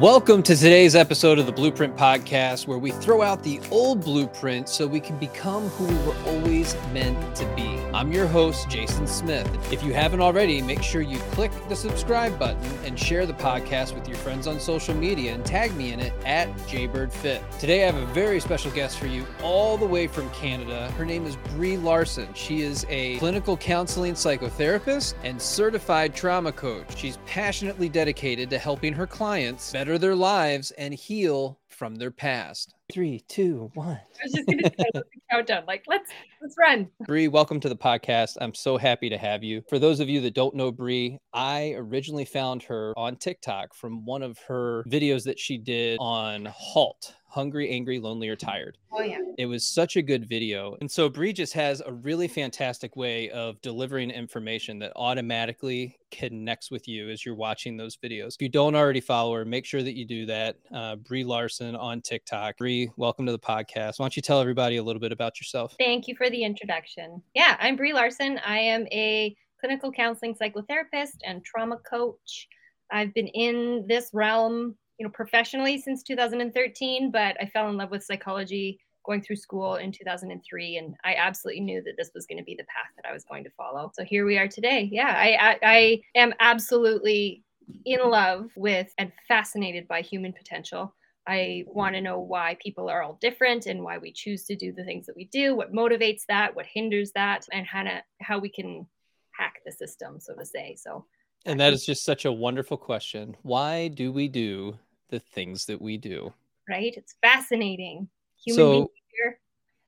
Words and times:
Welcome 0.00 0.42
to 0.44 0.56
today's 0.56 0.96
episode 0.96 1.38
of 1.38 1.44
the 1.44 1.52
Blueprint 1.52 1.94
Podcast, 1.94 2.66
where 2.66 2.78
we 2.78 2.90
throw 2.90 3.20
out 3.20 3.42
the 3.42 3.60
old 3.70 4.02
blueprint 4.02 4.66
so 4.66 4.86
we 4.86 4.98
can 4.98 5.18
become 5.18 5.68
who 5.68 5.84
we 5.84 6.06
were 6.06 6.16
always 6.24 6.74
meant 6.94 7.36
to 7.36 7.44
be. 7.54 7.78
I'm 7.92 8.10
your 8.10 8.26
host, 8.26 8.70
Jason 8.70 9.06
Smith. 9.06 9.46
If 9.70 9.82
you 9.82 9.92
haven't 9.92 10.22
already, 10.22 10.62
make 10.62 10.82
sure 10.82 11.02
you 11.02 11.18
click 11.32 11.52
the 11.68 11.76
subscribe 11.76 12.38
button 12.38 12.64
and 12.86 12.98
share 12.98 13.26
the 13.26 13.34
podcast 13.34 13.94
with 13.94 14.08
your 14.08 14.16
friends 14.16 14.46
on 14.46 14.58
social 14.58 14.94
media 14.94 15.34
and 15.34 15.44
tag 15.44 15.76
me 15.76 15.92
in 15.92 16.00
it 16.00 16.14
at 16.24 16.48
Jaybird 16.66 17.12
Today, 17.12 17.82
I 17.82 17.90
have 17.90 17.96
a 17.96 18.06
very 18.14 18.40
special 18.40 18.70
guest 18.70 18.98
for 18.98 19.06
you, 19.06 19.26
all 19.42 19.76
the 19.76 19.84
way 19.84 20.06
from 20.06 20.30
Canada. 20.30 20.90
Her 20.92 21.04
name 21.04 21.26
is 21.26 21.36
Bri 21.54 21.76
Larson. 21.76 22.32
She 22.32 22.62
is 22.62 22.86
a 22.88 23.18
clinical 23.18 23.54
counseling 23.54 24.14
psychotherapist 24.14 25.12
and 25.24 25.42
certified 25.42 26.14
trauma 26.14 26.52
coach. 26.52 26.96
She's 26.96 27.18
passionately 27.26 27.90
dedicated 27.90 28.48
to 28.48 28.58
helping 28.58 28.94
her 28.94 29.06
clients 29.06 29.70
better 29.70 29.89
their 29.98 30.14
lives 30.14 30.70
and 30.72 30.92
heal 30.94 31.58
from 31.68 31.94
their 31.94 32.10
past. 32.10 32.74
Three, 32.92 33.20
two, 33.28 33.70
one. 33.74 33.96
I 33.96 34.24
was 34.24 34.32
just 34.32 34.48
gonna 34.48 34.70
say 34.78 35.02
countdown. 35.30 35.64
Like, 35.66 35.84
let's 35.86 36.10
let's 36.42 36.56
run. 36.58 36.88
Bri, 37.06 37.28
welcome 37.28 37.60
to 37.60 37.68
the 37.68 37.76
podcast. 37.76 38.36
I'm 38.40 38.54
so 38.54 38.76
happy 38.76 39.08
to 39.08 39.16
have 39.16 39.42
you. 39.42 39.62
For 39.68 39.78
those 39.78 40.00
of 40.00 40.08
you 40.08 40.20
that 40.20 40.34
don't 40.34 40.54
know 40.54 40.70
Bri, 40.70 41.18
I 41.32 41.74
originally 41.76 42.24
found 42.24 42.62
her 42.64 42.92
on 42.96 43.16
TikTok 43.16 43.74
from 43.74 44.04
one 44.04 44.22
of 44.22 44.38
her 44.40 44.84
videos 44.88 45.24
that 45.24 45.38
she 45.38 45.56
did 45.56 45.98
on 46.00 46.44
Halt 46.46 47.14
hungry, 47.30 47.70
angry, 47.70 47.98
lonely, 47.98 48.28
or 48.28 48.36
tired. 48.36 48.76
Oh, 48.92 49.02
yeah. 49.02 49.20
It 49.38 49.46
was 49.46 49.64
such 49.64 49.96
a 49.96 50.02
good 50.02 50.28
video. 50.28 50.76
And 50.80 50.90
so 50.90 51.08
Bri 51.08 51.32
just 51.32 51.52
has 51.54 51.80
a 51.84 51.92
really 51.92 52.28
fantastic 52.28 52.96
way 52.96 53.30
of 53.30 53.60
delivering 53.62 54.10
information 54.10 54.78
that 54.80 54.92
automatically 54.96 55.96
connects 56.10 56.70
with 56.70 56.88
you 56.88 57.08
as 57.08 57.24
you're 57.24 57.36
watching 57.36 57.76
those 57.76 57.96
videos. 57.96 58.34
If 58.34 58.42
you 58.42 58.48
don't 58.48 58.74
already 58.74 59.00
follow 59.00 59.34
her, 59.34 59.44
make 59.44 59.64
sure 59.64 59.82
that 59.82 59.96
you 59.96 60.04
do 60.04 60.26
that. 60.26 60.56
Uh, 60.74 60.96
Bri 60.96 61.24
Larson 61.24 61.76
on 61.76 62.02
TikTok. 62.02 62.58
Bri, 62.58 62.90
welcome 62.96 63.26
to 63.26 63.32
the 63.32 63.38
podcast. 63.38 63.98
Why 63.98 64.04
don't 64.04 64.16
you 64.16 64.22
tell 64.22 64.40
everybody 64.40 64.76
a 64.76 64.82
little 64.82 65.00
bit 65.00 65.12
about 65.12 65.40
yourself? 65.40 65.76
Thank 65.78 66.08
you 66.08 66.16
for 66.16 66.28
the 66.28 66.42
introduction. 66.42 67.22
Yeah, 67.34 67.56
I'm 67.60 67.76
Bri 67.76 67.92
Larson. 67.92 68.40
I 68.44 68.58
am 68.58 68.86
a 68.90 69.36
clinical 69.60 69.92
counseling 69.92 70.34
psychotherapist 70.34 71.18
and 71.24 71.44
trauma 71.44 71.78
coach. 71.88 72.48
I've 72.90 73.14
been 73.14 73.28
in 73.28 73.84
this 73.86 74.10
realm 74.12 74.74
you 75.00 75.06
know, 75.06 75.10
professionally 75.10 75.80
since 75.80 76.02
2013, 76.02 77.10
but 77.10 77.34
I 77.40 77.46
fell 77.46 77.70
in 77.70 77.78
love 77.78 77.90
with 77.90 78.04
psychology 78.04 78.78
going 79.06 79.22
through 79.22 79.36
school 79.36 79.76
in 79.76 79.90
2003 79.90 80.76
and 80.76 80.94
i 81.04 81.14
absolutely 81.14 81.62
knew 81.62 81.82
that 81.82 81.94
this 81.96 82.10
was 82.14 82.26
going 82.26 82.36
to 82.36 82.44
be 82.44 82.54
the 82.54 82.64
path 82.64 82.92
that 82.96 83.08
i 83.08 83.12
was 83.14 83.24
going 83.24 83.42
to 83.42 83.50
follow. 83.56 83.90
So 83.94 84.04
here 84.04 84.26
we 84.26 84.36
are 84.36 84.46
today. 84.46 84.90
Yeah 84.92 85.08
i 85.16 85.30
i, 85.40 85.58
I 85.62 86.00
am 86.14 86.34
absolutely 86.38 87.42
in 87.86 88.00
love 88.04 88.50
with 88.56 88.92
and 88.98 89.10
fascinated 89.26 89.88
by 89.88 90.02
human 90.02 90.34
potential. 90.34 90.94
I 91.26 91.64
want 91.66 91.94
to 91.94 92.02
know 92.02 92.20
why 92.20 92.58
people 92.60 92.90
are 92.90 93.02
all 93.02 93.16
different 93.22 93.64
and 93.64 93.82
why 93.82 93.96
we 93.96 94.12
choose 94.12 94.44
to 94.44 94.54
do 94.54 94.70
the 94.70 94.84
things 94.84 95.06
that 95.06 95.16
we 95.16 95.24
do 95.32 95.56
what 95.56 95.72
motivates 95.72 96.26
that 96.28 96.54
what 96.54 96.66
hinders 96.66 97.10
that 97.12 97.46
and 97.54 97.66
how 97.66 97.84
to 97.84 98.02
how 98.20 98.38
we 98.38 98.50
can 98.50 98.86
hack 99.30 99.62
the 99.64 99.72
system 99.72 100.20
so 100.20 100.34
to 100.34 100.44
say. 100.44 100.76
So 100.76 101.06
and 101.46 101.58
that 101.60 101.72
is 101.72 101.86
just 101.86 102.04
such 102.04 102.26
a 102.26 102.32
wonderful 102.32 102.76
question. 102.76 103.34
Why 103.42 103.88
do 103.88 104.12
we 104.12 104.28
do 104.28 104.78
the 105.10 105.20
things 105.20 105.66
that 105.66 105.80
we 105.80 105.96
do. 105.96 106.32
Right? 106.68 106.94
It's 106.96 107.14
fascinating. 107.20 108.08
Human 108.44 108.56
so, 108.56 108.90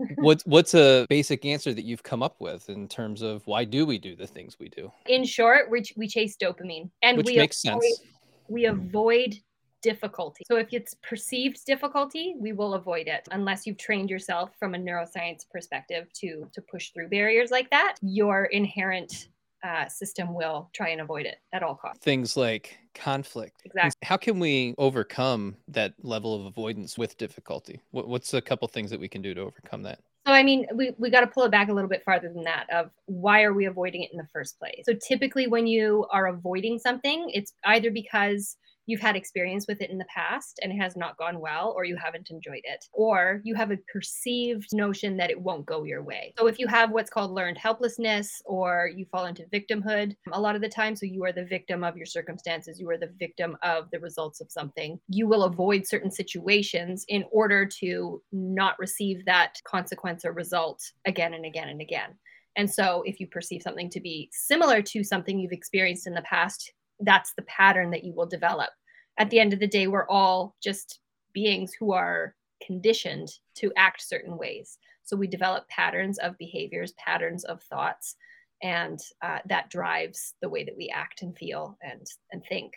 what's 0.17 0.45
what's 0.47 0.75
a 0.75 1.07
basic 1.09 1.45
answer 1.45 1.73
that 1.73 1.85
you've 1.85 2.03
come 2.03 2.23
up 2.23 2.41
with 2.41 2.69
in 2.69 2.89
terms 2.89 3.23
of 3.23 3.47
why 3.47 3.65
do 3.65 3.87
we 3.87 3.99
do 3.99 4.17
the 4.17 4.27
things 4.27 4.59
we 4.59 4.69
do? 4.69 4.91
In 5.07 5.25
short, 5.25 5.71
we, 5.71 5.85
we 5.97 6.09
chase 6.09 6.37
dopamine, 6.37 6.91
and 7.03 7.17
Which 7.17 7.27
we 7.27 7.37
makes 7.37 7.65
avoid, 7.65 7.83
sense. 7.83 8.01
We 8.49 8.67
avoid 8.67 9.37
difficulty. 9.83 10.45
So 10.47 10.57
if 10.57 10.69
it's 10.73 10.95
perceived 11.03 11.65
difficulty, 11.67 12.35
we 12.39 12.53
will 12.53 12.75
avoid 12.75 13.09
it 13.09 13.29
unless 13.33 13.67
you've 13.67 13.79
trained 13.79 14.11
yourself 14.11 14.51
from 14.59 14.75
a 14.75 14.79
neuroscience 14.79 15.49
perspective 15.51 16.13
to 16.15 16.49
to 16.53 16.63
push 16.63 16.91
through 16.91 17.09
barriers 17.09 17.51
like 17.51 17.69
that. 17.71 17.97
Your 18.01 18.47
inherent 18.47 19.29
uh, 19.63 19.89
system 19.89 20.35
will 20.35 20.71
try 20.73 20.89
and 20.89 21.01
avoid 21.01 21.27
it 21.27 21.37
at 21.53 21.63
all 21.63 21.75
costs. 21.75 22.05
Things 22.05 22.37
like 22.37 22.79
conflict. 22.95 23.63
Exactly. 23.65 23.93
How 24.03 24.17
can 24.17 24.39
we 24.39 24.75
overcome 24.79 25.57
that 25.69 25.95
level 26.03 26.35
of 26.35 26.47
avoidance 26.47 26.99
with 26.99 27.17
difficulty? 27.17 27.81
What, 27.91 28.09
what's 28.09 28.35
a 28.35 28.41
couple 28.41 28.69
things 28.69 28.91
that 28.91 29.01
we 29.01 29.09
can 29.09 29.23
do 29.23 29.35
to 29.35 29.41
overcome 29.41 29.83
that? 29.85 30.01
So, 30.27 30.33
I 30.33 30.45
mean, 30.45 30.67
we, 30.75 30.93
we 30.99 31.11
got 31.11 31.23
to 31.23 31.27
pull 31.27 31.45
it 31.45 31.51
back 31.51 31.69
a 31.69 31.73
little 31.73 31.91
bit 31.91 32.05
farther 32.05 32.33
than 32.33 32.45
that 32.45 32.67
of 32.73 32.91
why 33.07 33.43
are 33.43 33.53
we 33.53 33.67
avoiding 33.67 34.03
it 34.03 34.11
in 34.13 34.19
the 34.19 34.29
first 34.33 34.59
place? 34.59 34.85
So, 34.85 34.95
typically, 34.95 35.49
when 35.49 35.67
you 35.67 36.07
are 36.13 36.29
avoiding 36.29 36.79
something, 36.79 37.29
it's 37.33 37.55
either 37.65 37.91
because 37.91 38.57
you've 38.87 39.01
had 39.01 39.17
experience 39.17 39.67
with 39.69 39.81
it 39.81 39.91
in 39.91 39.99
the 39.99 40.05
past 40.07 40.59
and 40.63 40.73
it 40.73 40.77
has 40.77 40.97
not 40.97 41.17
gone 41.17 41.41
well, 41.41 41.73
or 41.77 41.85
you 41.85 41.97
haven't 41.97 42.31
enjoyed 42.31 42.63
it, 42.65 42.85
or 42.93 43.41
you 43.45 43.55
have 43.55 43.71
a 43.71 43.79
perceived 43.93 44.69
notion 44.73 45.17
that 45.17 45.31
it 45.31 45.41
won't 45.41 45.67
go 45.67 45.85
your 45.85 46.03
way. 46.03 46.35
So 46.39 46.47
if 46.47 46.59
you 46.59 46.67
have 46.67 46.91
what's 46.91 47.11
called 47.11 47.33
learned 47.33 47.59
helplessness, 47.59 48.43
or 48.45 48.91
you 48.95 49.07
fall 49.07 49.27
into 49.27 49.45
victimhood 49.53 50.15
a 50.33 50.41
lot 50.41 50.57
of 50.57 50.63
the 50.63 50.69
time, 50.69 50.97
so 50.97 51.07
you 51.07 51.25
are 51.25 51.33
the 51.33 51.45
victim 51.45 51.85
of 51.85 51.97
your 51.97 52.07
circumstances, 52.07 52.81
you 52.81 52.89
are 52.91 52.99
the 52.99 53.13
victim 53.19 53.57
of 53.63 53.91
the 53.91 54.01
results 54.01 54.41
of 54.41 54.51
something, 54.51 54.99
you 55.09 55.27
will 55.27 55.45
avoid 55.45 55.87
certain 55.87 56.11
situations 56.11 57.05
in 57.09 57.25
order 57.31 57.67
to 57.67 58.23
not 58.33 58.79
receive 58.79 59.25
that 59.27 59.61
consequence 59.65 60.25
or 60.25 60.33
result 60.33 60.83
again 61.07 61.35
and 61.35 61.45
again 61.45 61.69
and 61.69 61.81
again. 61.81 62.11
And 62.57 62.71
so, 62.71 63.03
if 63.07 63.19
you 63.19 63.27
perceive 63.27 63.63
something 63.63 63.89
to 63.91 64.01
be 64.01 64.29
similar 64.33 64.83
to 64.83 65.03
something 65.03 65.39
you've 65.39 65.53
experienced 65.53 66.07
in 66.07 66.15
the 66.15 66.23
past, 66.23 66.73
that's 67.03 67.35
the 67.35 67.43
pattern 67.43 67.91
that 67.91 68.05
you 68.05 68.13
will 68.15 68.27
develop. 68.27 68.71
At 69.19 69.31
the 69.31 69.41
end 69.41 69.53
of 69.53 69.61
the 69.61 69.67
day, 69.67 69.87
we're 69.87 70.09
all 70.09 70.57
just 70.63 71.01
beings 71.33 71.73
who 71.79 71.93
are 71.93 72.35
conditioned 72.65 73.29
to 73.57 73.73
act 73.77 74.03
certain 74.03 74.39
ways. 74.39 74.79
So 75.05 75.17
we 75.17 75.27
develop 75.27 75.69
patterns 75.69 76.19
of 76.19 76.39
behaviors, 76.39 76.93
patterns 76.93 77.45
of 77.45 77.63
thoughts, 77.63 78.17
and 78.63 79.01
uh, 79.23 79.39
that 79.47 79.71
drives 79.71 80.35
the 80.41 80.49
way 80.49 80.65
that 80.65 80.77
we 80.77 80.89
act 80.89 81.23
and 81.23 81.37
feel 81.37 81.77
and 81.83 82.07
and 82.31 82.43
think. 82.49 82.73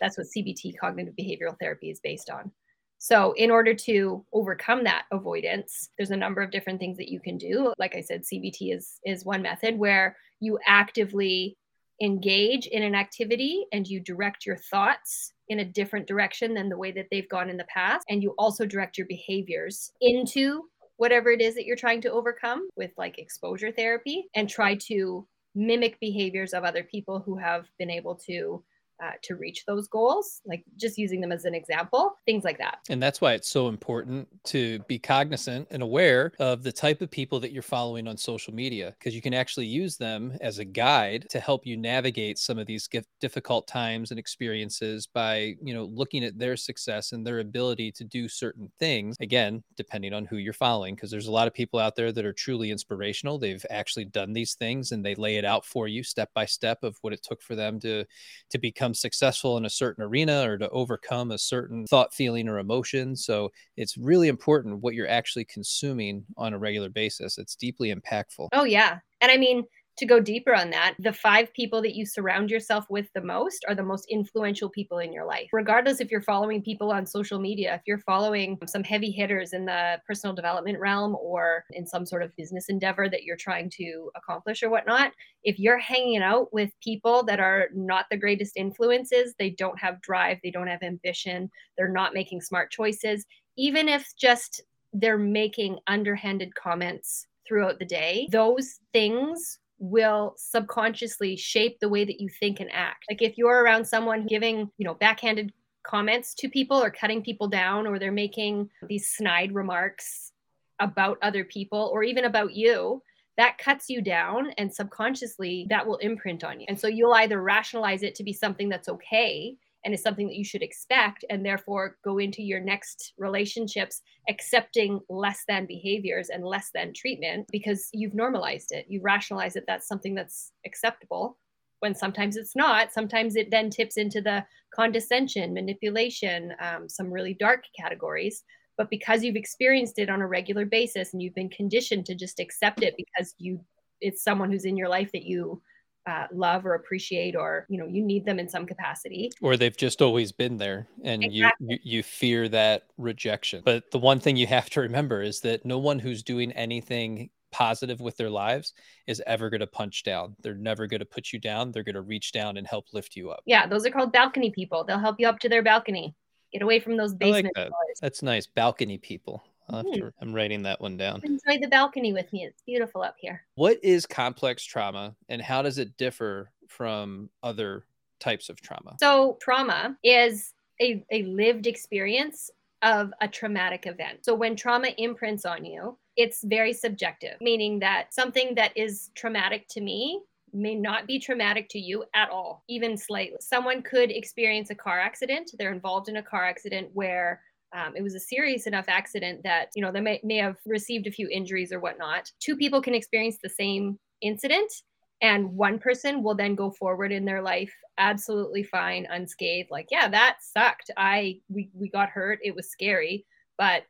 That's 0.00 0.18
what 0.18 0.26
CBT, 0.26 0.76
cognitive 0.78 1.14
behavioral 1.18 1.56
therapy, 1.60 1.90
is 1.90 2.00
based 2.00 2.28
on. 2.28 2.50
So, 2.98 3.32
in 3.32 3.50
order 3.50 3.74
to 3.74 4.24
overcome 4.32 4.84
that 4.84 5.04
avoidance, 5.12 5.90
there's 5.96 6.10
a 6.10 6.16
number 6.16 6.42
of 6.42 6.50
different 6.50 6.80
things 6.80 6.96
that 6.98 7.10
you 7.10 7.20
can 7.20 7.38
do. 7.38 7.72
Like 7.78 7.94
I 7.94 8.00
said, 8.00 8.22
CBT 8.22 8.74
is 8.74 8.98
is 9.04 9.24
one 9.24 9.42
method 9.42 9.78
where 9.78 10.16
you 10.40 10.58
actively 10.66 11.56
engage 12.00 12.66
in 12.66 12.82
an 12.82 12.94
activity 12.94 13.66
and 13.72 13.86
you 13.86 14.00
direct 14.00 14.46
your 14.46 14.56
thoughts 14.56 15.32
in 15.48 15.60
a 15.60 15.64
different 15.64 16.06
direction 16.06 16.54
than 16.54 16.68
the 16.68 16.78
way 16.78 16.92
that 16.92 17.06
they've 17.10 17.28
gone 17.28 17.50
in 17.50 17.56
the 17.56 17.66
past. 17.72 18.04
And 18.08 18.22
you 18.22 18.34
also 18.38 18.64
direct 18.64 18.96
your 18.96 19.06
behaviors 19.06 19.92
into 20.00 20.64
whatever 20.96 21.30
it 21.30 21.40
is 21.40 21.54
that 21.54 21.64
you're 21.64 21.76
trying 21.76 22.00
to 22.02 22.12
overcome 22.12 22.68
with 22.76 22.92
like 22.96 23.18
exposure 23.18 23.72
therapy 23.72 24.28
and 24.34 24.48
try 24.48 24.76
to 24.86 25.26
mimic 25.54 25.98
behaviors 26.00 26.54
of 26.54 26.64
other 26.64 26.84
people 26.84 27.20
who 27.20 27.36
have 27.36 27.66
been 27.78 27.90
able 27.90 28.14
to 28.14 28.62
uh, 29.02 29.10
to 29.22 29.34
reach 29.34 29.64
those 29.66 29.88
goals, 29.88 30.40
like 30.46 30.64
just 30.76 30.96
using 30.96 31.20
them 31.20 31.32
as 31.32 31.44
an 31.44 31.54
example, 31.54 32.12
things 32.24 32.44
like 32.44 32.58
that. 32.58 32.78
And 32.88 33.02
that's 33.02 33.20
why 33.20 33.32
it's 33.32 33.48
so 33.48 33.68
important 33.68 34.28
to 34.44 34.78
be 34.80 34.98
cognizant 34.98 35.66
and 35.70 35.82
aware 35.82 36.32
of 36.38 36.62
the 36.62 36.72
type 36.72 37.02
of 37.02 37.10
people 37.10 37.40
that 37.40 37.52
you're 37.52 37.62
following 37.62 38.06
on 38.06 38.16
social 38.16 38.54
media, 38.54 38.94
because 38.98 39.14
you 39.14 39.20
can 39.20 39.34
actually 39.34 39.66
use 39.66 39.96
them 39.96 40.36
as 40.40 40.58
a 40.58 40.64
guide 40.64 41.26
to 41.30 41.40
help 41.40 41.66
you 41.66 41.76
navigate 41.76 42.38
some 42.38 42.58
of 42.58 42.66
these 42.66 42.88
difficult 43.20 43.66
times 43.66 44.10
and 44.10 44.20
experiences 44.20 45.06
by, 45.06 45.54
you 45.62 45.74
know, 45.74 45.84
looking 45.84 46.24
at 46.24 46.38
their 46.38 46.56
success 46.56 47.12
and 47.12 47.26
their 47.26 47.40
ability 47.40 47.90
to 47.92 48.04
do 48.04 48.28
certain 48.28 48.70
things. 48.78 49.16
Again, 49.20 49.64
depending 49.76 50.12
on 50.12 50.26
who 50.26 50.36
you're 50.36 50.52
following, 50.52 50.94
because 50.94 51.10
there's 51.10 51.26
a 51.26 51.32
lot 51.32 51.48
of 51.48 51.54
people 51.54 51.80
out 51.80 51.96
there 51.96 52.12
that 52.12 52.24
are 52.24 52.32
truly 52.32 52.70
inspirational. 52.70 53.38
They've 53.38 53.64
actually 53.70 54.04
done 54.04 54.32
these 54.32 54.54
things 54.54 54.92
and 54.92 55.04
they 55.04 55.14
lay 55.16 55.36
it 55.36 55.44
out 55.44 55.64
for 55.64 55.88
you 55.88 56.04
step 56.04 56.30
by 56.34 56.44
step 56.44 56.84
of 56.84 56.96
what 57.00 57.12
it 57.12 57.22
took 57.22 57.42
for 57.42 57.56
them 57.56 57.80
to 57.80 58.04
to 58.50 58.58
become 58.58 58.91
become 58.92 58.94
successful 58.94 59.56
in 59.56 59.64
a 59.64 59.70
certain 59.70 60.04
arena 60.04 60.48
or 60.48 60.58
to 60.58 60.68
overcome 60.70 61.30
a 61.30 61.38
certain 61.38 61.86
thought, 61.86 62.12
feeling, 62.12 62.48
or 62.48 62.58
emotion. 62.58 63.16
So 63.16 63.50
it's 63.76 63.96
really 63.96 64.28
important 64.28 64.82
what 64.82 64.94
you're 64.94 65.08
actually 65.08 65.44
consuming 65.46 66.24
on 66.36 66.52
a 66.52 66.58
regular 66.58 66.90
basis. 66.90 67.38
It's 67.38 67.56
deeply 67.56 67.94
impactful. 67.94 68.48
Oh, 68.52 68.64
yeah. 68.64 68.98
And 69.20 69.30
I 69.30 69.36
mean, 69.36 69.64
to 69.98 70.06
go 70.06 70.20
deeper 70.20 70.54
on 70.54 70.70
that, 70.70 70.94
the 70.98 71.12
five 71.12 71.52
people 71.52 71.82
that 71.82 71.94
you 71.94 72.06
surround 72.06 72.50
yourself 72.50 72.86
with 72.88 73.08
the 73.14 73.20
most 73.20 73.64
are 73.68 73.74
the 73.74 73.82
most 73.82 74.06
influential 74.10 74.70
people 74.70 74.98
in 74.98 75.12
your 75.12 75.26
life. 75.26 75.48
Regardless 75.52 76.00
if 76.00 76.10
you're 76.10 76.22
following 76.22 76.62
people 76.62 76.90
on 76.90 77.04
social 77.04 77.38
media, 77.38 77.74
if 77.74 77.82
you're 77.86 77.98
following 77.98 78.58
some 78.66 78.82
heavy 78.82 79.10
hitters 79.10 79.52
in 79.52 79.66
the 79.66 80.00
personal 80.06 80.34
development 80.34 80.78
realm 80.80 81.14
or 81.20 81.64
in 81.72 81.86
some 81.86 82.06
sort 82.06 82.22
of 82.22 82.34
business 82.36 82.68
endeavor 82.68 83.08
that 83.08 83.24
you're 83.24 83.36
trying 83.36 83.70
to 83.70 84.10
accomplish 84.16 84.62
or 84.62 84.70
whatnot, 84.70 85.12
if 85.44 85.58
you're 85.58 85.78
hanging 85.78 86.22
out 86.22 86.52
with 86.52 86.70
people 86.82 87.22
that 87.24 87.40
are 87.40 87.68
not 87.74 88.06
the 88.10 88.16
greatest 88.16 88.56
influences, 88.56 89.34
they 89.38 89.50
don't 89.50 89.78
have 89.78 90.00
drive, 90.00 90.38
they 90.42 90.50
don't 90.50 90.68
have 90.68 90.82
ambition, 90.82 91.50
they're 91.76 91.88
not 91.88 92.14
making 92.14 92.40
smart 92.40 92.70
choices, 92.70 93.26
even 93.58 93.88
if 93.88 94.08
just 94.18 94.62
they're 94.94 95.18
making 95.18 95.78
underhanded 95.86 96.54
comments 96.54 97.26
throughout 97.46 97.78
the 97.78 97.84
day, 97.84 98.28
those 98.30 98.78
things 98.92 99.58
will 99.82 100.32
subconsciously 100.36 101.34
shape 101.34 101.80
the 101.80 101.88
way 101.88 102.04
that 102.04 102.20
you 102.20 102.28
think 102.28 102.60
and 102.60 102.70
act. 102.72 103.04
Like 103.10 103.20
if 103.20 103.36
you're 103.36 103.64
around 103.64 103.84
someone 103.84 104.28
giving, 104.28 104.70
you 104.78 104.86
know, 104.86 104.94
backhanded 104.94 105.52
comments 105.82 106.34
to 106.34 106.48
people 106.48 106.80
or 106.80 106.88
cutting 106.88 107.20
people 107.20 107.48
down 107.48 107.88
or 107.88 107.98
they're 107.98 108.12
making 108.12 108.70
these 108.88 109.10
snide 109.10 109.52
remarks 109.52 110.30
about 110.78 111.18
other 111.20 111.42
people 111.42 111.90
or 111.92 112.04
even 112.04 112.24
about 112.24 112.52
you 112.54 113.02
that 113.36 113.58
cuts 113.58 113.90
you 113.90 114.00
down 114.00 114.50
and 114.58 114.72
subconsciously 114.72 115.66
that 115.68 115.84
will 115.84 115.96
imprint 115.96 116.44
on 116.44 116.60
you 116.60 116.66
and 116.68 116.78
so 116.78 116.86
you'll 116.86 117.14
either 117.14 117.42
rationalize 117.42 118.02
it 118.02 118.14
to 118.14 118.22
be 118.22 118.32
something 118.32 118.68
that's 118.68 118.88
okay 118.88 119.56
and 119.84 119.94
is 119.94 120.02
something 120.02 120.26
that 120.26 120.36
you 120.36 120.44
should 120.44 120.62
expect 120.62 121.24
and 121.30 121.44
therefore 121.44 121.96
go 122.04 122.18
into 122.18 122.42
your 122.42 122.60
next 122.60 123.12
relationships 123.18 124.00
accepting 124.28 125.00
less 125.08 125.44
than 125.48 125.66
behaviors 125.66 126.28
and 126.28 126.44
less 126.44 126.70
than 126.74 126.92
treatment 126.94 127.46
because 127.50 127.88
you've 127.92 128.14
normalized 128.14 128.72
it 128.72 128.86
you 128.88 129.00
rationalize 129.02 129.56
it 129.56 129.64
that's 129.66 129.88
something 129.88 130.14
that's 130.14 130.52
acceptable 130.64 131.36
when 131.82 131.94
sometimes 131.96 132.36
it's 132.36 132.54
not. 132.54 132.92
Sometimes 132.92 133.34
it 133.34 133.50
then 133.50 133.68
tips 133.68 133.96
into 133.96 134.20
the 134.20 134.44
condescension, 134.72 135.52
manipulation, 135.52 136.54
um, 136.60 136.88
some 136.88 137.12
really 137.12 137.34
dark 137.34 137.64
categories. 137.78 138.44
But 138.78 138.88
because 138.88 139.24
you've 139.24 139.34
experienced 139.34 139.98
it 139.98 140.08
on 140.08 140.22
a 140.22 140.26
regular 140.26 140.64
basis 140.64 141.12
and 141.12 141.20
you've 141.20 141.34
been 141.34 141.50
conditioned 141.50 142.06
to 142.06 142.14
just 142.14 142.38
accept 142.38 142.82
it 142.82 142.94
because 142.96 143.34
you 143.38 143.60
it's 144.00 144.22
someone 144.22 144.50
who's 144.50 144.64
in 144.64 144.76
your 144.76 144.88
life 144.88 145.10
that 145.12 145.24
you 145.24 145.60
uh, 146.06 146.26
love 146.32 146.66
or 146.66 146.74
appreciate 146.74 147.36
or 147.36 147.66
you 147.68 147.78
know 147.78 147.86
you 147.86 148.02
need 148.02 148.24
them 148.24 148.38
in 148.38 148.48
some 148.48 148.66
capacity 148.66 149.30
or 149.40 149.56
they've 149.56 149.76
just 149.76 150.02
always 150.02 150.32
been 150.32 150.56
there 150.56 150.88
and 151.04 151.22
exactly. 151.22 151.66
you, 151.68 151.78
you 151.82 151.96
you 151.98 152.02
fear 152.02 152.48
that 152.48 152.84
rejection 152.98 153.62
but 153.64 153.88
the 153.92 153.98
one 153.98 154.18
thing 154.18 154.36
you 154.36 154.46
have 154.58 154.68
to 154.68 154.80
remember 154.80 155.22
is 155.22 155.40
that 155.40 155.64
no 155.64 155.78
one 155.78 155.98
who's 155.98 156.22
doing 156.22 156.50
anything 156.52 157.30
positive 157.52 158.00
with 158.00 158.16
their 158.16 158.30
lives 158.30 158.72
is 159.06 159.22
ever 159.26 159.48
going 159.50 159.60
to 159.60 159.66
punch 159.66 160.02
down. 160.02 160.34
They're 160.42 160.54
never 160.54 160.88
going 160.88 161.00
to 161.00 161.06
put 161.06 161.32
you 161.32 161.38
down. 161.38 161.70
They're 161.70 161.84
going 161.84 161.94
to 161.94 162.00
reach 162.00 162.32
down 162.32 162.56
and 162.56 162.66
help 162.66 162.86
lift 162.92 163.14
you 163.14 163.30
up. 163.30 163.42
Yeah, 163.44 163.66
those 163.66 163.86
are 163.86 163.90
called 163.90 164.10
balcony 164.10 164.50
people. 164.50 164.82
They'll 164.82 164.98
help 164.98 165.20
you 165.20 165.28
up 165.28 165.38
to 165.40 165.48
their 165.48 165.62
balcony. 165.62 166.16
Get 166.52 166.62
away 166.62 166.80
from 166.80 166.96
those 166.96 167.14
basement 167.14 167.52
like 167.56 167.66
that. 167.66 167.72
That's 168.00 168.22
nice. 168.22 168.46
Balcony 168.46 168.98
people. 168.98 169.44
Mm-hmm. 169.70 170.08
I'm 170.20 170.34
writing 170.34 170.62
that 170.62 170.80
one 170.80 170.96
down. 170.96 171.20
Enjoy 171.24 171.60
the 171.60 171.68
balcony 171.68 172.12
with 172.12 172.32
me. 172.32 172.44
It's 172.44 172.62
beautiful 172.62 173.02
up 173.02 173.16
here. 173.18 173.42
What 173.54 173.78
is 173.82 174.06
complex 174.06 174.64
trauma 174.64 175.14
and 175.28 175.40
how 175.40 175.62
does 175.62 175.78
it 175.78 175.96
differ 175.96 176.50
from 176.68 177.30
other 177.42 177.84
types 178.20 178.48
of 178.48 178.60
trauma? 178.60 178.96
So, 179.00 179.38
trauma 179.40 179.96
is 180.02 180.54
a, 180.80 181.04
a 181.10 181.22
lived 181.24 181.66
experience 181.66 182.50
of 182.82 183.12
a 183.20 183.28
traumatic 183.28 183.86
event. 183.86 184.24
So, 184.24 184.34
when 184.34 184.56
trauma 184.56 184.88
imprints 184.98 185.44
on 185.44 185.64
you, 185.64 185.96
it's 186.16 186.42
very 186.44 186.72
subjective, 186.72 187.36
meaning 187.40 187.78
that 187.80 188.12
something 188.12 188.54
that 188.56 188.76
is 188.76 189.10
traumatic 189.14 189.68
to 189.68 189.80
me 189.80 190.22
may 190.52 190.74
not 190.74 191.06
be 191.06 191.18
traumatic 191.18 191.68
to 191.70 191.78
you 191.78 192.04
at 192.14 192.28
all, 192.28 192.62
even 192.68 192.96
slightly. 192.96 193.38
Someone 193.40 193.82
could 193.82 194.10
experience 194.10 194.70
a 194.70 194.74
car 194.74 195.00
accident. 195.00 195.50
They're 195.58 195.72
involved 195.72 196.08
in 196.08 196.18
a 196.18 196.22
car 196.22 196.44
accident 196.44 196.90
where 196.92 197.40
um, 197.74 197.94
it 197.96 198.02
was 198.02 198.14
a 198.14 198.20
serious 198.20 198.66
enough 198.66 198.84
accident 198.88 199.42
that 199.44 199.68
you 199.74 199.82
know 199.82 199.92
they 199.92 200.00
may, 200.00 200.20
may 200.22 200.36
have 200.36 200.56
received 200.66 201.06
a 201.06 201.12
few 201.12 201.28
injuries 201.28 201.72
or 201.72 201.80
whatnot. 201.80 202.30
Two 202.40 202.56
people 202.56 202.82
can 202.82 202.94
experience 202.94 203.38
the 203.42 203.48
same 203.48 203.98
incident, 204.20 204.72
and 205.20 205.52
one 205.52 205.78
person 205.78 206.22
will 206.22 206.34
then 206.34 206.54
go 206.54 206.70
forward 206.70 207.12
in 207.12 207.24
their 207.24 207.42
life 207.42 207.72
absolutely 207.98 208.62
fine, 208.62 209.06
unscathed. 209.10 209.70
Like, 209.70 209.88
yeah, 209.90 210.08
that 210.08 210.38
sucked. 210.40 210.90
I 210.96 211.40
we 211.48 211.70
we 211.74 211.88
got 211.88 212.10
hurt. 212.10 212.38
It 212.42 212.54
was 212.54 212.70
scary, 212.70 213.26
but 213.58 213.84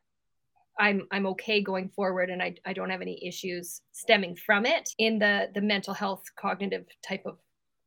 I'm 0.79 1.07
I'm 1.11 1.27
okay 1.27 1.61
going 1.61 1.89
forward 1.89 2.29
and 2.29 2.41
I, 2.41 2.55
I 2.65 2.73
don't 2.73 2.89
have 2.89 3.01
any 3.01 3.25
issues 3.25 3.81
stemming 3.91 4.35
from 4.35 4.65
it 4.65 4.89
in 4.97 5.19
the 5.19 5.49
the 5.53 5.61
mental 5.61 5.93
health 5.93 6.23
cognitive 6.35 6.85
type 7.07 7.25
of 7.25 7.37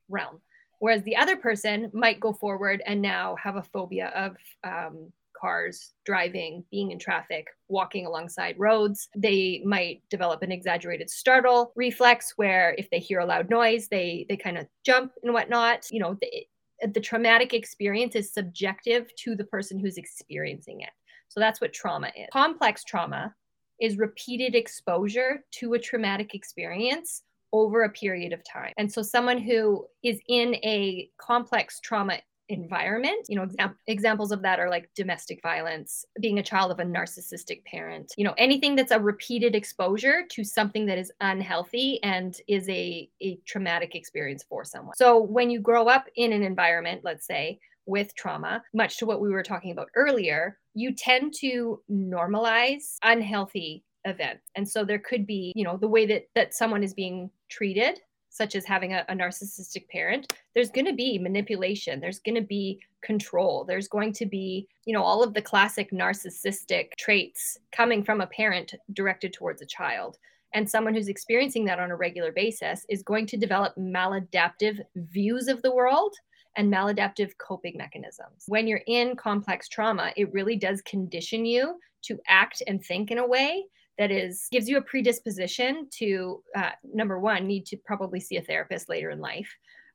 realm. 0.08 0.40
Whereas 0.78 1.02
the 1.02 1.16
other 1.16 1.36
person 1.36 1.90
might 1.94 2.20
go 2.20 2.32
forward 2.32 2.82
and 2.84 3.00
now 3.00 3.36
have 3.42 3.56
a 3.56 3.62
phobia 3.62 4.08
of 4.08 4.36
um, 4.62 5.10
cars, 5.38 5.92
driving, 6.04 6.64
being 6.70 6.90
in 6.90 6.98
traffic, 6.98 7.46
walking 7.68 8.06
alongside 8.06 8.54
roads. 8.58 9.08
They 9.16 9.62
might 9.64 10.02
develop 10.10 10.42
an 10.42 10.52
exaggerated 10.52 11.10
startle 11.10 11.72
reflex 11.76 12.32
where 12.36 12.74
if 12.78 12.88
they 12.90 12.98
hear 12.98 13.20
a 13.20 13.26
loud 13.26 13.50
noise, 13.50 13.88
they 13.88 14.26
they 14.28 14.36
kind 14.36 14.58
of 14.58 14.66
jump 14.84 15.12
and 15.22 15.32
whatnot. 15.32 15.86
You 15.90 16.00
know, 16.00 16.16
the, 16.20 16.88
the 16.92 17.00
traumatic 17.00 17.54
experience 17.54 18.14
is 18.14 18.32
subjective 18.32 19.14
to 19.16 19.34
the 19.34 19.44
person 19.44 19.78
who's 19.78 19.96
experiencing 19.96 20.80
it. 20.80 20.90
So 21.28 21.40
that's 21.40 21.60
what 21.60 21.72
trauma 21.72 22.08
is. 22.08 22.28
Complex 22.32 22.84
trauma 22.84 23.34
is 23.80 23.98
repeated 23.98 24.54
exposure 24.54 25.44
to 25.52 25.74
a 25.74 25.78
traumatic 25.78 26.34
experience 26.34 27.22
over 27.52 27.84
a 27.84 27.90
period 27.90 28.32
of 28.32 28.42
time. 28.44 28.72
And 28.76 28.90
so 28.90 29.02
someone 29.02 29.38
who 29.38 29.86
is 30.02 30.20
in 30.28 30.54
a 30.56 31.10
complex 31.18 31.80
trauma 31.80 32.18
environment, 32.48 33.26
you 33.28 33.36
know, 33.36 33.42
exam- 33.42 33.76
examples 33.86 34.32
of 34.32 34.42
that 34.42 34.60
are 34.60 34.70
like 34.70 34.88
domestic 34.94 35.40
violence, 35.42 36.04
being 36.20 36.38
a 36.38 36.42
child 36.42 36.70
of 36.70 36.78
a 36.78 36.84
narcissistic 36.84 37.64
parent, 37.64 38.12
you 38.16 38.24
know, 38.24 38.34
anything 38.38 38.76
that's 38.76 38.92
a 38.92 39.00
repeated 39.00 39.54
exposure 39.54 40.22
to 40.30 40.44
something 40.44 40.86
that 40.86 40.98
is 40.98 41.12
unhealthy 41.20 42.02
and 42.02 42.40
is 42.48 42.68
a, 42.68 43.10
a 43.20 43.36
traumatic 43.46 43.94
experience 43.94 44.44
for 44.48 44.64
someone. 44.64 44.94
So 44.96 45.20
when 45.20 45.50
you 45.50 45.60
grow 45.60 45.86
up 45.86 46.06
in 46.16 46.32
an 46.32 46.42
environment, 46.42 47.02
let's 47.04 47.26
say, 47.26 47.58
with 47.86 48.14
trauma, 48.16 48.62
much 48.74 48.98
to 48.98 49.06
what 49.06 49.20
we 49.20 49.30
were 49.30 49.44
talking 49.44 49.70
about 49.70 49.88
earlier, 49.94 50.58
you 50.74 50.92
tend 50.92 51.32
to 51.34 51.80
normalize 51.90 52.96
unhealthy 53.04 53.84
events. 54.04 54.42
And 54.56 54.68
so 54.68 54.84
there 54.84 54.98
could 54.98 55.26
be, 55.26 55.52
you 55.54 55.64
know, 55.64 55.76
the 55.76 55.88
way 55.88 56.06
that 56.06 56.28
that 56.34 56.54
someone 56.54 56.82
is 56.82 56.94
being 56.94 57.30
treated, 57.48 58.00
such 58.36 58.54
as 58.54 58.64
having 58.64 58.92
a, 58.92 59.04
a 59.08 59.14
narcissistic 59.14 59.88
parent, 59.88 60.32
there's 60.54 60.70
going 60.70 60.86
to 60.86 60.92
be 60.92 61.18
manipulation, 61.18 62.00
there's 62.00 62.20
going 62.20 62.34
to 62.34 62.40
be 62.40 62.80
control, 63.02 63.64
there's 63.64 63.88
going 63.88 64.12
to 64.12 64.26
be, 64.26 64.68
you 64.84 64.92
know, 64.92 65.02
all 65.02 65.22
of 65.22 65.34
the 65.34 65.42
classic 65.42 65.90
narcissistic 65.90 66.90
traits 66.98 67.58
coming 67.72 68.04
from 68.04 68.20
a 68.20 68.26
parent 68.26 68.74
directed 68.92 69.32
towards 69.32 69.62
a 69.62 69.66
child. 69.66 70.18
And 70.54 70.68
someone 70.68 70.94
who's 70.94 71.08
experiencing 71.08 71.64
that 71.66 71.80
on 71.80 71.90
a 71.90 71.96
regular 71.96 72.32
basis 72.32 72.86
is 72.88 73.02
going 73.02 73.26
to 73.26 73.36
develop 73.36 73.74
maladaptive 73.76 74.80
views 74.94 75.48
of 75.48 75.60
the 75.62 75.74
world 75.74 76.14
and 76.56 76.72
maladaptive 76.72 77.36
coping 77.38 77.76
mechanisms. 77.76 78.44
When 78.46 78.66
you're 78.66 78.82
in 78.86 79.16
complex 79.16 79.68
trauma, 79.68 80.12
it 80.16 80.32
really 80.32 80.56
does 80.56 80.80
condition 80.82 81.44
you 81.44 81.78
to 82.02 82.18
act 82.28 82.62
and 82.66 82.82
think 82.82 83.10
in 83.10 83.18
a 83.18 83.26
way 83.26 83.64
that 83.98 84.10
is 84.10 84.48
gives 84.50 84.68
you 84.68 84.76
a 84.76 84.82
predisposition 84.82 85.88
to 85.90 86.42
uh, 86.56 86.70
number 86.94 87.18
one 87.18 87.46
need 87.46 87.66
to 87.66 87.76
probably 87.76 88.20
see 88.20 88.36
a 88.36 88.42
therapist 88.42 88.88
later 88.88 89.10
in 89.10 89.20
life 89.20 89.48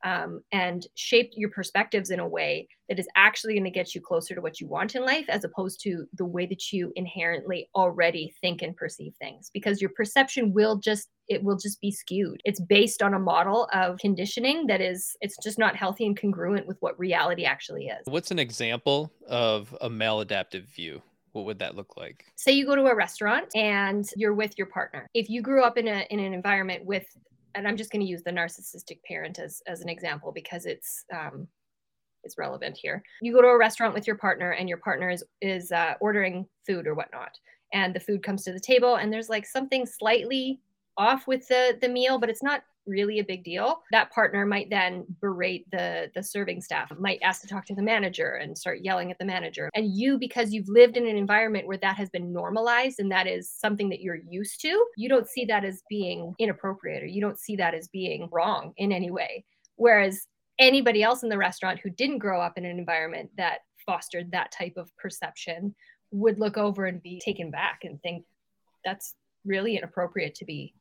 um, 0.03 0.41
and 0.51 0.87
shape 0.95 1.31
your 1.35 1.49
perspectives 1.49 2.09
in 2.09 2.19
a 2.19 2.27
way 2.27 2.67
that 2.89 2.99
is 2.99 3.07
actually 3.15 3.53
going 3.53 3.63
to 3.63 3.69
get 3.69 3.93
you 3.93 4.01
closer 4.01 4.35
to 4.35 4.41
what 4.41 4.59
you 4.59 4.67
want 4.67 4.95
in 4.95 5.05
life 5.05 5.25
as 5.29 5.43
opposed 5.43 5.79
to 5.81 6.05
the 6.17 6.25
way 6.25 6.45
that 6.45 6.71
you 6.71 6.91
inherently 6.95 7.69
already 7.75 8.33
think 8.41 8.61
and 8.61 8.75
perceive 8.75 9.13
things 9.19 9.49
because 9.53 9.81
your 9.81 9.91
perception 9.91 10.53
will 10.53 10.77
just 10.77 11.09
it 11.27 11.41
will 11.43 11.55
just 11.55 11.79
be 11.79 11.91
skewed. 11.91 12.41
It's 12.43 12.59
based 12.59 13.01
on 13.01 13.13
a 13.13 13.19
model 13.19 13.69
of 13.71 13.99
conditioning 13.99 14.67
that 14.67 14.81
is 14.81 15.15
it's 15.21 15.37
just 15.41 15.57
not 15.57 15.77
healthy 15.77 16.05
and 16.05 16.19
congruent 16.19 16.67
with 16.67 16.77
what 16.81 16.99
reality 16.99 17.45
actually 17.45 17.85
is. 17.85 18.01
What's 18.05 18.31
an 18.31 18.39
example 18.39 19.13
of 19.27 19.75
a 19.79 19.89
maladaptive 19.89 20.63
view 20.63 21.01
what 21.33 21.45
would 21.45 21.59
that 21.59 21.75
look 21.75 21.97
like? 21.97 22.25
Say 22.35 22.51
you 22.53 22.65
go 22.65 22.75
to 22.75 22.85
a 22.87 22.95
restaurant 22.95 23.45
and 23.55 24.07
you're 24.15 24.33
with 24.33 24.57
your 24.57 24.67
partner. 24.67 25.07
If 25.13 25.29
you 25.29 25.41
grew 25.41 25.63
up 25.63 25.77
in 25.77 25.87
a 25.87 26.05
in 26.09 26.19
an 26.19 26.33
environment 26.33 26.85
with 26.85 27.05
and 27.55 27.67
I'm 27.67 27.77
just 27.77 27.91
going 27.91 28.01
to 28.01 28.07
use 28.07 28.23
the 28.23 28.31
narcissistic 28.31 29.03
parent 29.03 29.39
as, 29.39 29.61
as 29.67 29.81
an 29.81 29.89
example 29.89 30.31
because 30.31 30.65
it's 30.65 31.05
um, 31.13 31.47
it's 32.23 32.37
relevant 32.37 32.77
here. 32.77 33.03
You 33.21 33.33
go 33.33 33.41
to 33.41 33.47
a 33.47 33.57
restaurant 33.57 33.93
with 33.93 34.05
your 34.05 34.15
partner, 34.15 34.51
and 34.51 34.69
your 34.69 34.77
partner 34.77 35.09
is 35.09 35.23
is 35.41 35.71
uh, 35.71 35.95
ordering 35.99 36.45
food 36.67 36.87
or 36.87 36.93
whatnot, 36.93 37.31
and 37.73 37.93
the 37.93 37.99
food 37.99 38.23
comes 38.23 38.43
to 38.43 38.53
the 38.53 38.59
table, 38.59 38.95
and 38.95 39.11
there's 39.11 39.29
like 39.29 39.45
something 39.45 39.85
slightly 39.85 40.59
off 40.97 41.27
with 41.27 41.47
the 41.47 41.77
the 41.81 41.89
meal, 41.89 42.19
but 42.19 42.29
it's 42.29 42.43
not 42.43 42.63
really 42.85 43.19
a 43.19 43.23
big 43.23 43.43
deal. 43.43 43.81
That 43.91 44.11
partner 44.11 44.45
might 44.45 44.69
then 44.69 45.05
berate 45.19 45.69
the 45.71 46.11
the 46.15 46.23
serving 46.23 46.61
staff 46.61 46.91
might 46.99 47.19
ask 47.21 47.41
to 47.41 47.47
talk 47.47 47.65
to 47.67 47.75
the 47.75 47.81
manager 47.81 48.35
and 48.35 48.57
start 48.57 48.79
yelling 48.81 49.11
at 49.11 49.19
the 49.19 49.25
manager. 49.25 49.69
And 49.73 49.95
you 49.95 50.17
because 50.17 50.51
you've 50.51 50.69
lived 50.69 50.97
in 50.97 51.07
an 51.07 51.17
environment 51.17 51.67
where 51.67 51.77
that 51.77 51.97
has 51.97 52.09
been 52.09 52.33
normalized 52.33 52.99
and 52.99 53.11
that 53.11 53.27
is 53.27 53.49
something 53.49 53.89
that 53.89 54.01
you're 54.01 54.19
used 54.29 54.61
to 54.61 54.85
you 54.97 55.09
don't 55.09 55.27
see 55.27 55.45
that 55.45 55.63
as 55.63 55.83
being 55.89 56.33
inappropriate 56.39 57.03
or 57.03 57.07
you 57.07 57.21
don't 57.21 57.39
see 57.39 57.55
that 57.55 57.73
as 57.73 57.87
being 57.87 58.29
wrong 58.31 58.73
in 58.77 58.91
any 58.91 59.11
way. 59.11 59.45
Whereas 59.75 60.27
anybody 60.59 61.03
else 61.03 61.23
in 61.23 61.29
the 61.29 61.37
restaurant 61.37 61.79
who 61.79 61.89
didn't 61.89 62.19
grow 62.19 62.41
up 62.41 62.57
in 62.57 62.65
an 62.65 62.77
environment 62.77 63.29
that 63.37 63.59
fostered 63.85 64.31
that 64.31 64.51
type 64.51 64.73
of 64.77 64.95
perception 64.97 65.73
would 66.11 66.39
look 66.39 66.57
over 66.57 66.85
and 66.85 67.01
be 67.01 67.19
taken 67.23 67.49
back 67.49 67.79
and 67.83 68.01
think 68.01 68.25
that's 68.83 69.15
really 69.45 69.77
inappropriate 69.77 70.35
to 70.35 70.45
be 70.45 70.73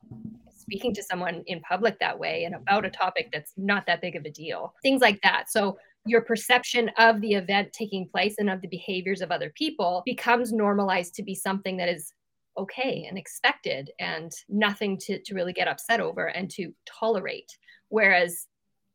speaking 0.56 0.94
to 0.94 1.02
someone 1.02 1.42
in 1.46 1.60
public 1.60 1.98
that 1.98 2.18
way 2.18 2.44
and 2.44 2.54
about 2.54 2.84
a 2.84 2.90
topic 2.90 3.28
that's 3.32 3.52
not 3.56 3.86
that 3.86 4.00
big 4.00 4.16
of 4.16 4.24
a 4.24 4.30
deal. 4.30 4.74
Things 4.82 5.00
like 5.00 5.20
that. 5.22 5.50
So 5.50 5.78
your 6.06 6.22
perception 6.22 6.90
of 6.98 7.20
the 7.20 7.34
event 7.34 7.72
taking 7.72 8.08
place 8.08 8.36
and 8.38 8.48
of 8.48 8.60
the 8.60 8.68
behaviors 8.68 9.20
of 9.20 9.30
other 9.30 9.52
people 9.54 10.02
becomes 10.06 10.52
normalized 10.52 11.14
to 11.14 11.22
be 11.22 11.34
something 11.34 11.76
that 11.76 11.88
is 11.88 12.12
okay 12.56 13.06
and 13.08 13.18
expected 13.18 13.90
and 13.98 14.32
nothing 14.48 14.98
to, 14.98 15.20
to 15.20 15.34
really 15.34 15.52
get 15.52 15.68
upset 15.68 16.00
over 16.00 16.26
and 16.26 16.50
to 16.50 16.72
tolerate. 16.86 17.56
Whereas 17.88 18.46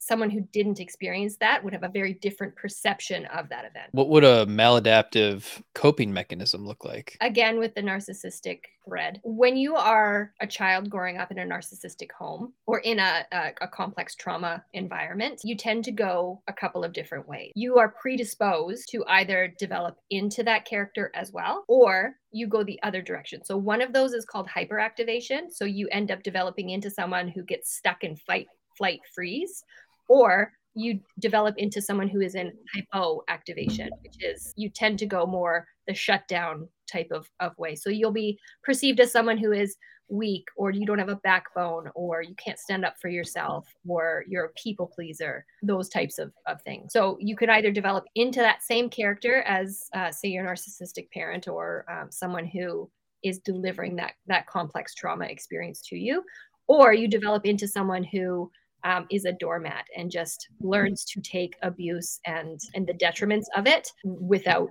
someone 0.05 0.29
who 0.29 0.41
didn't 0.51 0.79
experience 0.79 1.37
that 1.37 1.63
would 1.63 1.73
have 1.73 1.83
a 1.83 1.89
very 1.89 2.13
different 2.13 2.55
perception 2.55 3.25
of 3.27 3.49
that 3.49 3.65
event. 3.65 3.87
What 3.91 4.09
would 4.09 4.23
a 4.23 4.45
maladaptive 4.45 5.63
coping 5.73 6.13
mechanism 6.13 6.65
look 6.65 6.85
like? 6.85 7.17
Again, 7.21 7.57
with 7.57 7.73
the 7.73 7.81
narcissistic 7.81 8.59
thread, 8.85 9.19
when 9.23 9.57
you 9.57 9.75
are 9.75 10.31
a 10.39 10.45
child 10.45 10.91
growing 10.91 11.17
up 11.17 11.31
in 11.31 11.39
a 11.39 11.43
narcissistic 11.43 12.11
home 12.11 12.53
or 12.67 12.79
in 12.79 12.99
a, 12.99 13.25
a, 13.31 13.51
a 13.61 13.67
complex 13.67 14.13
trauma 14.13 14.63
environment, 14.73 15.41
you 15.43 15.57
tend 15.57 15.83
to 15.85 15.91
go 15.91 16.41
a 16.47 16.53
couple 16.53 16.83
of 16.83 16.93
different 16.93 17.27
ways. 17.27 17.51
You 17.55 17.79
are 17.79 17.89
predisposed 17.89 18.89
to 18.91 19.03
either 19.07 19.53
develop 19.57 19.97
into 20.11 20.43
that 20.43 20.65
character 20.65 21.11
as 21.15 21.31
well, 21.31 21.65
or 21.67 22.15
you 22.31 22.47
go 22.47 22.63
the 22.63 22.79
other 22.83 23.01
direction. 23.01 23.43
So 23.43 23.57
one 23.57 23.81
of 23.81 23.91
those 23.91 24.13
is 24.13 24.25
called 24.25 24.47
hyperactivation. 24.47 25.51
So 25.51 25.65
you 25.65 25.87
end 25.91 26.11
up 26.11 26.21
developing 26.21 26.69
into 26.69 26.91
someone 26.91 27.27
who 27.27 27.43
gets 27.43 27.75
stuck 27.75 28.03
in 28.03 28.15
fight, 28.15 28.47
flight, 28.77 28.99
freeze, 29.13 29.63
or 30.07 30.51
you 30.75 30.99
develop 31.19 31.55
into 31.57 31.81
someone 31.81 32.09
who 32.09 32.19
is 32.21 32.35
in 32.35 32.51
hypoactivation, 32.75 33.89
which 34.03 34.15
is 34.19 34.53
you 34.57 34.69
tend 34.69 34.99
to 34.99 35.05
go 35.05 35.25
more 35.25 35.65
the 35.87 35.93
shutdown 35.93 36.67
type 36.91 37.07
of, 37.11 37.29
of 37.39 37.57
way. 37.57 37.75
So 37.75 37.89
you'll 37.89 38.11
be 38.11 38.37
perceived 38.63 38.99
as 38.99 39.11
someone 39.11 39.37
who 39.37 39.53
is 39.53 39.77
weak 40.09 40.47
or 40.55 40.71
you 40.71 40.85
don't 40.85 40.99
have 40.99 41.09
a 41.09 41.15
backbone 41.17 41.89
or 41.95 42.21
you 42.21 42.35
can't 42.35 42.59
stand 42.59 42.85
up 42.85 42.95
for 42.99 43.07
yourself 43.07 43.67
or 43.87 44.23
you're 44.27 44.45
a 44.45 44.53
people 44.53 44.85
pleaser 44.85 45.45
those 45.63 45.89
types 45.89 46.19
of, 46.19 46.31
of 46.45 46.61
things 46.61 46.93
so 46.93 47.17
you 47.19 47.35
could 47.35 47.49
either 47.49 47.71
develop 47.71 48.05
into 48.13 48.39
that 48.39 48.61
same 48.61 48.87
character 48.87 49.41
as 49.47 49.89
uh, 49.95 50.11
say 50.11 50.27
your 50.27 50.45
narcissistic 50.45 51.09
parent 51.11 51.47
or 51.47 51.85
um, 51.89 52.11
someone 52.11 52.45
who 52.45 52.89
is 53.23 53.39
delivering 53.39 53.95
that 53.95 54.13
that 54.27 54.45
complex 54.45 54.93
trauma 54.93 55.25
experience 55.25 55.81
to 55.81 55.95
you 55.95 56.23
or 56.67 56.93
you 56.93 57.07
develop 57.07 57.45
into 57.45 57.67
someone 57.67 58.03
who 58.03 58.51
um, 58.85 59.07
is 59.11 59.25
a 59.25 59.33
doormat 59.33 59.85
and 59.97 60.09
just 60.09 60.47
learns 60.61 61.03
to 61.05 61.19
take 61.21 61.55
abuse 61.61 62.19
and 62.25 62.59
and 62.75 62.87
the 62.87 62.93
detriments 62.93 63.45
of 63.57 63.67
it 63.67 63.89
without 64.05 64.69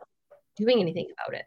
doing 0.56 0.80
anything 0.80 1.08
about 1.18 1.38
it 1.38 1.44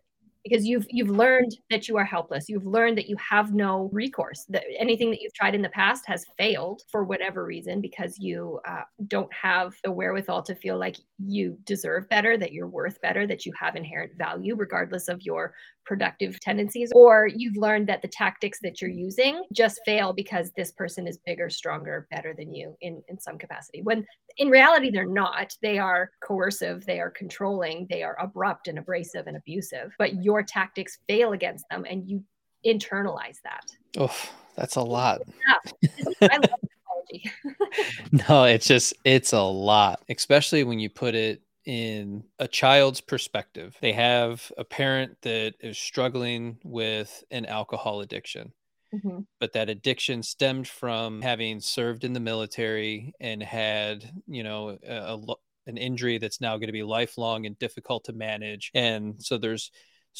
because 0.48 0.66
you've 0.66 0.86
you've 0.90 1.10
learned 1.10 1.52
that 1.70 1.88
you 1.88 1.98
are 1.98 2.06
helpless. 2.06 2.48
You've 2.48 2.66
learned 2.66 2.98
that 2.98 3.10
you 3.10 3.16
have 3.18 3.54
no 3.54 3.90
recourse 3.92 4.46
that 4.50 4.64
anything 4.80 5.10
that 5.12 5.22
you've 5.22 5.34
tried 5.34 5.56
in 5.56 5.62
the 5.62 5.70
past 5.70 6.06
has 6.08 6.26
failed 6.38 6.82
for 6.92 7.04
whatever 7.04 7.46
reason 7.46 7.82
because 7.82 8.18
you 8.20 8.60
uh, 8.68 8.84
don't 9.08 9.32
have 9.34 9.74
the 9.84 9.92
wherewithal 9.92 10.44
to 10.44 10.56
feel 10.56 10.78
like 10.78 10.98
you 11.20 11.58
deserve 11.66 12.08
better 12.10 12.38
that 12.38 12.52
you're 12.52 12.68
worth 12.68 13.02
better 13.02 13.28
that 13.28 13.46
you 13.46 13.52
have 13.60 13.76
inherent 13.76 14.12
value 14.18 14.56
regardless 14.56 15.08
of 15.08 15.22
your 15.22 15.54
productive 15.86 16.40
tendencies. 16.40 16.92
Or 16.94 17.28
you've 17.34 17.58
learned 17.58 17.88
that 17.88 18.02
the 18.02 18.08
tactics 18.10 18.60
that 18.62 18.82
you're 18.82 18.92
using 18.92 19.44
just 19.54 19.80
fail 19.86 20.14
because 20.14 20.52
this 20.56 20.72
person 20.72 21.08
is 21.08 21.20
bigger 21.26 21.50
stronger 21.50 22.08
better 22.12 22.34
than 22.38 22.54
you 22.54 22.76
in 22.82 23.02
in 23.08 23.20
some 23.20 23.38
capacity. 23.38 23.82
When 23.82 24.06
in 24.38 24.50
reality 24.50 24.92
they're 24.92 25.06
not. 25.06 25.54
They 25.62 25.78
are 25.78 26.12
coercive. 26.22 26.86
They 26.86 27.00
are 27.00 27.10
controlling. 27.10 27.88
They 27.90 28.04
are 28.04 28.18
abrupt 28.22 28.68
and 28.68 28.78
abrasive 28.78 29.28
and 29.28 29.38
abusive. 29.38 29.94
But 29.98 30.24
your 30.38 30.44
tactics 30.44 31.00
fail 31.10 31.32
against 31.32 31.66
them 31.70 31.86
and 31.90 32.08
you 32.08 32.24
internalize 32.66 33.38
that 33.44 33.66
oh 33.98 34.16
that's 34.56 34.76
a 34.76 34.82
lot 34.82 35.22
yeah. 36.22 36.38
no 38.30 38.44
it's 38.44 38.68
just 38.68 38.94
it's 39.04 39.34
a 39.34 39.42
lot 39.42 40.04
especially 40.10 40.64
when 40.64 40.80
you 40.80 40.90
put 40.90 41.16
it 41.16 41.42
in 41.68 42.24
a 42.40 42.48
child's 42.48 43.02
perspective. 43.02 43.78
They 43.82 43.92
have 43.92 44.50
a 44.58 44.64
parent 44.64 45.18
that 45.24 45.56
is 45.60 45.78
struggling 45.78 46.58
with 46.64 47.26
an 47.30 47.46
alcohol 47.46 48.00
addiction. 48.00 48.54
Mm-hmm. 48.96 49.20
But 49.42 49.52
that 49.52 49.70
addiction 49.70 50.24
stemmed 50.24 50.70
from 50.70 51.22
having 51.22 51.60
served 51.60 52.06
in 52.06 52.14
the 52.14 52.22
military 52.22 53.14
and 53.20 53.44
had, 53.44 54.10
you 54.28 54.44
know, 54.44 54.78
a, 54.88 54.96
a, 54.96 55.36
an 55.68 55.76
injury 55.76 56.20
that's 56.20 56.40
now 56.40 56.56
going 56.56 56.68
to 56.68 56.72
be 56.72 56.84
lifelong 56.84 57.46
and 57.46 57.60
difficult 57.60 58.06
to 58.06 58.14
manage. 58.14 58.72
And 58.74 59.16
so 59.20 59.38
there's 59.38 59.70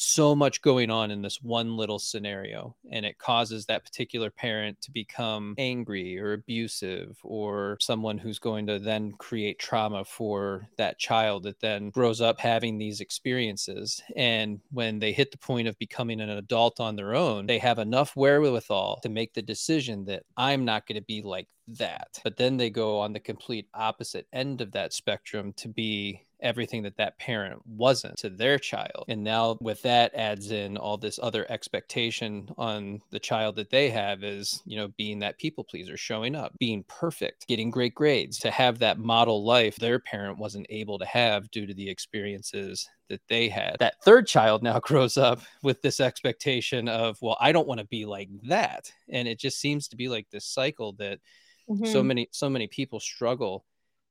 so 0.00 0.32
much 0.34 0.62
going 0.62 0.90
on 0.90 1.10
in 1.10 1.22
this 1.22 1.42
one 1.42 1.76
little 1.76 1.98
scenario 1.98 2.76
and 2.92 3.04
it 3.04 3.18
causes 3.18 3.66
that 3.66 3.84
particular 3.84 4.30
parent 4.30 4.80
to 4.80 4.92
become 4.92 5.54
angry 5.58 6.16
or 6.18 6.34
abusive 6.34 7.18
or 7.24 7.76
someone 7.80 8.16
who's 8.16 8.38
going 8.38 8.64
to 8.66 8.78
then 8.78 9.10
create 9.18 9.58
trauma 9.58 10.04
for 10.04 10.68
that 10.76 10.98
child 10.98 11.42
that 11.42 11.58
then 11.58 11.90
grows 11.90 12.20
up 12.20 12.38
having 12.38 12.78
these 12.78 13.00
experiences. 13.00 14.00
And 14.14 14.60
when 14.70 15.00
they 15.00 15.12
hit 15.12 15.32
the 15.32 15.38
point 15.38 15.66
of 15.66 15.78
becoming 15.78 16.20
an 16.20 16.30
adult 16.30 16.78
on 16.78 16.94
their 16.94 17.16
own 17.16 17.46
they 17.46 17.58
have 17.58 17.80
enough 17.80 18.14
wherewithal 18.14 19.00
to 19.02 19.08
make 19.08 19.34
the 19.34 19.42
decision 19.42 20.04
that 20.04 20.22
I'm 20.36 20.64
not 20.64 20.86
going 20.86 21.00
to 21.00 21.04
be 21.04 21.22
like 21.22 21.48
that. 21.68 22.20
But 22.22 22.36
then 22.36 22.56
they 22.56 22.70
go 22.70 23.00
on 23.00 23.12
the 23.12 23.20
complete 23.20 23.66
opposite 23.74 24.26
end 24.32 24.60
of 24.60 24.72
that 24.72 24.92
spectrum 24.92 25.52
to 25.54 25.68
be 25.68 26.24
everything 26.40 26.82
that 26.82 26.96
that 26.96 27.18
parent 27.18 27.60
wasn't 27.66 28.16
to 28.18 28.30
their 28.30 28.58
child. 28.58 29.04
And 29.08 29.24
now 29.24 29.56
with 29.60 29.82
that 29.82 30.14
adds 30.14 30.50
in 30.50 30.76
all 30.76 30.96
this 30.96 31.18
other 31.22 31.46
expectation 31.50 32.48
on 32.56 33.00
the 33.10 33.18
child 33.18 33.56
that 33.56 33.70
they 33.70 33.90
have 33.90 34.22
is, 34.22 34.62
you 34.64 34.76
know, 34.76 34.88
being 34.96 35.18
that 35.20 35.38
people 35.38 35.64
pleaser, 35.64 35.96
showing 35.96 36.34
up, 36.34 36.52
being 36.58 36.84
perfect, 36.88 37.46
getting 37.48 37.70
great 37.70 37.94
grades, 37.94 38.38
to 38.38 38.50
have 38.50 38.78
that 38.78 38.98
model 38.98 39.44
life 39.44 39.76
their 39.76 39.98
parent 39.98 40.38
wasn't 40.38 40.66
able 40.70 40.98
to 40.98 41.06
have 41.06 41.50
due 41.50 41.66
to 41.66 41.74
the 41.74 41.88
experiences 41.88 42.88
that 43.08 43.20
they 43.28 43.48
had. 43.48 43.76
That 43.78 44.02
third 44.02 44.26
child 44.26 44.62
now 44.62 44.80
grows 44.80 45.16
up 45.16 45.40
with 45.62 45.82
this 45.82 46.00
expectation 46.00 46.88
of, 46.88 47.18
well, 47.20 47.36
I 47.40 47.52
don't 47.52 47.68
want 47.68 47.80
to 47.80 47.86
be 47.86 48.04
like 48.04 48.28
that. 48.44 48.90
And 49.08 49.26
it 49.26 49.38
just 49.38 49.60
seems 49.60 49.88
to 49.88 49.96
be 49.96 50.08
like 50.08 50.26
this 50.30 50.46
cycle 50.46 50.92
that 50.94 51.18
mm-hmm. 51.68 51.86
so 51.86 52.02
many 52.02 52.28
so 52.32 52.48
many 52.48 52.66
people 52.66 53.00
struggle 53.00 53.64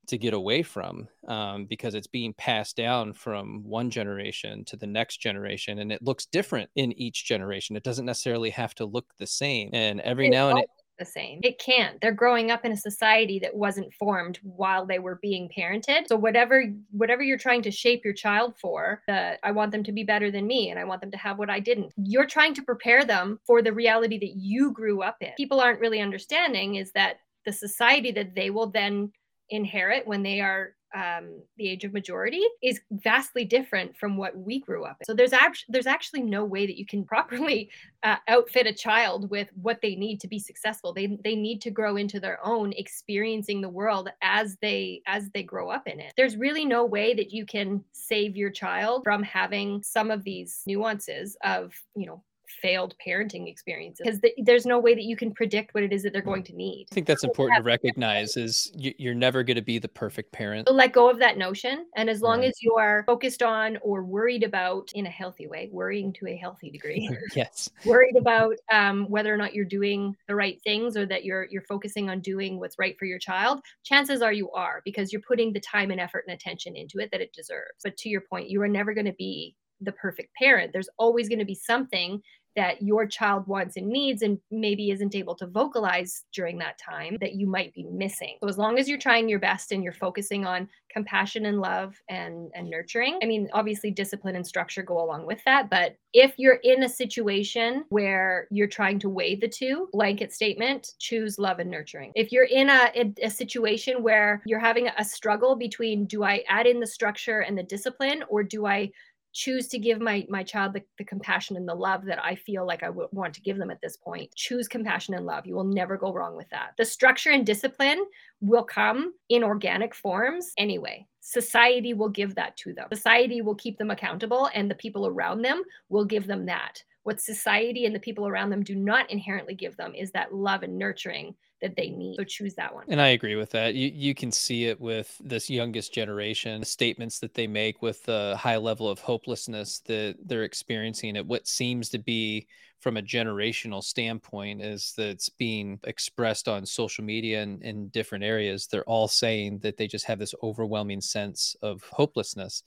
to 0.08 0.18
get 0.18 0.34
away 0.34 0.64
from 0.64 1.08
um, 1.28 1.66
because 1.66 1.96
it's 1.96 2.08
being 2.08 2.34
passed 2.34 2.76
down 2.76 3.14
from 3.14 3.64
one 3.64 3.90
generation 3.90 4.64
to 4.66 4.76
the 4.76 4.88
next 4.88 5.18
generation 5.18 5.80
and 5.80 5.92
it 5.92 6.02
looks 6.02 6.26
different 6.26 6.70
in 6.76 6.92
each 6.94 7.26
generation 7.26 7.76
it 7.76 7.84
doesn't 7.84 8.06
necessarily 8.06 8.50
have 8.50 8.74
to 8.74 8.86
look 8.86 9.06
the 9.18 9.28
same 9.28 9.70
and 9.74 10.02
every 10.02 10.30
now 10.30 10.50
and 10.50 10.60
it 10.60 10.70
the 10.98 11.06
same. 11.06 11.40
It 11.44 11.60
can't. 11.60 12.00
They're 12.02 12.12
growing 12.12 12.52
up 12.52 12.66
in 12.66 12.72
a 12.72 12.78
society 12.78 13.40
that 13.40 13.56
wasn't 13.56 13.94
formed 13.94 14.40
while 14.44 14.86
they 14.86 15.00
were 15.00 15.20
being 15.22 15.50
parented. 15.56 16.08
So 16.08 16.16
whatever 16.16 16.66
whatever 16.92 17.24
you're 17.24 17.38
trying 17.38 17.62
to 17.64 17.72
shape 17.72 18.04
your 18.04 18.14
child 18.14 18.56
for, 18.60 19.04
that 19.08 19.40
I 19.44 19.52
want 19.52 19.72
them 19.72 19.84
to 19.84 19.92
be 19.92 20.04
better 20.04 20.32
than 20.32 20.48
me 20.48 20.70
and 20.70 20.80
I 20.80 20.84
want 20.84 21.02
them 21.02 21.12
to 21.12 21.18
have 21.18 21.38
what 21.38 21.50
I 21.50 21.60
didn't. 21.60 21.94
You're 21.98 22.26
trying 22.26 22.54
to 22.56 22.64
prepare 22.64 23.06
them 23.06 23.40
for 23.46 23.62
the 23.62 23.74
reality 23.74 24.18
that 24.20 24.36
you 24.36 24.72
grew 24.72 25.02
up 25.02 25.18
in. 25.22 25.32
People 25.38 25.60
aren't 25.60 25.80
really 25.80 26.02
understanding 26.02 26.76
is 26.76 26.92
that 26.94 27.18
the 27.46 27.54
society 27.54 28.12
that 28.12 28.36
they 28.36 28.50
will 28.50 28.70
then 28.70 29.12
inherit 29.50 30.06
when 30.08 30.24
they 30.24 30.42
are 30.42 30.74
um, 30.96 31.42
the 31.58 31.68
age 31.68 31.84
of 31.84 31.94
majority 31.94 32.42
is 32.64 32.80
vastly 32.92 33.44
different 33.44 33.96
from 33.98 34.18
what 34.18 34.38
we 34.38 34.60
grew 34.62 34.86
up 34.86 34.98
in. 35.02 35.06
So 35.06 35.14
there's 35.14 35.34
actually 35.34 35.68
there's 35.70 35.88
actually 35.88 36.22
no 36.22 36.46
way 36.46 36.66
that 36.66 36.78
you 36.78 36.86
can 36.86 37.04
properly 37.06 37.70
uh, 38.04 38.18
outfit 38.28 38.68
a 38.68 38.74
child 38.74 39.30
with 39.30 39.50
what 39.62 39.80
they 39.82 39.96
need 39.96 40.20
to 40.22 40.28
be 40.28 40.40
successful. 40.40 40.94
They 40.94 41.18
they 41.24 41.36
need 41.36 41.62
to 41.62 41.72
grow 41.72 41.98
into 41.98 42.20
their 42.20 42.44
own, 42.46 42.74
experiencing 42.74 43.62
the 43.62 43.70
world 43.70 44.10
as 44.22 44.58
they 44.62 45.02
as 45.08 45.30
they 45.34 45.44
grow 45.44 45.70
up 45.70 45.88
in 45.88 46.00
it. 46.00 46.14
There's 46.16 46.38
really 46.38 46.66
no 46.66 46.86
way 46.86 47.14
that 47.14 47.32
you 47.32 47.46
can 47.46 47.84
save 47.92 48.38
your 48.38 48.50
child 48.50 49.04
from 49.04 49.24
having 49.24 49.84
some 49.84 50.12
of 50.12 50.24
these 50.24 50.64
nuances 50.66 51.38
of 51.44 51.74
you 51.96 52.06
know 52.06 52.24
failed 52.62 52.96
parenting 53.06 53.48
experiences 53.48 54.02
because 54.04 54.20
th- 54.20 54.34
there's 54.44 54.66
no 54.66 54.80
way 54.80 54.94
that 54.94 55.04
you 55.04 55.16
can 55.16 55.34
predict 55.34 55.74
what 55.74 55.84
it 55.84 55.94
is 55.94 56.04
that 56.04 56.14
they're 56.14 56.22
going 56.22 56.44
to 56.44 56.56
need. 56.56 56.88
I 56.92 56.96
think 56.96 57.08
that's 57.08 57.24
important 57.24 57.58
to 57.58 57.64
recognize 57.64 58.38
is 58.38 58.72
you, 58.76 59.12
are 59.12 59.16
never 59.16 59.44
going 59.44 59.56
to 59.56 59.62
be 59.62 59.80
the 59.80 59.88
perfect 59.88 60.32
parent. 60.32 60.68
So 60.68 60.74
let 60.74 60.94
go 60.94 61.10
of 61.10 61.20
that 61.20 61.38
notion. 61.38 61.86
And 61.96 62.10
as 62.10 62.22
long 62.22 62.40
right. 62.40 62.50
as 62.50 62.62
you 62.62 62.76
are 62.76 63.04
focused 63.06 63.44
on 63.44 63.78
or 63.82 64.04
worried 64.04 64.44
about 64.44 64.92
in 64.94 65.06
a 65.06 65.10
healthy 65.10 65.48
way, 65.48 65.70
worrying 65.72 66.14
to 66.14 66.28
a 66.28 66.36
healthy 66.36 66.70
degree. 66.70 67.10
yes. 67.36 67.70
Worried 67.86 68.16
about 68.18 68.56
um, 68.72 69.06
whether 69.10 69.34
or 69.34 69.38
not 69.38 69.54
you're 69.54 69.66
doing 69.66 70.16
the 70.28 70.36
right 70.36 70.62
things 70.64 70.98
or 70.98 71.06
that 71.06 71.24
you're 71.24 71.48
you're 71.50 71.62
focusing 71.64 72.10
on 72.10 72.20
doing 72.22 72.60
what's 72.60 72.80
right 72.80 72.98
for 72.98 73.06
your 73.06 73.20
child, 73.20 73.62
chances 73.84 74.22
are 74.22 74.34
you 74.34 74.50
are 74.52 74.82
because 74.86 75.12
you're 75.12 75.22
putting 75.22 75.54
the 75.54 75.60
time 75.60 75.92
and 75.92 76.00
effort 76.00 76.24
and 76.28 76.36
attention 76.36 76.76
into 76.76 77.00
it 77.00 77.12
that 77.12 77.22
it 77.22 77.34
deserves. 77.34 77.80
But 77.84 77.98
to 77.98 78.10
your 78.10 78.22
point, 78.22 78.50
you 78.50 78.62
are 78.62 78.68
never 78.68 78.94
going 78.94 79.06
to 79.06 79.14
be 79.14 79.56
the 79.82 79.92
perfect 79.92 80.34
parent. 80.36 80.72
There's 80.74 80.90
always 80.98 81.30
going 81.30 81.40
to 81.40 81.46
be 81.46 81.56
something 81.56 82.22
that 82.58 82.82
your 82.82 83.06
child 83.06 83.46
wants 83.46 83.78
and 83.78 83.88
needs 83.88 84.24
and 84.24 84.40
maybe 84.50 84.90
isn't 84.90 85.14
able 85.14 85.36
to 85.36 85.46
vocalize 85.46 86.24
during 86.34 86.58
that 86.58 86.80
time 86.80 87.16
that 87.22 87.36
you 87.36 87.46
might 87.46 87.72
be 87.76 87.84
missing. 87.84 88.36
So 88.42 88.50
as 88.50 88.58
long 88.58 88.80
as 88.80 88.90
you're 88.90 88.98
trying 88.98 89.30
your 89.30 89.40
best 89.40 89.72
and 89.72 89.84
you're 89.84 89.94
focusing 89.94 90.44
on 90.44 90.68
compassion 90.92 91.46
and 91.46 91.62
love 91.62 91.96
and 92.10 92.50
and 92.56 92.68
nurturing. 92.68 93.20
I 93.22 93.28
mean, 93.28 93.48
obviously 93.54 93.92
discipline 93.92 94.36
and 94.36 94.48
structure 94.48 94.82
go 94.82 95.04
along 95.04 95.28
with 95.28 95.44
that, 95.46 95.70
but 95.70 95.96
if 96.14 96.34
you're 96.38 96.60
in 96.64 96.84
a 96.84 96.90
situation 96.90 97.86
where 97.90 98.48
you're 98.50 98.68
trying 98.68 98.98
to 99.00 99.10
weigh 99.10 99.36
the 99.36 99.48
two, 99.48 99.90
blanket 99.92 100.34
statement, 100.34 100.94
choose 100.98 101.38
love 101.38 101.60
and 101.60 101.70
nurturing. 101.70 102.12
If 102.16 102.32
you're 102.32 102.46
in 102.46 102.70
a, 102.70 102.92
a, 102.96 103.14
a 103.26 103.30
situation 103.30 104.02
where 104.02 104.42
you're 104.48 104.60
having 104.60 104.88
a 104.88 105.06
struggle 105.06 105.56
between 105.56 106.08
do 106.08 106.24
I 106.24 106.44
add 106.50 106.66
in 106.66 106.80
the 106.80 106.88
structure 106.88 107.42
and 107.42 107.56
the 107.56 107.64
discipline 107.64 108.24
or 108.30 108.42
do 108.42 108.66
I 108.66 108.90
choose 109.38 109.68
to 109.68 109.78
give 109.78 110.02
my 110.02 110.26
my 110.30 110.42
child 110.42 110.74
the, 110.74 110.82
the 110.98 111.04
compassion 111.04 111.56
and 111.58 111.68
the 111.68 111.76
love 111.76 112.04
that 112.06 112.24
i 112.24 112.34
feel 112.34 112.66
like 112.66 112.82
I 112.82 112.90
would 112.90 113.10
want 113.12 113.34
to 113.36 113.42
give 113.42 113.58
them 113.58 113.70
at 113.70 113.82
this 113.82 113.98
point 113.98 114.34
choose 114.36 114.68
compassion 114.68 115.14
and 115.14 115.26
love. 115.26 115.46
You 115.46 115.56
will 115.56 115.64
never 115.64 115.98
go 115.98 116.14
wrong 116.14 116.36
with 116.36 116.50
that. 116.50 116.72
The 116.78 116.86
structure 116.86 117.32
and 117.32 117.46
discipline 117.46 118.06
will 118.42 118.64
come 118.64 119.14
in 119.30 119.44
organic 119.44 119.94
forms 119.94 120.54
anyway. 120.58 121.06
Society 121.22 121.94
will 121.94 122.10
give 122.10 122.36
that 122.36 122.56
to 122.58 122.74
them. 122.74 122.88
Society 122.94 123.42
will 123.42 123.56
keep 123.56 123.78
them 123.78 123.92
accountable 123.92 124.50
and 124.54 124.72
the 124.72 124.76
people 124.76 125.08
around 125.08 125.42
them 125.42 125.64
will 125.90 126.06
give 126.06 126.28
them 126.28 126.46
that 126.46 126.82
what 127.08 127.22
society 127.22 127.86
and 127.86 127.96
the 127.96 128.00
people 128.02 128.28
around 128.28 128.50
them 128.50 128.62
do 128.62 128.76
not 128.76 129.10
inherently 129.10 129.56
give 129.56 129.78
them 129.78 129.96
is 129.96 130.12
that 130.12 130.34
love 130.34 130.62
and 130.62 130.78
nurturing 130.78 131.34
that 131.62 131.74
they 131.78 131.90
need. 131.90 132.18
So 132.18 132.26
choose 132.26 132.54
that 132.56 132.74
one. 132.76 132.84
And 132.90 133.00
I 133.00 133.08
agree 133.08 133.38
with 133.38 133.50
that. 133.52 133.76
You 133.76 133.90
you 133.96 134.14
can 134.14 134.30
see 134.30 134.66
it 134.66 134.78
with 134.82 135.16
this 135.24 135.50
youngest 135.50 135.94
generation, 135.94 136.60
the 136.60 136.66
statements 136.66 137.20
that 137.20 137.34
they 137.34 137.48
make 137.48 137.82
with 137.82 138.04
the 138.04 138.36
high 138.38 138.58
level 138.58 138.90
of 138.90 139.00
hopelessness 139.00 139.80
that 139.86 140.18
they're 140.26 140.44
experiencing 140.44 141.16
at 141.16 141.26
what 141.26 141.48
seems 141.48 141.88
to 141.92 141.98
be 141.98 142.46
from 142.82 142.98
a 142.98 143.02
generational 143.02 143.82
standpoint 143.82 144.62
is 144.62 144.94
that's 144.98 145.30
being 145.30 145.80
expressed 145.86 146.50
on 146.50 146.66
social 146.66 147.06
media 147.06 147.42
and 147.42 147.64
in 147.64 147.88
different 147.88 148.26
areas. 148.26 148.68
They're 148.68 148.84
all 148.84 149.08
saying 149.08 149.60
that 149.60 149.78
they 149.78 149.88
just 149.88 150.06
have 150.08 150.20
this 150.20 150.36
overwhelming 150.44 151.00
sense 151.00 151.56
of 151.62 151.84
hopelessness. 151.90 152.64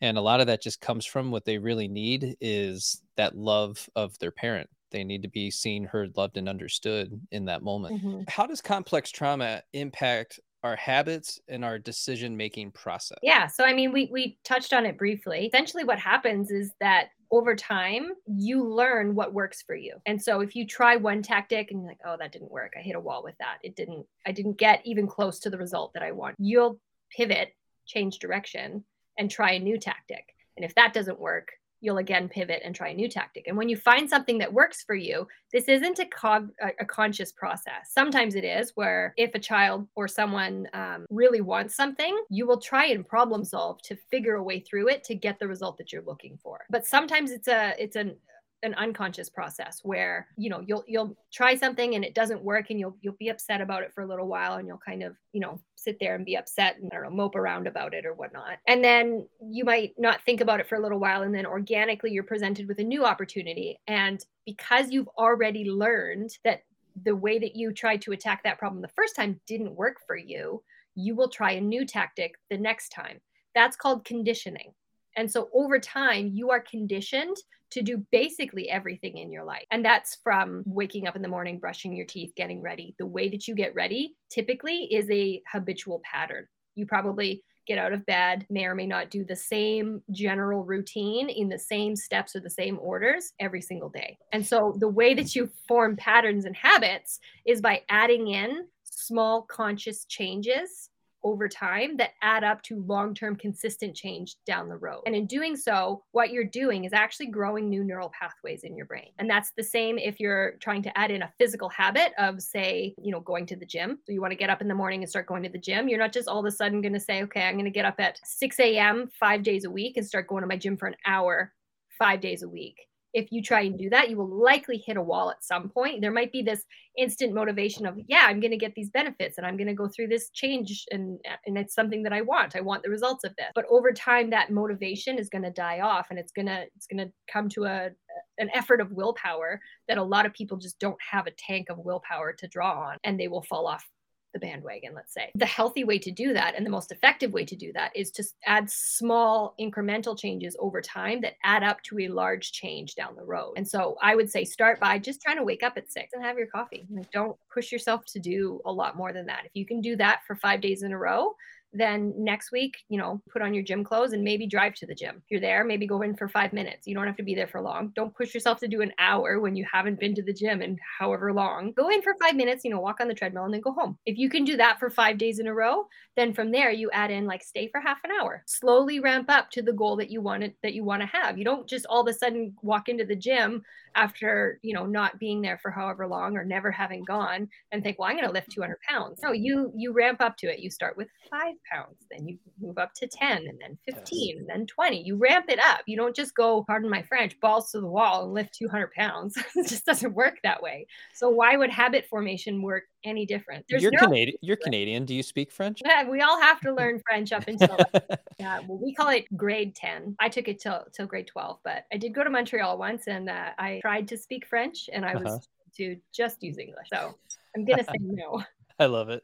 And 0.00 0.18
a 0.18 0.22
lot 0.22 0.40
of 0.40 0.48
that 0.48 0.62
just 0.62 0.80
comes 0.80 1.06
from 1.06 1.30
what 1.30 1.44
they 1.44 1.58
really 1.58 1.88
need 1.88 2.36
is 2.40 3.02
that 3.16 3.36
love 3.36 3.88
of 3.94 4.18
their 4.18 4.32
parent 4.32 4.68
they 4.94 5.04
need 5.04 5.22
to 5.22 5.28
be 5.28 5.50
seen, 5.50 5.84
heard, 5.84 6.16
loved, 6.16 6.36
and 6.36 6.48
understood 6.48 7.20
in 7.32 7.46
that 7.46 7.62
moment. 7.62 8.00
Mm-hmm. 8.00 8.22
How 8.28 8.46
does 8.46 8.60
complex 8.60 9.10
trauma 9.10 9.60
impact 9.72 10.38
our 10.62 10.76
habits 10.76 11.40
and 11.48 11.64
our 11.64 11.80
decision 11.80 12.36
making 12.36 12.70
process? 12.70 13.18
Yeah. 13.20 13.48
So, 13.48 13.64
I 13.64 13.74
mean, 13.74 13.92
we, 13.92 14.08
we 14.12 14.38
touched 14.44 14.72
on 14.72 14.86
it 14.86 14.96
briefly. 14.96 15.46
Essentially, 15.46 15.82
what 15.82 15.98
happens 15.98 16.52
is 16.52 16.72
that 16.80 17.08
over 17.32 17.56
time, 17.56 18.12
you 18.26 18.64
learn 18.64 19.16
what 19.16 19.34
works 19.34 19.62
for 19.62 19.74
you. 19.74 19.96
And 20.06 20.22
so, 20.22 20.40
if 20.40 20.54
you 20.54 20.64
try 20.64 20.94
one 20.94 21.22
tactic 21.22 21.72
and 21.72 21.80
you're 21.80 21.90
like, 21.90 21.98
oh, 22.06 22.16
that 22.18 22.30
didn't 22.30 22.52
work, 22.52 22.74
I 22.78 22.80
hit 22.80 22.94
a 22.94 23.00
wall 23.00 23.24
with 23.24 23.34
that, 23.40 23.58
it 23.64 23.74
didn't, 23.74 24.06
I 24.24 24.30
didn't 24.30 24.58
get 24.58 24.80
even 24.84 25.08
close 25.08 25.40
to 25.40 25.50
the 25.50 25.58
result 25.58 25.92
that 25.94 26.04
I 26.04 26.12
want, 26.12 26.36
you'll 26.38 26.78
pivot, 27.10 27.52
change 27.84 28.20
direction, 28.20 28.84
and 29.18 29.30
try 29.30 29.52
a 29.52 29.58
new 29.58 29.78
tactic. 29.78 30.34
And 30.56 30.64
if 30.64 30.74
that 30.74 30.92
doesn't 30.92 31.18
work, 31.20 31.52
you'll 31.80 31.98
again 31.98 32.30
pivot 32.30 32.62
and 32.64 32.74
try 32.74 32.88
a 32.88 32.94
new 32.94 33.08
tactic. 33.08 33.46
And 33.46 33.58
when 33.58 33.68
you 33.68 33.76
find 33.76 34.08
something 34.08 34.38
that 34.38 34.50
works 34.50 34.82
for 34.82 34.94
you, 34.94 35.28
this 35.52 35.68
isn't 35.68 35.98
a, 35.98 36.06
cog- 36.06 36.52
a 36.80 36.84
conscious 36.84 37.30
process. 37.30 37.90
Sometimes 37.90 38.36
it 38.36 38.44
is, 38.44 38.72
where 38.74 39.12
if 39.18 39.34
a 39.34 39.38
child 39.38 39.86
or 39.94 40.08
someone 40.08 40.66
um, 40.72 41.04
really 41.10 41.42
wants 41.42 41.76
something, 41.76 42.18
you 42.30 42.46
will 42.46 42.60
try 42.60 42.86
and 42.86 43.06
problem 43.06 43.44
solve 43.44 43.82
to 43.82 43.96
figure 44.10 44.36
a 44.36 44.42
way 44.42 44.60
through 44.60 44.88
it 44.88 45.04
to 45.04 45.14
get 45.14 45.38
the 45.38 45.46
result 45.46 45.76
that 45.76 45.92
you're 45.92 46.02
looking 46.06 46.38
for. 46.42 46.60
But 46.70 46.86
sometimes 46.86 47.30
it's 47.30 47.48
a 47.48 47.74
it's 47.78 47.96
an 47.96 48.16
an 48.64 48.74
unconscious 48.74 49.28
process 49.28 49.80
where 49.82 50.26
you 50.36 50.48
know 50.50 50.60
you'll 50.66 50.82
you'll 50.88 51.16
try 51.32 51.54
something 51.54 51.94
and 51.94 52.04
it 52.04 52.14
doesn't 52.14 52.42
work 52.42 52.70
and 52.70 52.80
you'll 52.80 52.96
you'll 53.02 53.14
be 53.18 53.28
upset 53.28 53.60
about 53.60 53.82
it 53.82 53.92
for 53.92 54.02
a 54.02 54.06
little 54.06 54.26
while 54.26 54.54
and 54.54 54.66
you'll 54.66 54.78
kind 54.78 55.02
of 55.02 55.14
you 55.32 55.40
know 55.40 55.60
sit 55.76 55.98
there 56.00 56.14
and 56.14 56.24
be 56.24 56.36
upset 56.36 56.78
and 56.78 56.90
I 56.92 56.96
don't 56.96 57.04
know 57.04 57.10
mope 57.10 57.36
around 57.36 57.66
about 57.66 57.94
it 57.94 58.06
or 58.06 58.14
whatnot. 58.14 58.58
And 58.66 58.82
then 58.82 59.28
you 59.40 59.64
might 59.64 59.92
not 59.98 60.22
think 60.22 60.40
about 60.40 60.60
it 60.60 60.66
for 60.66 60.76
a 60.76 60.82
little 60.82 60.98
while 60.98 61.22
and 61.22 61.34
then 61.34 61.46
organically 61.46 62.10
you're 62.10 62.24
presented 62.24 62.66
with 62.66 62.78
a 62.78 62.84
new 62.84 63.04
opportunity. 63.04 63.78
And 63.86 64.24
because 64.46 64.90
you've 64.90 65.08
already 65.18 65.70
learned 65.70 66.30
that 66.44 66.62
the 67.04 67.14
way 67.14 67.38
that 67.38 67.54
you 67.54 67.72
tried 67.72 68.00
to 68.02 68.12
attack 68.12 68.42
that 68.44 68.58
problem 68.58 68.80
the 68.80 68.88
first 68.88 69.14
time 69.14 69.40
didn't 69.46 69.74
work 69.74 69.96
for 70.06 70.16
you 70.16 70.62
you 70.94 71.14
will 71.14 71.28
try 71.28 71.52
a 71.52 71.60
new 71.60 71.84
tactic 71.84 72.36
the 72.50 72.58
next 72.58 72.90
time. 72.90 73.20
That's 73.54 73.76
called 73.76 74.04
conditioning 74.04 74.72
and 75.16 75.30
so 75.30 75.48
over 75.54 75.78
time, 75.78 76.30
you 76.32 76.50
are 76.50 76.60
conditioned 76.60 77.36
to 77.70 77.82
do 77.82 78.04
basically 78.12 78.70
everything 78.70 79.18
in 79.18 79.32
your 79.32 79.44
life. 79.44 79.64
And 79.70 79.84
that's 79.84 80.18
from 80.22 80.62
waking 80.64 81.08
up 81.08 81.16
in 81.16 81.22
the 81.22 81.28
morning, 81.28 81.58
brushing 81.58 81.94
your 81.94 82.06
teeth, 82.06 82.32
getting 82.36 82.62
ready. 82.62 82.94
The 82.98 83.06
way 83.06 83.28
that 83.30 83.48
you 83.48 83.54
get 83.54 83.74
ready 83.74 84.14
typically 84.30 84.84
is 84.94 85.10
a 85.10 85.42
habitual 85.50 86.00
pattern. 86.04 86.46
You 86.76 86.86
probably 86.86 87.42
get 87.66 87.78
out 87.78 87.92
of 87.92 88.04
bed, 88.06 88.46
may 88.50 88.66
or 88.66 88.74
may 88.74 88.86
not 88.86 89.10
do 89.10 89.24
the 89.24 89.34
same 89.34 90.02
general 90.10 90.64
routine 90.64 91.30
in 91.30 91.48
the 91.48 91.58
same 91.58 91.96
steps 91.96 92.36
or 92.36 92.40
the 92.40 92.50
same 92.50 92.78
orders 92.80 93.32
every 93.40 93.62
single 93.62 93.88
day. 93.88 94.18
And 94.32 94.46
so 94.46 94.76
the 94.78 94.88
way 94.88 95.14
that 95.14 95.34
you 95.34 95.50
form 95.66 95.96
patterns 95.96 96.44
and 96.44 96.54
habits 96.54 97.20
is 97.46 97.60
by 97.60 97.82
adding 97.88 98.28
in 98.28 98.66
small 98.84 99.42
conscious 99.42 100.04
changes 100.04 100.90
over 101.24 101.48
time 101.48 101.96
that 101.96 102.10
add 102.22 102.44
up 102.44 102.62
to 102.62 102.84
long 102.86 103.14
term 103.14 103.34
consistent 103.34 103.96
change 103.96 104.36
down 104.46 104.68
the 104.68 104.76
road. 104.76 105.02
And 105.06 105.16
in 105.16 105.26
doing 105.26 105.56
so, 105.56 106.04
what 106.12 106.30
you're 106.30 106.44
doing 106.44 106.84
is 106.84 106.92
actually 106.92 107.26
growing 107.26 107.68
new 107.68 107.82
neural 107.82 108.12
pathways 108.18 108.62
in 108.62 108.76
your 108.76 108.86
brain. 108.86 109.10
And 109.18 109.28
that's 109.28 109.52
the 109.56 109.62
same 109.62 109.98
if 109.98 110.20
you're 110.20 110.52
trying 110.60 110.82
to 110.82 110.98
add 110.98 111.10
in 111.10 111.22
a 111.22 111.32
physical 111.38 111.68
habit 111.68 112.12
of, 112.18 112.40
say, 112.40 112.94
you 113.02 113.10
know, 113.10 113.20
going 113.20 113.46
to 113.46 113.56
the 113.56 113.66
gym. 113.66 113.98
So 114.04 114.12
you 114.12 114.20
want 114.20 114.32
to 114.32 114.36
get 114.36 114.50
up 114.50 114.60
in 114.60 114.68
the 114.68 114.74
morning 114.74 115.02
and 115.02 115.10
start 115.10 115.26
going 115.26 115.42
to 115.42 115.48
the 115.48 115.58
gym. 115.58 115.88
You're 115.88 115.98
not 115.98 116.12
just 116.12 116.28
all 116.28 116.40
of 116.40 116.46
a 116.46 116.50
sudden 116.50 116.82
going 116.82 116.92
to 116.92 117.00
say, 117.00 117.22
okay, 117.22 117.42
I'm 117.42 117.54
going 117.54 117.64
to 117.64 117.70
get 117.70 117.84
up 117.84 117.98
at 117.98 118.20
6 118.22 118.60
a.m. 118.60 119.10
five 119.18 119.42
days 119.42 119.64
a 119.64 119.70
week 119.70 119.96
and 119.96 120.06
start 120.06 120.28
going 120.28 120.42
to 120.42 120.46
my 120.46 120.56
gym 120.56 120.76
for 120.76 120.86
an 120.86 120.96
hour 121.06 121.52
five 121.98 122.20
days 122.20 122.42
a 122.42 122.48
week 122.48 122.76
if 123.14 123.30
you 123.30 123.40
try 123.40 123.60
and 123.60 123.78
do 123.78 123.88
that, 123.90 124.10
you 124.10 124.16
will 124.16 124.28
likely 124.28 124.82
hit 124.84 124.96
a 124.96 125.02
wall 125.02 125.30
at 125.30 125.44
some 125.44 125.68
point. 125.68 126.00
There 126.00 126.10
might 126.10 126.32
be 126.32 126.42
this 126.42 126.64
instant 126.98 127.32
motivation 127.32 127.86
of, 127.86 127.96
yeah, 128.08 128.26
I'm 128.26 128.40
going 128.40 128.50
to 128.50 128.56
get 128.56 128.74
these 128.74 128.90
benefits 128.90 129.38
and 129.38 129.46
I'm 129.46 129.56
going 129.56 129.68
to 129.68 129.74
go 129.74 129.88
through 129.88 130.08
this 130.08 130.30
change 130.30 130.84
and 130.90 131.18
and 131.46 131.56
it's 131.56 131.74
something 131.74 132.02
that 132.02 132.12
I 132.12 132.22
want. 132.22 132.56
I 132.56 132.60
want 132.60 132.82
the 132.82 132.90
results 132.90 133.22
of 133.22 133.34
this. 133.36 133.50
But 133.54 133.66
over 133.70 133.92
time 133.92 134.30
that 134.30 134.50
motivation 134.50 135.16
is 135.16 135.28
going 135.28 135.44
to 135.44 135.50
die 135.50 135.80
off 135.80 136.08
and 136.10 136.18
it's 136.18 136.32
going 136.32 136.46
to 136.46 136.64
it's 136.74 136.88
going 136.88 137.06
to 137.06 137.12
come 137.32 137.48
to 137.50 137.64
a 137.64 137.90
an 138.38 138.50
effort 138.52 138.80
of 138.80 138.90
willpower 138.90 139.60
that 139.86 139.98
a 139.98 140.02
lot 140.02 140.26
of 140.26 140.32
people 140.32 140.56
just 140.56 140.78
don't 140.80 140.98
have 141.08 141.28
a 141.28 141.32
tank 141.38 141.68
of 141.70 141.78
willpower 141.78 142.32
to 142.32 142.48
draw 142.48 142.88
on 142.88 142.96
and 143.04 143.18
they 143.18 143.28
will 143.28 143.42
fall 143.42 143.66
off 143.66 143.88
the 144.34 144.38
bandwagon, 144.38 144.92
let's 144.94 145.14
say. 145.14 145.30
The 145.36 145.46
healthy 145.46 145.84
way 145.84 145.98
to 146.00 146.10
do 146.10 146.34
that 146.34 146.54
and 146.54 146.66
the 146.66 146.70
most 146.70 146.92
effective 146.92 147.32
way 147.32 147.46
to 147.46 147.56
do 147.56 147.72
that 147.72 147.96
is 147.96 148.10
to 148.12 148.24
add 148.44 148.68
small 148.70 149.54
incremental 149.58 150.18
changes 150.18 150.54
over 150.58 150.82
time 150.82 151.22
that 151.22 151.34
add 151.42 151.62
up 151.62 151.82
to 151.84 152.00
a 152.00 152.08
large 152.08 152.52
change 152.52 152.94
down 152.94 153.16
the 153.16 153.24
road. 153.24 153.54
And 153.56 153.66
so 153.66 153.96
I 154.02 154.14
would 154.14 154.30
say 154.30 154.44
start 154.44 154.78
by 154.80 154.98
just 154.98 155.22
trying 155.22 155.36
to 155.36 155.44
wake 155.44 155.62
up 155.62 155.78
at 155.78 155.90
six 155.90 156.12
and 156.12 156.22
have 156.22 156.36
your 156.36 156.48
coffee. 156.48 156.86
Like 156.90 157.10
don't 157.10 157.36
push 157.52 157.72
yourself 157.72 158.04
to 158.06 158.18
do 158.18 158.60
a 158.66 158.72
lot 158.72 158.96
more 158.96 159.12
than 159.12 159.26
that. 159.26 159.44
If 159.44 159.52
you 159.54 159.64
can 159.64 159.80
do 159.80 159.96
that 159.96 160.20
for 160.26 160.36
five 160.36 160.60
days 160.60 160.82
in 160.82 160.92
a 160.92 160.98
row, 160.98 161.34
then 161.74 162.14
next 162.16 162.52
week, 162.52 162.76
you 162.88 162.98
know, 162.98 163.20
put 163.30 163.42
on 163.42 163.52
your 163.52 163.64
gym 163.64 163.82
clothes 163.82 164.12
and 164.12 164.22
maybe 164.22 164.46
drive 164.46 164.74
to 164.74 164.86
the 164.86 164.94
gym. 164.94 165.16
If 165.16 165.30
you're 165.30 165.40
there, 165.40 165.64
maybe 165.64 165.86
go 165.86 166.02
in 166.02 166.16
for 166.16 166.28
five 166.28 166.52
minutes. 166.52 166.86
You 166.86 166.94
don't 166.94 167.06
have 167.06 167.16
to 167.16 167.22
be 167.22 167.34
there 167.34 167.48
for 167.48 167.60
long. 167.60 167.92
Don't 167.96 168.14
push 168.14 168.32
yourself 168.32 168.60
to 168.60 168.68
do 168.68 168.80
an 168.80 168.92
hour 168.98 169.40
when 169.40 169.56
you 169.56 169.66
haven't 169.70 169.98
been 169.98 170.14
to 170.14 170.22
the 170.22 170.32
gym 170.32 170.62
in 170.62 170.78
however 170.98 171.32
long. 171.32 171.72
Go 171.72 171.88
in 171.88 172.00
for 172.00 172.14
five 172.20 172.36
minutes, 172.36 172.64
you 172.64 172.70
know, 172.70 172.80
walk 172.80 173.00
on 173.00 173.08
the 173.08 173.14
treadmill 173.14 173.44
and 173.44 173.52
then 173.52 173.60
go 173.60 173.72
home. 173.72 173.98
If 174.06 174.16
you 174.16 174.30
can 174.30 174.44
do 174.44 174.56
that 174.56 174.78
for 174.78 174.88
five 174.88 175.18
days 175.18 175.40
in 175.40 175.48
a 175.48 175.54
row, 175.54 175.88
then 176.16 176.32
from 176.32 176.52
there 176.52 176.70
you 176.70 176.90
add 176.92 177.10
in 177.10 177.26
like 177.26 177.42
stay 177.42 177.68
for 177.68 177.80
half 177.80 177.98
an 178.04 178.10
hour. 178.20 178.44
Slowly 178.46 179.00
ramp 179.00 179.26
up 179.28 179.50
to 179.50 179.62
the 179.62 179.72
goal 179.72 179.96
that 179.96 180.10
you 180.10 180.20
wanted 180.20 180.54
that 180.62 180.74
you 180.74 180.84
want 180.84 181.02
to 181.02 181.08
have. 181.08 181.36
You 181.36 181.44
don't 181.44 181.68
just 181.68 181.86
all 181.86 182.02
of 182.02 182.08
a 182.08 182.12
sudden 182.12 182.54
walk 182.62 182.88
into 182.88 183.04
the 183.04 183.16
gym 183.16 183.64
after 183.94 184.58
you 184.62 184.74
know 184.74 184.86
not 184.86 185.18
being 185.18 185.40
there 185.40 185.58
for 185.58 185.70
however 185.70 186.06
long 186.06 186.36
or 186.36 186.44
never 186.44 186.70
having 186.70 187.04
gone 187.04 187.48
and 187.72 187.82
think 187.82 187.98
well 187.98 188.08
i'm 188.08 188.16
going 188.16 188.26
to 188.26 188.32
lift 188.32 188.50
200 188.50 188.76
pounds 188.88 189.20
no 189.22 189.32
you 189.32 189.72
you 189.76 189.92
ramp 189.92 190.20
up 190.20 190.36
to 190.36 190.46
it 190.46 190.58
you 190.58 190.70
start 190.70 190.96
with 190.96 191.08
five 191.30 191.54
pounds 191.70 191.96
then 192.10 192.26
you 192.26 192.38
move 192.60 192.78
up 192.78 192.92
to 192.94 193.06
10 193.06 193.46
and 193.48 193.58
then 193.60 193.76
15 193.84 194.28
yes. 194.28 194.38
and 194.38 194.48
then 194.48 194.66
20 194.66 195.02
you 195.02 195.16
ramp 195.16 195.46
it 195.48 195.58
up 195.58 195.80
you 195.86 195.96
don't 195.96 196.14
just 196.14 196.34
go 196.34 196.64
pardon 196.64 196.88
my 196.88 197.02
french 197.02 197.38
balls 197.40 197.70
to 197.70 197.80
the 197.80 197.86
wall 197.86 198.24
and 198.24 198.34
lift 198.34 198.54
200 198.54 198.92
pounds 198.92 199.36
it 199.56 199.68
just 199.68 199.84
doesn't 199.84 200.14
work 200.14 200.38
that 200.42 200.62
way 200.62 200.86
so 201.12 201.28
why 201.28 201.56
would 201.56 201.70
habit 201.70 202.06
formation 202.08 202.62
work 202.62 202.84
any 203.04 203.26
different 203.26 203.64
There's 203.68 203.82
you're 203.82 203.92
no 203.92 204.06
canadian 204.06 204.38
you're 204.42 204.56
canadian 204.56 205.04
do 205.04 205.14
you 205.14 205.22
speak 205.22 205.52
french 205.52 205.80
yeah, 205.84 206.08
we 206.08 206.20
all 206.22 206.40
have 206.40 206.60
to 206.60 206.72
learn 206.72 207.02
french 207.06 207.32
up 207.32 207.46
until 207.48 207.76
yeah 208.38 208.60
well 208.66 208.78
we 208.82 208.94
call 208.94 209.08
it 209.10 209.24
grade 209.36 209.74
10 209.74 210.16
i 210.20 210.28
took 210.28 210.48
it 210.48 210.58
till 210.60 210.84
till 210.92 211.06
grade 211.06 211.26
12 211.26 211.58
but 211.64 211.84
i 211.92 211.96
did 211.96 212.14
go 212.14 212.24
to 212.24 212.30
montreal 212.30 212.78
once 212.78 213.06
and 213.08 213.28
uh, 213.28 213.50
i 213.58 213.80
tried 213.82 214.08
to 214.08 214.16
speak 214.16 214.46
French 214.46 214.88
and 214.92 215.04
I 215.04 215.16
was 215.16 215.32
uh-huh. 215.32 215.38
to 215.78 215.96
just 216.12 216.42
use 216.42 216.58
English. 216.58 216.88
So 216.92 217.14
I'm 217.56 217.64
going 217.64 217.78
to 217.78 217.84
say 217.84 217.98
no. 218.00 218.42
I 218.78 218.86
love 218.86 219.08
it. 219.08 219.22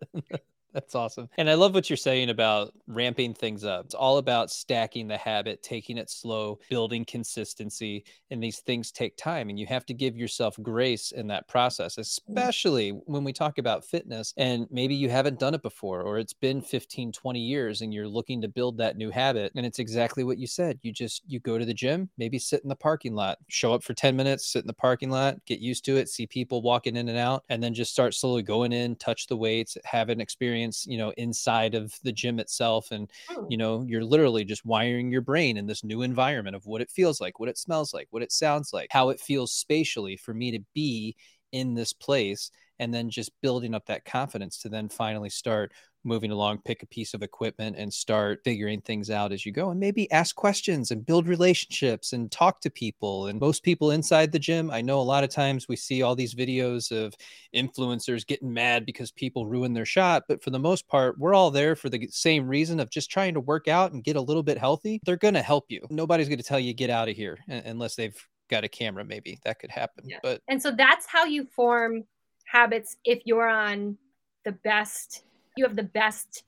That's 0.75 0.95
awesome. 0.95 1.29
And 1.37 1.51
I 1.51 1.55
love 1.55 1.75
what 1.75 1.91
you're 1.91 1.97
saying 1.97 2.31
about 2.31 2.73
ramping 2.87 3.35
things 3.35 3.65
up. 3.65 3.87
It's 3.87 3.95
all 3.95 4.19
about 4.19 4.51
stacking 4.51 5.09
the 5.09 5.17
habit, 5.17 5.63
taking 5.63 5.99
it 5.99 6.11
slow, 6.11 6.61
building 6.69 7.05
consistency. 7.05 8.05
And 8.31 8.43
these 8.43 8.61
things 8.61 8.93
take 8.93 9.17
time. 9.17 9.51
And 9.51 9.59
you 9.59 9.67
have 9.67 9.85
to 9.87 9.95
give 9.95 10.17
yourself 10.17 10.57
grace 10.63 11.11
in 11.11 11.27
that 11.29 11.49
process, 11.49 11.97
mm. 11.97 12.01
especially 12.01 12.91
when 12.91 13.25
we 13.25 13.33
talk 13.33 13.59
about 13.59 13.85
fitness 13.85 14.33
and 14.37 14.67
maybe 14.71 14.95
you 14.95 15.11
haven't 15.11 15.41
done 15.41 15.55
it 15.55 15.63
before, 15.63 16.03
or 16.03 16.19
it's 16.19 16.33
been 16.33 16.63
15, 16.63 17.13
20 17.13 17.41
years 17.41 17.81
and 17.81 17.93
you're 17.93 18.09
looking 18.09 18.41
to 18.43 18.49
build 18.49 18.79
that 18.79 18.97
new 18.97 19.11
habit. 19.11 19.53
And 19.57 19.67
it's 19.67 19.81
exactly 19.81 20.23
what 20.23 20.39
you 20.39 20.47
said. 20.47 20.79
You 20.83 20.93
just, 20.93 21.23
you 21.27 21.41
go 21.41 21.59
to 21.59 21.65
the 21.65 21.75
gym, 21.75 22.11
maybe 22.17 22.39
sit 22.39 22.63
in 22.63 22.69
the 22.69 22.77
parking 22.77 23.15
lot, 23.15 23.39
show 23.49 23.75
up 23.75 23.83
for 23.83 23.95
10 23.95 24.15
minutes, 24.15 24.53
sit 24.53 24.63
in 24.63 24.69
the 24.69 24.73
parking 24.73 25.11
lot, 25.11 25.45
get 25.47 25.59
used 25.59 25.85
to 25.87 25.97
it, 25.97 26.09
see 26.09 26.27
people 26.27 26.63
walking 26.63 26.97
in 26.97 27.09
and 27.09 27.19
out, 27.19 27.45
and 27.49 27.61
then 27.61 27.75
just 27.75 27.93
start 27.93 28.15
slowly 28.15 28.43
going 28.43 28.73
in, 28.73 28.95
touch 28.97 29.27
the 29.27 29.37
weights, 29.37 29.77
have 29.85 30.11
an 30.11 30.21
experience 30.21 30.60
experience, 30.69 30.87
you 30.87 30.99
know, 30.99 31.13
inside 31.17 31.75
of 31.75 31.95
the 32.03 32.13
gym 32.13 32.39
itself. 32.39 32.91
And, 32.91 33.11
Hmm. 33.29 33.45
you 33.49 33.57
know, 33.57 33.83
you're 33.87 34.05
literally 34.05 34.45
just 34.45 34.65
wiring 34.65 35.11
your 35.11 35.21
brain 35.21 35.57
in 35.57 35.67
this 35.67 35.85
new 35.85 36.03
environment 36.03 36.57
of 36.57 36.67
what 36.67 36.81
it 36.81 36.91
feels 36.91 37.21
like, 37.21 37.39
what 37.39 37.49
it 37.49 37.59
smells 37.59 37.93
like, 37.95 38.09
what 38.11 38.23
it 38.23 38.33
sounds 38.33 38.73
like, 38.73 38.89
how 38.91 39.11
it 39.11 39.21
feels 39.21 39.53
spatially 39.53 40.17
for 40.17 40.35
me 40.35 40.51
to 40.53 40.61
be 40.75 41.17
in 41.53 41.75
this 41.75 41.93
place. 41.93 42.51
And 42.79 42.95
then 42.95 43.11
just 43.11 43.33
building 43.43 43.75
up 43.75 43.87
that 43.87 44.05
confidence 44.07 44.59
to 44.63 44.69
then 44.71 44.89
finally 44.89 45.29
start 45.31 45.73
moving 46.05 46.31
along, 46.31 46.63
pick 46.65 46.83
a 46.83 46.87
piece 46.87 47.15
of 47.15 47.23
equipment 47.23 47.77
and 47.77 47.93
start 47.93 48.41
figuring 48.45 48.81
things 48.81 49.11
out 49.11 49.33
as 49.33 49.45
you 49.45 49.53
go. 49.53 49.71
And 49.71 49.79
maybe 49.79 50.11
ask 50.11 50.35
questions 50.35 50.91
and 50.91 51.05
build 51.05 51.29
relationships 51.29 52.13
and 52.13 52.31
talk 52.31 52.61
to 52.63 52.71
people. 52.71 53.27
And 53.27 53.41
most 53.41 53.63
people 53.63 53.91
inside 53.91 54.33
the 54.33 54.39
gym, 54.39 54.71
I 54.71 54.81
know 54.81 55.01
a 55.01 55.03
lot 55.03 55.25
of 55.25 55.31
times 55.31 55.69
we 55.69 55.77
see 55.77 56.03
all 56.03 56.17
these 56.17 56.35
videos 56.35 56.91
of 56.91 57.15
influencers 57.55 58.27
getting 58.27 58.53
mad 58.53 58.87
because 58.87 59.11
people 59.13 59.47
ruin 59.47 59.73
their 59.73 59.87
shot. 59.87 60.25
But 60.29 60.43
for 60.43 60.51
the 60.51 60.59
most 60.59 60.89
part, 60.89 61.19
we're 61.19 61.35
all 61.35 61.51
there 61.51 61.77
for 61.77 61.89
the 61.89 62.09
same 62.11 62.47
reason 62.49 62.81
of 62.81 62.91
just 62.91 63.11
trying 63.11 63.35
to 63.35 63.41
work 63.41 63.69
out 63.69 63.93
and 63.93 64.05
get 64.05 64.17
a 64.17 64.21
little 64.21 64.43
bit 64.43 64.59
healthy. 64.59 65.01
They're 65.05 65.17
going 65.17 65.35
to 65.35 65.43
help 65.43 65.67
you. 65.69 65.87
Nobody's 65.91 66.29
going 66.29 66.39
to 66.39 66.45
tell 66.45 66.61
you 66.61 66.73
get 66.73 66.91
out 66.91 67.09
of 67.09 67.17
here 67.17 67.39
unless 67.49 67.95
they've 67.95 68.17
got 68.49 68.65
a 68.65 68.69
camera, 68.69 69.05
maybe 69.05 69.39
that 69.45 69.59
could 69.59 69.71
happen. 69.71 70.05
Yeah. 70.07 70.19
But 70.23 70.43
And 70.49 70.61
so 70.61 70.73
that's 70.73 71.07
how 71.07 71.25
you 71.25 71.45
form 71.45 72.05
habits 72.45 72.97
if 73.05 73.21
you're 73.25 73.49
on 73.49 73.97
the 74.45 74.53
best, 74.53 75.23
you 75.61 75.67
have 75.67 75.77
the 75.77 75.83
best 75.83 76.45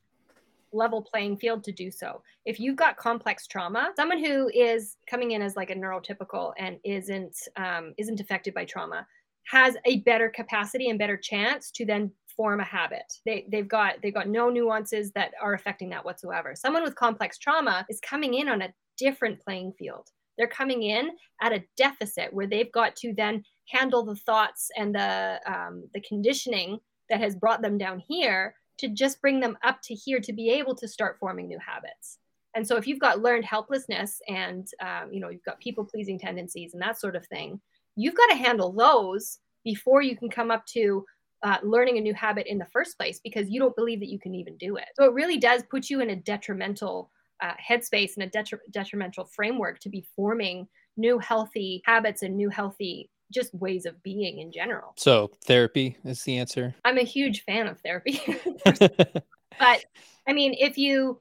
level 0.73 1.03
playing 1.03 1.37
field 1.37 1.63
to 1.65 1.73
do 1.73 1.91
so. 1.91 2.23
If 2.47 2.59
you've 2.59 2.77
got 2.77 2.97
complex 2.97 3.47
trauma, 3.47 3.93
someone 3.95 4.25
who 4.25 4.49
is 4.49 4.97
coming 5.07 5.33
in 5.33 5.43
as 5.43 5.55
like 5.55 5.71
a 5.71 5.75
neurotypical 5.75 6.55
and 6.59 6.79
isn't 6.83 7.37
um, 7.57 7.93
isn't 7.99 8.21
affected 8.21 8.55
by 8.55 8.65
trauma 8.65 9.07
has 9.51 9.77
a 9.85 9.99
better 10.01 10.29
capacity 10.31 10.89
and 10.89 10.99
better 10.99 11.17
chance 11.17 11.71
to 11.73 11.85
then 11.85 12.11
form 12.37 12.61
a 12.61 12.65
habit. 12.65 13.13
They 13.27 13.47
they've 13.53 13.69
got 13.69 14.01
they've 14.03 14.15
got 14.15 14.29
no 14.29 14.49
nuances 14.49 15.13
that 15.13 15.33
are 15.41 15.53
affecting 15.53 15.91
that 15.91 16.05
whatsoever. 16.05 16.55
Someone 16.57 16.83
with 16.83 16.95
complex 16.95 17.37
trauma 17.39 17.85
is 17.91 18.01
coming 18.01 18.35
in 18.35 18.49
on 18.49 18.63
a 18.63 18.73
different 18.97 19.41
playing 19.41 19.75
field. 19.79 20.09
They're 20.39 20.47
coming 20.47 20.85
in 20.85 21.11
at 21.43 21.53
a 21.53 21.65
deficit 21.77 22.33
where 22.33 22.47
they've 22.47 22.73
got 22.73 22.97
to 22.97 23.13
then 23.15 23.45
handle 23.69 24.05
the 24.05 24.17
thoughts 24.17 24.71
and 24.79 24.95
the 24.95 25.41
um, 25.47 25.85
the 25.93 26.01
conditioning 26.01 26.79
that 27.11 27.21
has 27.21 27.37
brought 27.37 27.61
them 27.61 27.77
down 27.77 28.03
here 28.09 28.55
to 28.83 28.89
just 28.89 29.21
bring 29.21 29.41
them 29.41 29.57
up 29.63 29.81
to 29.85 29.95
here 29.95 30.21
to 30.21 30.33
be 30.33 30.51
able 30.51 30.75
to 30.75 30.89
start 30.89 31.17
forming 31.19 31.47
new 31.47 31.59
habits. 31.59 32.19
And 32.55 32.67
so 32.67 32.77
if 32.77 32.87
you've 32.87 32.99
got 32.99 33.21
learned 33.21 33.45
helplessness 33.45 34.21
and 34.29 34.67
um, 34.81 35.13
you 35.13 35.21
know 35.21 35.31
you've 35.31 35.45
got 35.45 35.61
people 35.61 35.85
pleasing 35.85 36.19
tendencies 36.19 36.75
and 36.75 36.83
that 36.83 37.01
sort 37.01 37.17
of 37.17 37.27
thing, 37.27 37.61
you've 37.97 38.17
got 38.17 38.27
to 38.31 38.37
handle 38.37 38.73
those 38.73 39.39
before 39.65 40.03
you 40.03 40.17
can 40.17 40.29
come 40.29 40.51
up 40.51 40.67
to 40.67 41.05
uh, 41.45 41.59
learning 41.63 41.99
a 41.99 42.01
new 42.01 42.15
habit 42.15 42.47
in 42.47 42.59
the 42.59 42.67
first 42.67 42.99
place 42.99 43.21
because 43.23 43.49
you 43.49 43.59
don't 43.59 43.77
believe 43.77 44.01
that 44.01 44.11
you 44.11 44.19
can 44.19 44.35
even 44.35 44.57
do 44.59 44.77
it. 44.77 44.87
So 44.95 45.05
it 45.05 45.15
really 45.15 45.39
does 45.39 45.63
put 45.71 45.89
you 45.89 46.01
in 46.01 46.11
a 46.11 46.17
detrimental 46.17 47.11
uh, 47.43 47.55
headspace 47.69 48.17
and 48.17 48.25
a 48.25 48.29
detri- 48.29 48.61
detrimental 48.71 49.25
framework 49.25 49.79
to 49.81 49.89
be 49.89 50.07
forming 50.15 50.69
new 50.97 51.19
healthy 51.19 51.83
habits 51.85 52.23
and 52.23 52.37
new 52.37 52.49
healthy 52.49 53.11
just 53.33 53.55
ways 53.55 53.87
of 53.87 54.03
being 54.03 54.39
in 54.39 54.53
general. 54.53 54.93
so 54.97 55.31
therapy 55.45 55.97
is 56.05 56.23
the 56.23 56.39
answer. 56.39 56.75
I'm 56.85 56.99
a 56.99 57.05
huge 57.05 57.45
fan 57.45 57.67
of 57.67 57.81
therapy. 57.81 58.21
but 58.65 59.85
I 60.27 60.33
mean, 60.33 60.55
if 60.59 60.79
you 60.79 61.21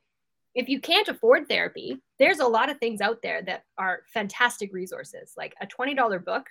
if 0.54 0.68
you 0.68 0.82
can't 0.82 1.08
afford 1.08 1.48
therapy, 1.48 1.98
there's 2.20 2.40
a 2.40 2.48
lot 2.48 2.70
of 2.70 2.78
things 2.78 3.02
out 3.02 3.22
there 3.22 3.42
that 3.44 3.64
are 3.78 4.02
fantastic 4.14 4.74
resources. 4.74 5.34
Like 5.38 5.54
a 5.62 5.68
$20 5.68 6.26
book 6.26 6.46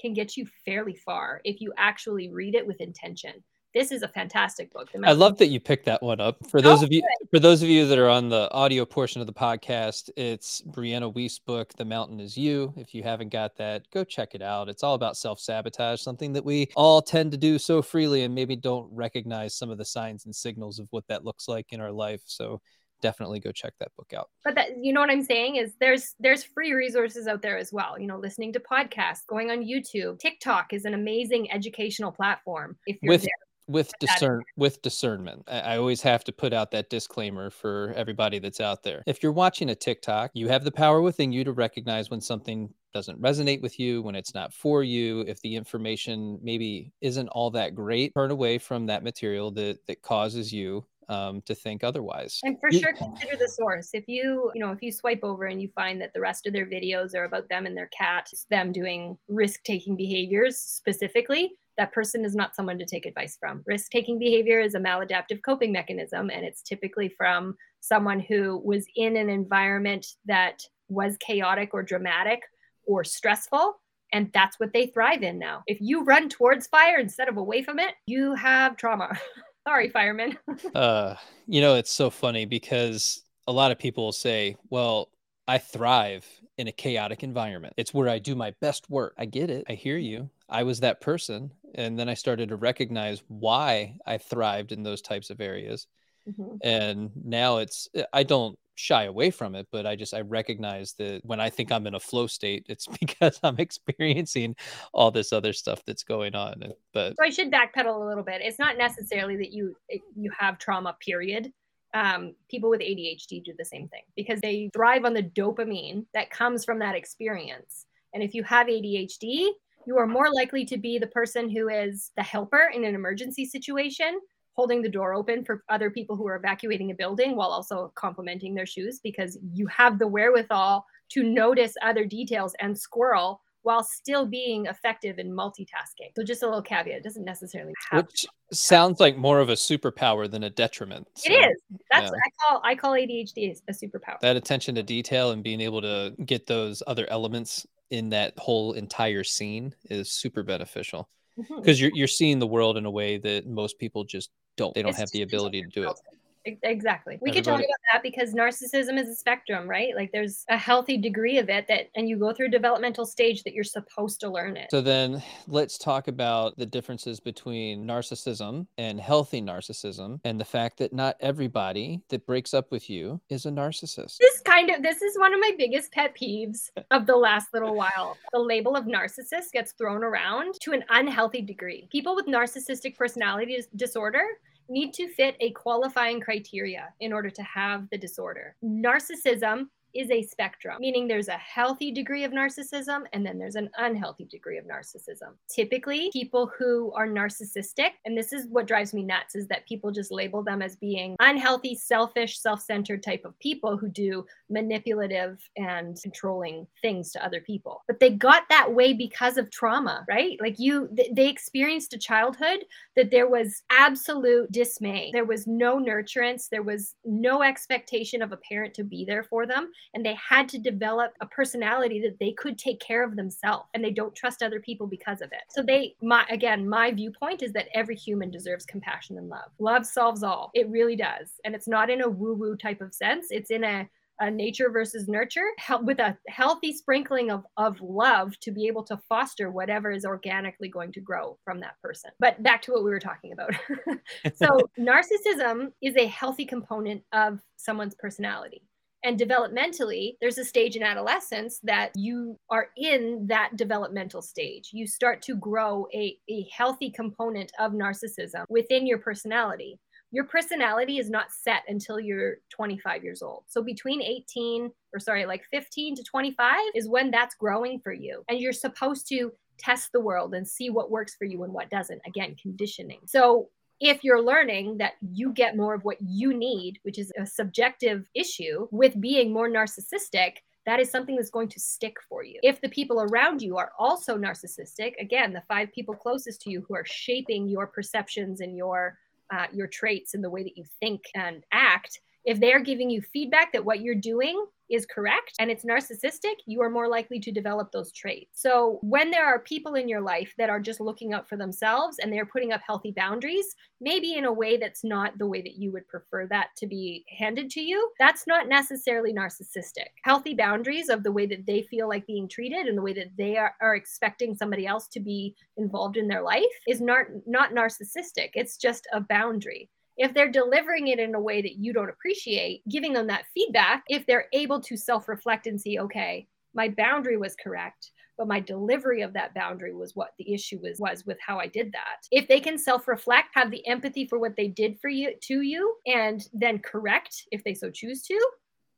can 0.00 0.12
get 0.12 0.36
you 0.36 0.46
fairly 0.64 0.96
far 0.96 1.40
if 1.44 1.60
you 1.60 1.72
actually 1.76 2.30
read 2.30 2.54
it 2.56 2.66
with 2.66 2.80
intention. 2.80 3.32
This 3.74 3.90
is 3.90 4.02
a 4.02 4.08
fantastic 4.08 4.72
book. 4.72 4.88
I 5.04 5.12
love 5.12 5.36
that 5.38 5.48
you 5.48 5.58
picked 5.58 5.84
that 5.86 6.00
one 6.00 6.20
up. 6.20 6.36
For 6.48 6.62
those 6.62 6.82
Oh, 6.82 6.86
of 6.86 6.92
you 6.92 7.02
for 7.30 7.40
those 7.40 7.60
of 7.60 7.68
you 7.68 7.86
that 7.88 7.98
are 7.98 8.08
on 8.08 8.28
the 8.28 8.48
audio 8.52 8.84
portion 8.84 9.20
of 9.20 9.26
the 9.26 9.32
podcast, 9.32 10.10
it's 10.16 10.62
Brianna 10.62 11.12
Weiss' 11.12 11.40
book, 11.40 11.72
The 11.76 11.84
Mountain 11.84 12.20
is 12.20 12.36
You. 12.36 12.72
If 12.76 12.94
you 12.94 13.02
haven't 13.02 13.30
got 13.30 13.56
that, 13.56 13.90
go 13.90 14.04
check 14.04 14.34
it 14.36 14.42
out. 14.42 14.68
It's 14.68 14.84
all 14.84 14.94
about 14.94 15.16
self-sabotage, 15.16 16.00
something 16.00 16.32
that 16.34 16.44
we 16.44 16.68
all 16.76 17.02
tend 17.02 17.32
to 17.32 17.36
do 17.38 17.58
so 17.58 17.82
freely 17.82 18.22
and 18.22 18.32
maybe 18.34 18.54
don't 18.54 18.88
recognize 18.92 19.54
some 19.56 19.70
of 19.70 19.78
the 19.78 19.84
signs 19.84 20.24
and 20.24 20.34
signals 20.34 20.78
of 20.78 20.86
what 20.92 21.06
that 21.08 21.24
looks 21.24 21.48
like 21.48 21.72
in 21.72 21.80
our 21.80 21.90
life. 21.92 22.22
So 22.26 22.60
definitely 23.02 23.40
go 23.40 23.50
check 23.52 23.74
that 23.80 23.90
book 23.98 24.12
out. 24.16 24.30
but 24.44 24.54
that 24.54 24.68
you 24.80 24.90
know 24.90 25.00
what 25.00 25.10
i'm 25.10 25.22
saying 25.22 25.56
is 25.56 25.74
there's 25.78 26.14
there's 26.20 26.42
free 26.42 26.72
resources 26.72 27.26
out 27.26 27.42
there 27.42 27.58
as 27.58 27.70
well 27.70 27.98
you 27.98 28.06
know 28.06 28.16
listening 28.18 28.50
to 28.50 28.58
podcasts 28.60 29.26
going 29.26 29.50
on 29.50 29.58
youtube 29.62 30.18
tiktok 30.18 30.72
is 30.72 30.86
an 30.86 30.94
amazing 30.94 31.50
educational 31.52 32.10
platform 32.10 32.74
if 32.86 32.96
you're 33.02 33.10
With 33.10 33.22
there 33.22 33.28
with 33.66 33.90
discern 33.98 34.42
with 34.56 34.82
discernment 34.82 35.42
I, 35.48 35.76
always 35.76 36.02
have 36.02 36.24
to 36.24 36.32
put 36.32 36.52
out 36.52 36.70
that 36.72 36.90
disclaimer 36.90 37.50
for 37.50 37.92
everybody 37.96 38.38
that's 38.38 38.60
out 38.60 38.82
there. 38.82 39.02
If 39.06 39.22
you're 39.22 39.32
watching 39.32 39.70
a 39.70 39.74
tiktok 39.74 40.30
you 40.34 40.48
have 40.48 40.64
the 40.64 40.72
power 40.72 41.00
within 41.00 41.32
you 41.32 41.44
to 41.44 41.52
recognize 41.52 42.10
when 42.10 42.20
something 42.20 42.72
doesn't 42.92 43.20
resonate 43.20 43.60
with 43.60 43.80
you 43.80 44.02
when 44.02 44.14
it's 44.14 44.34
not 44.34 44.52
for 44.52 44.84
you 44.84 45.20
if 45.22 45.40
the 45.40 45.56
information 45.56 46.38
maybe 46.42 46.92
isn't 47.00 47.28
all 47.28 47.50
that 47.50 47.74
great 47.74 48.12
turn 48.14 48.30
away 48.30 48.58
from 48.58 48.86
that 48.86 49.02
material 49.02 49.50
that 49.50 49.78
that 49.86 50.02
causes 50.02 50.52
you 50.52 50.84
um, 51.08 51.42
to 51.42 51.54
think 51.54 51.84
otherwise. 51.84 52.40
And 52.42 52.58
for 52.60 52.70
sure 52.70 52.92
consider 52.92 53.36
the 53.36 53.48
source. 53.48 53.90
If 53.92 54.04
you 54.08 54.50
you 54.54 54.60
know 54.60 54.72
if 54.72 54.82
you 54.82 54.92
swipe 54.92 55.20
over 55.22 55.44
and 55.44 55.60
you 55.60 55.68
find 55.74 56.00
that 56.00 56.12
the 56.14 56.20
rest 56.20 56.46
of 56.46 56.52
their 56.52 56.66
videos 56.66 57.14
are 57.14 57.24
about 57.24 57.48
them 57.48 57.66
and 57.66 57.76
their 57.76 57.88
cat 57.96 58.28
them 58.50 58.72
doing 58.72 59.16
risk 59.28 59.62
taking 59.64 59.96
behaviors 59.96 60.58
specifically 60.58 61.52
that 61.76 61.92
person 61.92 62.24
is 62.24 62.34
not 62.34 62.54
someone 62.54 62.78
to 62.78 62.86
take 62.86 63.06
advice 63.06 63.36
from. 63.38 63.62
Risk 63.66 63.90
taking 63.90 64.18
behavior 64.18 64.60
is 64.60 64.74
a 64.74 64.80
maladaptive 64.80 65.42
coping 65.44 65.72
mechanism 65.72 66.30
and 66.30 66.44
it's 66.44 66.62
typically 66.62 67.08
from 67.08 67.56
someone 67.80 68.20
who 68.20 68.62
was 68.64 68.86
in 68.96 69.16
an 69.16 69.28
environment 69.28 70.06
that 70.26 70.62
was 70.88 71.16
chaotic 71.18 71.70
or 71.72 71.82
dramatic 71.82 72.42
or 72.86 73.04
stressful 73.04 73.80
and 74.12 74.30
that's 74.32 74.60
what 74.60 74.72
they 74.72 74.86
thrive 74.86 75.22
in 75.22 75.38
now. 75.38 75.62
If 75.66 75.78
you 75.80 76.04
run 76.04 76.28
towards 76.28 76.68
fire 76.68 76.98
instead 76.98 77.28
of 77.28 77.36
away 77.36 77.62
from 77.62 77.78
it 77.78 77.94
you 78.06 78.34
have 78.34 78.76
trauma 78.76 79.18
sorry 79.66 79.88
fireman. 79.90 80.36
uh 80.74 81.14
you 81.46 81.60
know 81.60 81.74
it's 81.74 81.90
so 81.90 82.10
funny 82.10 82.44
because 82.44 83.22
a 83.46 83.52
lot 83.52 83.70
of 83.70 83.78
people 83.78 84.04
will 84.04 84.12
say 84.12 84.56
well 84.70 85.10
i 85.46 85.58
thrive 85.58 86.26
in 86.56 86.68
a 86.68 86.72
chaotic 86.72 87.24
environment. 87.24 87.74
It's 87.76 87.92
where 87.92 88.08
i 88.08 88.18
do 88.18 88.34
my 88.34 88.52
best 88.60 88.88
work. 88.88 89.14
I 89.18 89.24
get 89.26 89.50
it. 89.50 89.64
I 89.68 89.72
hear 89.74 89.96
you. 89.98 90.30
I 90.48 90.62
was 90.62 90.80
that 90.80 91.00
person 91.00 91.50
and 91.74 91.98
then 91.98 92.08
i 92.08 92.14
started 92.14 92.48
to 92.50 92.56
recognize 92.56 93.22
why 93.28 93.96
i 94.06 94.18
thrived 94.18 94.72
in 94.72 94.82
those 94.82 95.02
types 95.02 95.30
of 95.30 95.40
areas. 95.40 95.86
Mhm. 96.28 96.58
and 96.62 97.10
now 97.22 97.58
it's 97.58 97.88
i 98.12 98.22
don't 98.22 98.58
shy 98.76 99.04
away 99.04 99.30
from 99.30 99.54
it 99.54 99.66
but 99.70 99.86
i 99.86 99.94
just 99.94 100.14
i 100.14 100.20
recognize 100.20 100.94
that 100.94 101.20
when 101.24 101.40
i 101.40 101.48
think 101.48 101.70
i'm 101.70 101.86
in 101.86 101.94
a 101.94 102.00
flow 102.00 102.26
state 102.26 102.66
it's 102.68 102.86
because 103.00 103.38
i'm 103.42 103.58
experiencing 103.58 104.54
all 104.92 105.10
this 105.10 105.32
other 105.32 105.52
stuff 105.52 105.82
that's 105.86 106.02
going 106.02 106.34
on 106.34 106.72
but 106.92 107.14
so 107.16 107.24
I 107.24 107.30
should 107.30 107.52
backpedal 107.52 107.94
a 107.94 108.06
little 108.06 108.22
bit. 108.22 108.40
It's 108.42 108.58
not 108.58 108.78
necessarily 108.78 109.36
that 109.36 109.52
you 109.52 109.76
you 110.16 110.30
have 110.38 110.58
trauma. 110.58 110.96
Period. 111.00 111.52
Um, 111.92 112.34
people 112.50 112.70
with 112.70 112.80
ADHD 112.80 113.44
do 113.44 113.52
the 113.56 113.64
same 113.64 113.86
thing 113.88 114.02
because 114.16 114.40
they 114.40 114.68
thrive 114.72 115.04
on 115.04 115.14
the 115.14 115.22
dopamine 115.22 116.06
that 116.12 116.30
comes 116.30 116.64
from 116.64 116.80
that 116.80 116.96
experience. 116.96 117.86
And 118.12 118.22
if 118.22 118.34
you 118.34 118.42
have 118.42 118.66
ADHD, 118.66 119.50
you 119.86 119.98
are 119.98 120.06
more 120.06 120.32
likely 120.32 120.64
to 120.66 120.76
be 120.76 120.98
the 120.98 121.06
person 121.08 121.48
who 121.48 121.68
is 121.68 122.10
the 122.16 122.22
helper 122.22 122.70
in 122.74 122.84
an 122.84 122.96
emergency 122.96 123.44
situation, 123.44 124.18
holding 124.54 124.82
the 124.82 124.88
door 124.88 125.14
open 125.14 125.44
for 125.44 125.62
other 125.68 125.90
people 125.90 126.16
who 126.16 126.26
are 126.26 126.36
evacuating 126.36 126.90
a 126.90 126.94
building 126.94 127.36
while 127.36 127.50
also 127.50 127.92
complimenting 127.94 128.54
their 128.54 128.66
shoes 128.66 129.00
because 129.02 129.38
you 129.52 129.66
have 129.66 129.98
the 129.98 130.06
wherewithal 130.06 130.84
to 131.10 131.22
notice 131.22 131.74
other 131.82 132.04
details 132.04 132.54
and 132.60 132.76
squirrel 132.78 133.40
while 133.62 133.82
still 133.82 134.26
being 134.26 134.66
effective 134.66 135.18
in 135.18 135.32
multitasking. 135.32 136.12
So 136.16 136.22
just 136.22 136.42
a 136.42 136.46
little 136.46 136.62
caveat, 136.62 136.98
it 136.98 137.02
doesn't 137.02 137.24
necessarily 137.24 137.72
have 137.90 138.04
which 138.04 138.26
sounds 138.52 139.00
like 139.00 139.16
more 139.16 139.40
of 139.40 139.48
a 139.48 139.54
superpower 139.54 140.30
than 140.30 140.44
a 140.44 140.50
detriment 140.50 141.08
it 141.24 141.32
so- 141.32 141.48
is. 141.48 141.78
That's 141.90 142.10
yeah. 142.10 142.10
I 142.10 142.30
call 142.40 142.60
I 142.62 142.74
call 142.74 142.92
ADHD 142.92 143.58
a 143.68 143.72
superpower. 143.72 144.20
that 144.20 144.36
attention 144.36 144.74
to 144.74 144.82
detail 144.82 145.30
and 145.30 145.42
being 145.42 145.62
able 145.62 145.80
to 145.80 146.14
get 146.24 146.46
those 146.46 146.82
other 146.86 147.06
elements 147.10 147.66
in 147.90 148.10
that 148.10 148.34
whole 148.38 148.74
entire 148.74 149.24
scene 149.24 149.74
is 149.88 150.10
super 150.10 150.42
beneficial 150.42 151.08
mm-hmm. 151.38 151.56
because 151.56 151.80
you're 151.80 151.92
you're 151.94 152.06
seeing 152.06 152.38
the 152.38 152.46
world 152.46 152.76
in 152.76 152.84
a 152.84 152.90
way 152.90 153.16
that 153.16 153.46
most 153.46 153.78
people 153.78 154.04
just 154.04 154.30
don't. 154.56 154.74
They 154.74 154.82
don't 154.82 154.90
It's 154.90 154.98
have 154.98 155.10
the 155.10 155.22
ability 155.22 155.62
to 155.62 155.68
do 155.68 155.90
it. 155.90 156.00
Ex- 156.46 156.58
Exactly. 156.62 157.18
We 157.20 157.30
could 157.32 157.44
talk 157.44 157.60
about 157.60 157.68
that 157.92 158.02
because 158.02 158.34
narcissism 158.34 158.98
is 158.98 159.08
a 159.08 159.14
spectrum, 159.14 159.68
right? 159.68 159.94
Like 159.94 160.12
there's 160.12 160.44
a 160.48 160.56
healthy 160.56 160.96
degree 160.96 161.38
of 161.38 161.48
it 161.48 161.66
that 161.68 161.88
and 161.94 162.08
you 162.08 162.18
go 162.18 162.32
through 162.32 162.46
a 162.46 162.50
developmental 162.50 163.06
stage 163.06 163.42
that 163.44 163.54
you're 163.54 163.64
supposed 163.64 164.20
to 164.20 164.28
learn 164.28 164.56
it. 164.56 164.70
So 164.70 164.80
then 164.80 165.22
let's 165.46 165.78
talk 165.78 166.08
about 166.08 166.56
the 166.56 166.66
differences 166.66 167.20
between 167.20 167.86
narcissism 167.86 168.66
and 168.78 169.00
healthy 169.00 169.40
narcissism 169.40 170.20
and 170.24 170.40
the 170.40 170.44
fact 170.44 170.78
that 170.78 170.92
not 170.92 171.16
everybody 171.20 172.02
that 172.08 172.26
breaks 172.26 172.54
up 172.54 172.70
with 172.70 172.90
you 172.90 173.20
is 173.28 173.46
a 173.46 173.50
narcissist. 173.50 174.18
this 174.18 174.40
kind 174.40 174.70
of 174.70 174.82
this 174.82 175.02
is 175.02 175.18
one 175.18 175.32
of 175.32 175.40
my 175.40 175.52
biggest 175.56 175.92
pet 175.92 176.14
peeves 176.20 176.70
of 176.90 177.06
the 177.06 177.16
last 177.16 177.52
little 177.54 177.74
while 177.74 178.16
the 178.32 178.38
label 178.38 178.76
of 178.76 178.84
narcissist 178.84 179.52
gets 179.52 179.72
thrown 179.72 180.02
around 180.02 180.54
to 180.60 180.72
an 180.72 180.84
unhealthy 180.90 181.40
degree 181.40 181.88
people 181.90 182.14
with 182.14 182.26
narcissistic 182.26 182.96
personality 182.96 183.58
disorder 183.76 184.24
need 184.68 184.92
to 184.94 185.08
fit 185.08 185.36
a 185.40 185.50
qualifying 185.52 186.20
criteria 186.20 186.92
in 187.00 187.12
order 187.12 187.30
to 187.30 187.42
have 187.42 187.88
the 187.90 187.98
disorder. 187.98 188.56
Narcissism 188.64 189.66
is 189.94 190.10
a 190.10 190.22
spectrum, 190.22 190.76
meaning 190.80 191.06
there's 191.06 191.28
a 191.28 191.32
healthy 191.32 191.92
degree 191.92 192.24
of 192.24 192.32
narcissism 192.32 193.02
and 193.12 193.24
then 193.24 193.38
there's 193.38 193.54
an 193.54 193.70
unhealthy 193.78 194.24
degree 194.24 194.58
of 194.58 194.64
narcissism. 194.64 195.34
Typically, 195.48 196.10
people 196.12 196.50
who 196.58 196.92
are 196.94 197.06
narcissistic, 197.06 197.90
and 198.04 198.16
this 198.16 198.32
is 198.32 198.46
what 198.48 198.66
drives 198.66 198.92
me 198.92 199.02
nuts, 199.02 199.34
is 199.34 199.46
that 199.48 199.66
people 199.66 199.90
just 199.90 200.10
label 200.10 200.42
them 200.42 200.62
as 200.62 200.76
being 200.76 201.16
unhealthy, 201.20 201.74
selfish, 201.74 202.38
self 202.40 202.60
centered 202.60 203.02
type 203.02 203.24
of 203.24 203.38
people 203.38 203.76
who 203.76 203.88
do 203.88 204.24
manipulative 204.50 205.38
and 205.56 205.96
controlling 206.02 206.66
things 206.82 207.12
to 207.12 207.24
other 207.24 207.40
people. 207.40 207.82
But 207.86 208.00
they 208.00 208.10
got 208.10 208.44
that 208.48 208.72
way 208.72 208.92
because 208.92 209.36
of 209.36 209.50
trauma, 209.50 210.04
right? 210.08 210.36
Like 210.40 210.58
you, 210.58 210.88
they 211.12 211.28
experienced 211.28 211.94
a 211.94 211.98
childhood 211.98 212.64
that 212.96 213.10
there 213.10 213.28
was 213.28 213.62
absolute 213.70 214.50
dismay. 214.50 215.10
There 215.12 215.24
was 215.24 215.46
no 215.46 215.78
nurturance. 215.78 216.48
There 216.48 216.62
was 216.62 216.94
no 217.04 217.42
expectation 217.42 218.22
of 218.22 218.32
a 218.32 218.36
parent 218.36 218.74
to 218.74 218.84
be 218.84 219.04
there 219.04 219.22
for 219.24 219.46
them 219.46 219.70
and 219.92 220.04
they 220.04 220.14
had 220.14 220.48
to 220.50 220.58
develop 220.58 221.12
a 221.20 221.26
personality 221.26 222.00
that 222.00 222.18
they 222.18 222.32
could 222.32 222.58
take 222.58 222.80
care 222.80 223.04
of 223.04 223.16
themselves 223.16 223.68
and 223.74 223.84
they 223.84 223.90
don't 223.90 224.14
trust 224.14 224.42
other 224.42 224.60
people 224.60 224.86
because 224.86 225.20
of 225.20 225.32
it. 225.32 225.42
So 225.50 225.62
they 225.62 225.94
my 226.02 226.24
again, 226.30 226.68
my 226.68 226.90
viewpoint 226.90 227.42
is 227.42 227.52
that 227.52 227.68
every 227.74 227.96
human 227.96 228.30
deserves 228.30 228.66
compassion 228.66 229.18
and 229.18 229.28
love. 229.28 229.50
Love 229.58 229.86
solves 229.86 230.22
all. 230.22 230.50
It 230.54 230.68
really 230.68 230.96
does. 230.96 231.32
And 231.44 231.54
it's 231.54 231.68
not 231.68 231.90
in 231.90 232.02
a 232.02 232.08
woo-woo 232.08 232.56
type 232.56 232.80
of 232.80 232.94
sense. 232.94 233.26
It's 233.30 233.50
in 233.50 233.64
a 233.64 233.88
a 234.20 234.30
nature 234.30 234.70
versus 234.70 235.08
nurture 235.08 235.50
with 235.82 235.98
a 235.98 236.16
healthy 236.28 236.72
sprinkling 236.72 237.30
of, 237.30 237.44
of 237.56 237.80
love 237.80 238.38
to 238.40 238.52
be 238.52 238.66
able 238.66 238.84
to 238.84 238.96
foster 239.08 239.50
whatever 239.50 239.90
is 239.90 240.04
organically 240.04 240.68
going 240.68 240.92
to 240.92 241.00
grow 241.00 241.38
from 241.44 241.60
that 241.60 241.74
person. 241.82 242.10
But 242.20 242.42
back 242.42 242.62
to 242.62 242.72
what 242.72 242.84
we 242.84 242.90
were 242.90 243.00
talking 243.00 243.32
about. 243.32 243.50
so, 244.36 244.60
narcissism 244.78 245.72
is 245.82 245.96
a 245.96 246.06
healthy 246.06 246.44
component 246.44 247.02
of 247.12 247.40
someone's 247.56 247.94
personality. 247.96 248.62
And 249.04 249.20
developmentally, 249.20 250.16
there's 250.20 250.38
a 250.38 250.44
stage 250.44 250.76
in 250.76 250.82
adolescence 250.82 251.60
that 251.62 251.92
you 251.94 252.38
are 252.48 252.68
in 252.78 253.26
that 253.28 253.56
developmental 253.56 254.22
stage. 254.22 254.70
You 254.72 254.86
start 254.86 255.20
to 255.22 255.36
grow 255.36 255.86
a, 255.92 256.16
a 256.30 256.48
healthy 256.50 256.90
component 256.90 257.52
of 257.58 257.72
narcissism 257.72 258.44
within 258.48 258.86
your 258.86 258.98
personality. 258.98 259.78
Your 260.10 260.24
personality 260.24 260.98
is 260.98 261.10
not 261.10 261.32
set 261.32 261.64
until 261.68 262.00
you're 262.00 262.36
25 262.50 263.04
years 263.04 263.20
old. 263.20 263.44
So 263.46 263.62
between 263.62 264.00
18 264.00 264.70
or 264.94 265.00
sorry, 265.00 265.26
like 265.26 265.42
15 265.52 265.96
to 265.96 266.02
25 266.02 266.56
is 266.74 266.88
when 266.88 267.10
that's 267.10 267.34
growing 267.34 267.80
for 267.80 267.92
you. 267.92 268.24
And 268.28 268.38
you're 268.38 268.52
supposed 268.52 269.06
to 269.08 269.32
test 269.58 269.90
the 269.92 270.00
world 270.00 270.34
and 270.34 270.46
see 270.46 270.70
what 270.70 270.90
works 270.90 271.14
for 271.14 271.24
you 271.24 271.42
and 271.42 271.52
what 271.52 271.70
doesn't. 271.70 272.00
Again, 272.06 272.36
conditioning. 272.40 273.00
So 273.06 273.50
if 273.80 274.04
you're 274.04 274.22
learning 274.22 274.78
that 274.78 274.94
you 275.12 275.32
get 275.32 275.56
more 275.56 275.74
of 275.74 275.84
what 275.84 275.98
you 276.00 276.32
need, 276.32 276.78
which 276.82 276.98
is 276.98 277.12
a 277.18 277.26
subjective 277.26 278.08
issue, 278.14 278.68
with 278.70 279.00
being 279.00 279.32
more 279.32 279.48
narcissistic, 279.48 280.36
that 280.66 280.80
is 280.80 280.90
something 280.90 281.16
that's 281.16 281.30
going 281.30 281.48
to 281.48 281.60
stick 281.60 281.96
for 282.08 282.24
you. 282.24 282.38
If 282.42 282.60
the 282.60 282.68
people 282.68 283.02
around 283.02 283.42
you 283.42 283.56
are 283.58 283.72
also 283.78 284.16
narcissistic, 284.16 284.94
again, 284.98 285.32
the 285.32 285.42
five 285.46 285.70
people 285.72 285.94
closest 285.94 286.40
to 286.42 286.50
you 286.50 286.64
who 286.66 286.74
are 286.74 286.86
shaping 286.86 287.48
your 287.48 287.66
perceptions 287.66 288.40
and 288.40 288.56
your 288.56 288.98
uh, 289.34 289.46
your 289.52 289.66
traits 289.66 290.14
and 290.14 290.22
the 290.22 290.30
way 290.30 290.42
that 290.42 290.56
you 290.56 290.64
think 290.80 291.02
and 291.14 291.44
act, 291.52 292.00
if 292.24 292.38
they're 292.40 292.60
giving 292.60 292.90
you 292.90 293.00
feedback 293.00 293.52
that 293.52 293.64
what 293.64 293.80
you're 293.80 293.94
doing 293.94 294.44
is 294.70 294.86
correct 294.86 295.32
and 295.38 295.50
it's 295.50 295.64
narcissistic, 295.64 296.34
you 296.46 296.62
are 296.62 296.70
more 296.70 296.88
likely 296.88 297.20
to 297.20 297.32
develop 297.32 297.70
those 297.72 297.92
traits. 297.92 298.40
So, 298.40 298.78
when 298.82 299.10
there 299.10 299.26
are 299.26 299.38
people 299.40 299.74
in 299.74 299.88
your 299.88 300.00
life 300.00 300.34
that 300.38 300.50
are 300.50 300.60
just 300.60 300.80
looking 300.80 301.12
out 301.12 301.28
for 301.28 301.36
themselves 301.36 301.98
and 301.98 302.12
they're 302.12 302.26
putting 302.26 302.52
up 302.52 302.60
healthy 302.66 302.92
boundaries, 302.96 303.54
maybe 303.80 304.14
in 304.14 304.24
a 304.24 304.32
way 304.32 304.56
that's 304.56 304.84
not 304.84 305.16
the 305.18 305.26
way 305.26 305.42
that 305.42 305.56
you 305.56 305.72
would 305.72 305.86
prefer 305.88 306.26
that 306.28 306.48
to 306.56 306.66
be 306.66 307.04
handed 307.18 307.50
to 307.50 307.60
you, 307.60 307.90
that's 307.98 308.26
not 308.26 308.48
necessarily 308.48 309.12
narcissistic. 309.12 309.88
Healthy 310.02 310.34
boundaries 310.34 310.88
of 310.88 311.02
the 311.02 311.12
way 311.12 311.26
that 311.26 311.46
they 311.46 311.62
feel 311.62 311.88
like 311.88 312.06
being 312.06 312.28
treated 312.28 312.66
and 312.66 312.76
the 312.76 312.82
way 312.82 312.94
that 312.94 313.16
they 313.16 313.36
are, 313.36 313.54
are 313.60 313.74
expecting 313.74 314.34
somebody 314.34 314.66
else 314.66 314.88
to 314.88 315.00
be 315.00 315.34
involved 315.56 315.96
in 315.96 316.08
their 316.08 316.22
life 316.22 316.44
is 316.66 316.80
not, 316.80 317.06
not 317.26 317.52
narcissistic. 317.52 318.30
It's 318.34 318.56
just 318.56 318.86
a 318.92 319.00
boundary 319.00 319.70
if 319.96 320.12
they're 320.14 320.30
delivering 320.30 320.88
it 320.88 320.98
in 320.98 321.14
a 321.14 321.20
way 321.20 321.42
that 321.42 321.56
you 321.56 321.72
don't 321.72 321.88
appreciate, 321.88 322.62
giving 322.68 322.92
them 322.92 323.06
that 323.08 323.26
feedback, 323.34 323.84
if 323.88 324.06
they're 324.06 324.26
able 324.32 324.60
to 324.60 324.76
self 324.76 325.08
reflect 325.08 325.46
and 325.46 325.60
see, 325.60 325.78
okay, 325.78 326.26
my 326.54 326.68
boundary 326.68 327.16
was 327.16 327.36
correct 327.36 327.90
but 328.16 328.28
my 328.28 328.40
delivery 328.40 329.02
of 329.02 329.12
that 329.12 329.34
boundary 329.34 329.74
was 329.74 329.96
what 329.96 330.12
the 330.18 330.32
issue 330.32 330.60
was 330.62 330.78
was 330.78 331.04
with 331.04 331.18
how 331.24 331.38
I 331.38 331.46
did 331.46 331.72
that. 331.72 332.06
If 332.10 332.28
they 332.28 332.40
can 332.40 332.58
self-reflect, 332.58 333.28
have 333.34 333.50
the 333.50 333.66
empathy 333.66 334.06
for 334.06 334.18
what 334.18 334.36
they 334.36 334.48
did 334.48 334.78
for 334.80 334.88
you 334.88 335.12
to 335.22 335.40
you 335.42 335.76
and 335.86 336.26
then 336.32 336.58
correct 336.58 337.24
if 337.32 337.42
they 337.44 337.54
so 337.54 337.70
choose 337.70 338.02
to, 338.02 338.28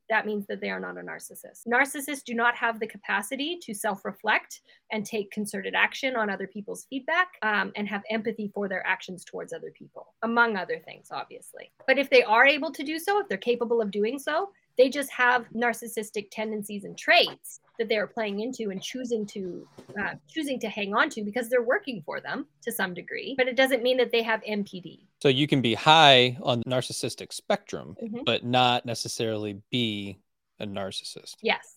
that 0.08 0.26
means 0.26 0.46
that 0.46 0.60
they 0.60 0.70
are 0.70 0.80
not 0.80 0.98
a 0.98 1.00
narcissist. 1.00 1.66
Narcissists 1.66 2.24
do 2.24 2.34
not 2.34 2.56
have 2.56 2.80
the 2.80 2.86
capacity 2.86 3.58
to 3.62 3.74
self 3.74 4.04
reflect 4.04 4.60
and 4.92 5.04
take 5.04 5.30
concerted 5.30 5.74
action 5.74 6.16
on 6.16 6.30
other 6.30 6.46
people's 6.46 6.86
feedback 6.88 7.28
um, 7.42 7.72
and 7.76 7.88
have 7.88 8.02
empathy 8.10 8.50
for 8.54 8.68
their 8.68 8.86
actions 8.86 9.24
towards 9.24 9.52
other 9.52 9.72
people, 9.76 10.14
among 10.22 10.56
other 10.56 10.78
things, 10.78 11.08
obviously. 11.10 11.70
But 11.86 11.98
if 11.98 12.10
they 12.10 12.22
are 12.22 12.46
able 12.46 12.72
to 12.72 12.82
do 12.82 12.98
so, 12.98 13.20
if 13.20 13.28
they're 13.28 13.38
capable 13.38 13.80
of 13.80 13.90
doing 13.90 14.18
so, 14.18 14.50
they 14.78 14.88
just 14.88 15.10
have 15.10 15.46
narcissistic 15.54 16.28
tendencies 16.30 16.84
and 16.84 16.96
traits 16.98 17.60
that 17.78 17.88
they 17.88 17.96
are 17.96 18.06
playing 18.06 18.40
into 18.40 18.70
and 18.70 18.82
choosing 18.82 19.26
to 19.26 19.66
uh, 20.00 20.14
choosing 20.28 20.58
to 20.60 20.68
hang 20.68 20.94
on 20.94 21.10
to 21.10 21.22
because 21.22 21.48
they're 21.48 21.62
working 21.62 22.02
for 22.04 22.20
them 22.20 22.46
to 22.62 22.72
some 22.72 22.94
degree 22.94 23.34
but 23.36 23.48
it 23.48 23.56
doesn't 23.56 23.82
mean 23.82 23.96
that 23.96 24.12
they 24.12 24.22
have 24.22 24.42
npd 24.42 25.00
so 25.22 25.28
you 25.28 25.46
can 25.46 25.60
be 25.60 25.74
high 25.74 26.36
on 26.42 26.62
the 26.64 26.70
narcissistic 26.70 27.32
spectrum 27.32 27.96
mm-hmm. 28.02 28.20
but 28.24 28.44
not 28.44 28.84
necessarily 28.84 29.60
be 29.70 30.18
a 30.58 30.66
narcissist. 30.66 31.34
Yes 31.42 31.76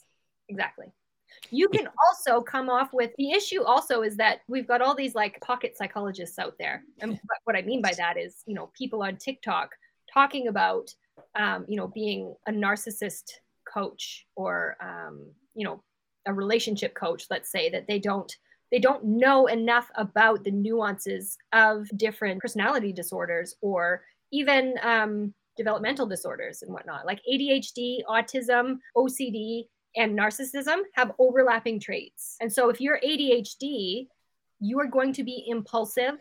exactly. 0.49 0.87
You 1.51 1.69
can 1.69 1.87
also 2.07 2.41
come 2.41 2.69
off 2.69 2.91
with 2.91 3.11
the 3.17 3.31
issue 3.31 3.63
also 3.63 4.01
is 4.01 4.17
that 4.17 4.39
we've 4.47 4.67
got 4.67 4.81
all 4.81 4.95
these 4.95 5.15
like 5.15 5.39
pocket 5.41 5.77
psychologists 5.77 6.37
out 6.37 6.55
there. 6.59 6.83
And 6.99 7.19
what 7.45 7.55
i 7.55 7.61
mean 7.61 7.81
by 7.81 7.93
that 7.97 8.17
is 8.17 8.43
you 8.45 8.55
know 8.55 8.71
people 8.77 9.03
on 9.03 9.17
tiktok 9.17 9.71
talking 10.11 10.47
about 10.47 10.93
um, 11.35 11.65
you 11.67 11.77
know 11.77 11.87
being 11.87 12.35
a 12.47 12.51
narcissist 12.51 13.31
coach 13.71 14.25
or 14.35 14.77
um, 14.81 15.25
you 15.55 15.65
know 15.65 15.83
a 16.25 16.33
relationship 16.33 16.93
coach 16.95 17.25
let's 17.29 17.51
say 17.51 17.69
that 17.69 17.87
they 17.87 17.99
don't 17.99 18.35
they 18.71 18.79
don't 18.79 19.03
know 19.03 19.47
enough 19.47 19.89
about 19.95 20.43
the 20.43 20.51
nuances 20.51 21.37
of 21.53 21.87
different 21.97 22.39
personality 22.39 22.93
disorders 22.93 23.55
or 23.61 24.03
even 24.31 24.75
um, 24.83 25.33
developmental 25.57 26.05
disorders 26.05 26.61
and 26.61 26.71
whatnot. 26.71 27.05
Like 27.05 27.19
adhd 27.31 27.99
autism 28.07 28.77
ocd 28.95 29.65
and 29.95 30.17
narcissism 30.17 30.81
have 30.93 31.13
overlapping 31.17 31.79
traits. 31.79 32.37
And 32.41 32.51
so 32.51 32.69
if 32.69 32.79
you're 32.79 32.99
adhd 32.99 34.07
you 34.61 34.79
are 34.79 34.87
going 34.87 35.13
to 35.13 35.23
be 35.23 35.45
impulsive 35.47 36.15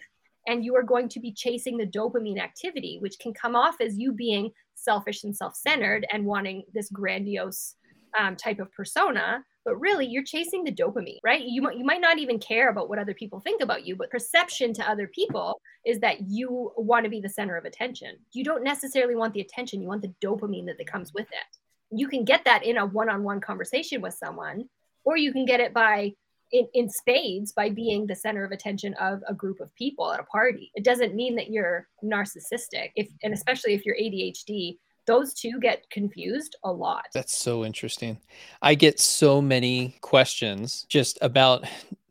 and 0.49 0.65
you 0.65 0.75
are 0.75 0.83
going 0.83 1.09
to 1.11 1.21
be 1.21 1.31
chasing 1.31 1.77
the 1.77 1.87
dopamine 1.87 2.41
activity 2.41 2.99
which 3.01 3.19
can 3.21 3.33
come 3.33 3.55
off 3.55 3.77
as 3.81 3.97
you 3.97 4.13
being 4.13 4.51
selfish 4.75 5.23
and 5.23 5.37
self-centered 5.37 6.07
and 6.13 6.25
wanting 6.25 6.65
this 6.75 6.89
grandiose 6.91 7.77
um, 8.19 8.35
type 8.35 8.59
of 8.59 8.73
persona 8.73 9.45
but 9.65 9.79
really 9.79 10.07
you're 10.07 10.25
chasing 10.25 10.65
the 10.65 10.73
dopamine 10.73 11.19
right? 11.23 11.45
You 11.45 11.61
might 11.61 11.77
you 11.77 11.85
might 11.85 12.01
not 12.01 12.19
even 12.19 12.39
care 12.39 12.71
about 12.71 12.89
what 12.89 12.99
other 12.99 13.15
people 13.15 13.39
think 13.39 13.63
about 13.63 13.87
you 13.87 13.95
but 13.95 14.11
perception 14.11 14.73
to 14.75 14.91
other 14.91 15.07
people 15.09 15.61
is 15.85 16.01
that 16.01 16.23
you 16.27 16.73
want 16.77 17.05
to 17.05 17.11
be 17.11 17.21
the 17.21 17.29
center 17.29 17.57
of 17.57 17.67
attention. 17.67 18.17
You 18.33 18.45
don't 18.45 18.65
necessarily 18.65 19.15
want 19.15 19.35
the 19.35 19.43
attention 19.43 19.83
you 19.83 19.89
want 19.89 20.03
the 20.03 20.15
dopamine 20.25 20.67
that, 20.67 20.79
that 20.79 20.87
comes 20.87 21.13
with 21.13 21.27
it. 21.31 21.59
You 21.91 22.09
can 22.09 22.25
get 22.25 22.45
that 22.47 22.65
in 22.65 22.79
a 22.79 22.87
one-on-one 22.87 23.41
conversation 23.41 24.01
with 24.01 24.15
someone 24.15 24.69
or 25.05 25.17
you 25.19 25.33
can 25.33 25.45
get 25.45 25.61
it 25.61 25.75
by 25.75 26.15
in, 26.53 26.67
in 26.75 26.89
spades 26.89 27.53
by 27.53 27.69
being 27.69 28.07
the 28.07 28.15
center 28.15 28.45
of 28.45 28.53
attention 28.53 28.95
of 28.95 29.23
a 29.29 29.35
group 29.35 29.61
of 29.61 29.75
people 29.75 30.13
at 30.13 30.21
a 30.21 30.25
party 30.25 30.71
it 30.75 30.85
doesn't 30.85 31.15
mean 31.15 31.35
that 31.37 31.51
you're 31.51 31.89
narcissistic 32.03 32.91
if 32.97 33.09
and 33.23 33.33
especially 33.35 33.75
if 33.75 33.85
you're 33.85 33.97
adhd 33.97 34.77
those 35.09 35.33
two 35.33 35.59
get 35.59 35.89
confused 35.89 36.57
a 36.65 36.71
lot. 36.71 37.07
That's 37.15 37.35
so 37.35 37.65
interesting. 37.65 38.21
I 38.61 38.75
get 38.75 39.01
so 39.01 39.41
many 39.41 39.97
questions 40.03 40.85
just 40.89 41.19
about 41.23 41.65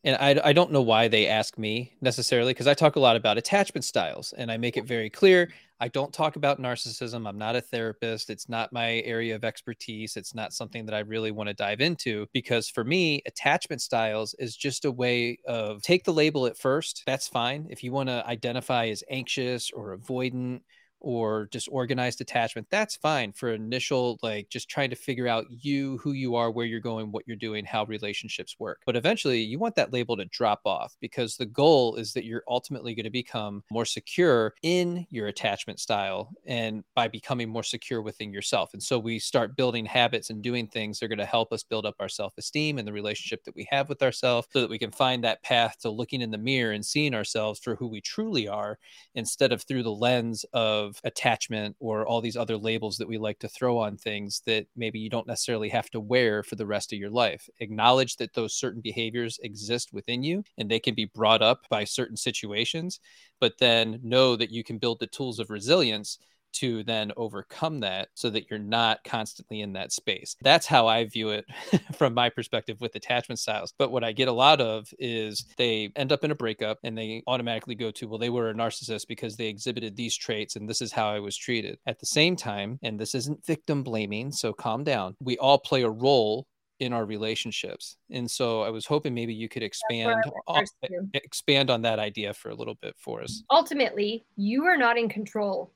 and 0.04 0.18
I, 0.20 0.50
I 0.50 0.54
don't 0.54 0.72
know 0.72 0.82
why 0.82 1.08
they 1.08 1.28
ask 1.28 1.58
me 1.58 1.94
necessarily 2.02 2.54
because 2.54 2.66
I 2.66 2.74
talk 2.74 2.96
a 2.96 3.00
lot 3.00 3.16
about 3.16 3.38
attachment 3.38 3.86
styles 3.86 4.34
and 4.34 4.52
I 4.52 4.58
make 4.58 4.78
it 4.78 4.86
very 4.86 5.10
clear 5.10 5.50
I 5.80 5.90
don't 5.90 6.14
talk 6.14 6.36
about 6.38 6.60
narcissism. 6.60 7.28
I'm 7.28 7.38
not 7.38 7.56
a 7.56 7.62
therapist. 7.62 8.30
It's 8.32 8.50
not 8.50 8.74
my 8.74 9.02
area 9.02 9.36
of 9.36 9.44
expertise. 9.44 10.18
It's 10.18 10.34
not 10.34 10.52
something 10.54 10.86
that 10.88 10.96
I 10.96 11.00
really 11.00 11.30
want 11.32 11.50
to 11.50 11.54
dive 11.54 11.82
into 11.82 12.26
because 12.34 12.68
for 12.68 12.84
me, 12.84 13.22
attachment 13.28 13.82
styles 13.82 14.34
is 14.40 14.56
just 14.58 14.86
a 14.86 14.92
way 14.92 15.38
of 15.46 15.84
take 15.84 16.04
the 16.04 16.14
label 16.14 16.48
at 16.48 16.58
first. 16.58 17.04
That's 17.06 17.28
fine. 17.28 17.68
If 17.70 17.84
you 17.84 17.92
want 17.92 18.10
to 18.10 18.26
identify 18.26 18.88
as 18.88 19.04
anxious 19.10 19.70
or 19.70 19.96
avoidant 19.96 20.62
or 21.00 21.48
disorganized 21.52 22.22
attachment, 22.22 22.68
that's 22.70 22.96
fine 22.96 23.32
for 23.32 23.52
initial, 23.52 24.20
like 24.22 24.50
just 24.50 24.70
trying 24.70 24.90
to 24.90 24.96
figure 24.96 25.28
out 25.28 25.46
you, 25.50 25.98
who 25.98 26.12
you 26.12 26.36
are, 26.36 26.52
where 26.52 26.66
you're 26.66 26.80
going, 26.80 27.12
what 27.12 27.28
you're 27.28 27.38
doing, 27.38 27.66
how 27.66 27.86
relationships 27.86 28.56
work. 28.60 28.82
But 28.86 28.96
eventually, 28.96 29.42
you 29.42 29.60
want 29.60 29.76
that 29.76 29.94
label 29.94 30.18
to 30.18 30.26
drop 30.26 30.62
off 30.66 30.96
because 31.00 31.38
the 31.38 31.46
goal 31.46 31.96
is 31.96 32.14
that 32.14 32.26
you're 32.26 32.44
ultimately 32.48 32.96
going 32.96 33.04
to 33.04 33.10
become 33.10 33.64
more 33.72 33.86
secure 33.86 34.54
in 34.64 35.06
your 35.10 35.28
attachment 35.28 35.80
style 35.80 36.32
and 36.46 36.84
by 36.96 37.08
becoming 37.08 37.50
more 37.50 37.64
secure 37.64 38.02
within 38.02 38.32
yourself. 38.32 38.72
And 38.74 38.82
so 38.82 38.98
we 39.00 39.20
start 39.20 39.56
building 39.56 39.86
habits 39.86 40.30
and 40.30 40.42
doing 40.42 40.68
things 40.68 41.00
that 41.00 41.06
are 41.06 41.10
going 41.10 41.18
to 41.20 41.26
help 41.26 41.54
us 41.54 41.64
build 41.64 41.86
up 41.86 41.96
our 42.00 42.10
self 42.10 42.34
esteem 42.38 42.78
and 42.78 42.88
the 42.88 42.94
relationship 42.94 43.44
that 43.44 43.56
we 43.56 43.68
have 43.72 43.90
with 43.90 44.02
ourselves 44.02 44.48
so 44.52 44.62
that 44.62 44.70
we 44.70 44.80
can 44.80 44.92
find 44.92 45.24
that 45.24 45.44
path 45.44 45.78
to 45.80 45.90
looking 45.90 46.22
in 46.22 46.32
the 46.32 46.38
mirror 46.38 46.72
and 46.72 46.86
seeing 46.86 47.14
ourselves 47.14 47.60
for 47.60 47.76
who 47.76 47.88
we 47.88 48.02
truly 48.02 48.48
are 48.48 48.78
instead 49.16 49.52
of 49.52 49.64
through 49.64 49.84
the 49.84 49.92
lens 49.92 50.46
of 50.54 50.87
attachment 51.04 51.76
or 51.80 52.06
all 52.06 52.22
these 52.22 52.38
other 52.38 52.58
labels 52.58 52.98
that 52.98 53.08
we 53.08 53.18
like 53.18 53.40
to 53.40 53.48
throw 53.48 53.78
on 53.78 53.98
things 53.98 54.42
that 54.46 54.68
maybe 54.76 55.00
you 55.00 55.10
don't 55.10 55.28
necessarily 55.28 55.70
have 55.70 55.90
to 55.90 56.00
wear 56.00 56.44
for 56.44 56.56
the 56.56 56.66
rest 56.66 56.94
of 56.94 57.00
your 57.00 57.10
life. 57.10 57.50
Acknowledge 57.60 58.16
that 58.18 58.34
those 58.34 58.54
certain 58.54 58.82
behaviors 58.82 59.40
exist 59.44 59.94
within 59.94 60.24
you 60.24 60.44
and 60.58 60.70
they 60.70 60.80
can 60.80 60.96
be 60.96 61.06
brought 61.06 61.42
up 61.42 61.62
by 61.70 61.84
certain 61.84 62.18
situations, 62.18 63.00
but 63.40 63.58
then 63.60 64.00
know 64.04 64.36
that 64.36 64.52
you 64.52 64.64
can 64.64 64.78
build 64.78 65.00
the 65.00 65.08
tools 65.08 65.40
of 65.40 65.50
resilience 65.50 66.20
to 66.54 66.84
then 66.84 67.12
overcome 67.18 67.80
that 67.82 68.10
so 68.14 68.30
that 68.30 68.50
you're 68.50 68.60
not 68.60 69.04
constantly 69.04 69.62
in 69.62 69.74
that 69.74 69.92
space. 69.92 70.36
That's 70.42 70.66
how 70.66 70.88
I 70.88 71.06
view 71.06 71.30
it 71.30 71.46
from 71.96 72.14
my 72.14 72.30
perspective 72.30 72.82
with 72.82 72.96
attachment 72.96 73.40
styles. 73.40 73.74
But 73.78 73.92
what 73.92 74.04
I 74.04 74.12
get 74.12 74.28
a 74.28 74.34
lot 74.34 74.62
of 74.62 74.88
is 75.00 75.46
they 75.58 75.92
end 75.96 76.12
up 76.12 76.24
in 76.24 76.32
a 76.32 76.36
breakup 76.36 76.80
and 76.84 76.98
they 76.98 77.24
automatically 77.28 77.76
go 77.76 77.92
to, 77.92 78.08
well, 78.08 78.20
they 78.20 78.30
were 78.30 78.50
a 78.50 78.54
narcissist 78.54 79.08
because 79.08 79.36
they 79.36 79.48
exhibited 79.48 79.96
these 79.96 80.16
traits 80.16 80.56
and 80.56 80.68
this 80.68 80.82
is 80.82 80.92
how 80.92 81.08
I 81.10 81.20
was 81.20 81.38
treated. 81.38 81.78
At 81.86 82.00
the 82.00 82.06
same 82.06 82.36
time, 82.36 82.80
and 82.82 83.00
this 83.00 83.16
isn't 83.16 83.46
victim 83.46 83.84
blaming, 83.84 84.32
so 84.32 84.54
calm 84.54 84.84
down, 84.84 85.16
we 85.20 85.38
all 85.38 85.58
play 85.58 85.84
a 85.84 85.90
role 85.90 86.48
in 86.80 86.94
our 86.94 87.06
relationships. 87.06 87.98
And 88.12 88.30
so 88.30 88.62
I 88.62 88.70
was 88.70 88.86
hoping 88.86 89.14
maybe 89.14 89.34
you 89.34 89.50
could 89.50 89.64
expand 89.64 90.22
on, 90.48 90.66
expand 91.14 91.70
on 91.70 91.82
that 91.82 92.00
idea 92.00 92.34
for 92.34 92.50
a 92.50 92.56
little 92.56 92.76
bit 92.76 92.96
for 92.98 93.22
us. 93.22 93.44
Ultimately, 93.50 94.26
you 94.36 94.66
are 94.66 94.78
not 94.78 94.98
in 94.98 95.10
control 95.10 95.74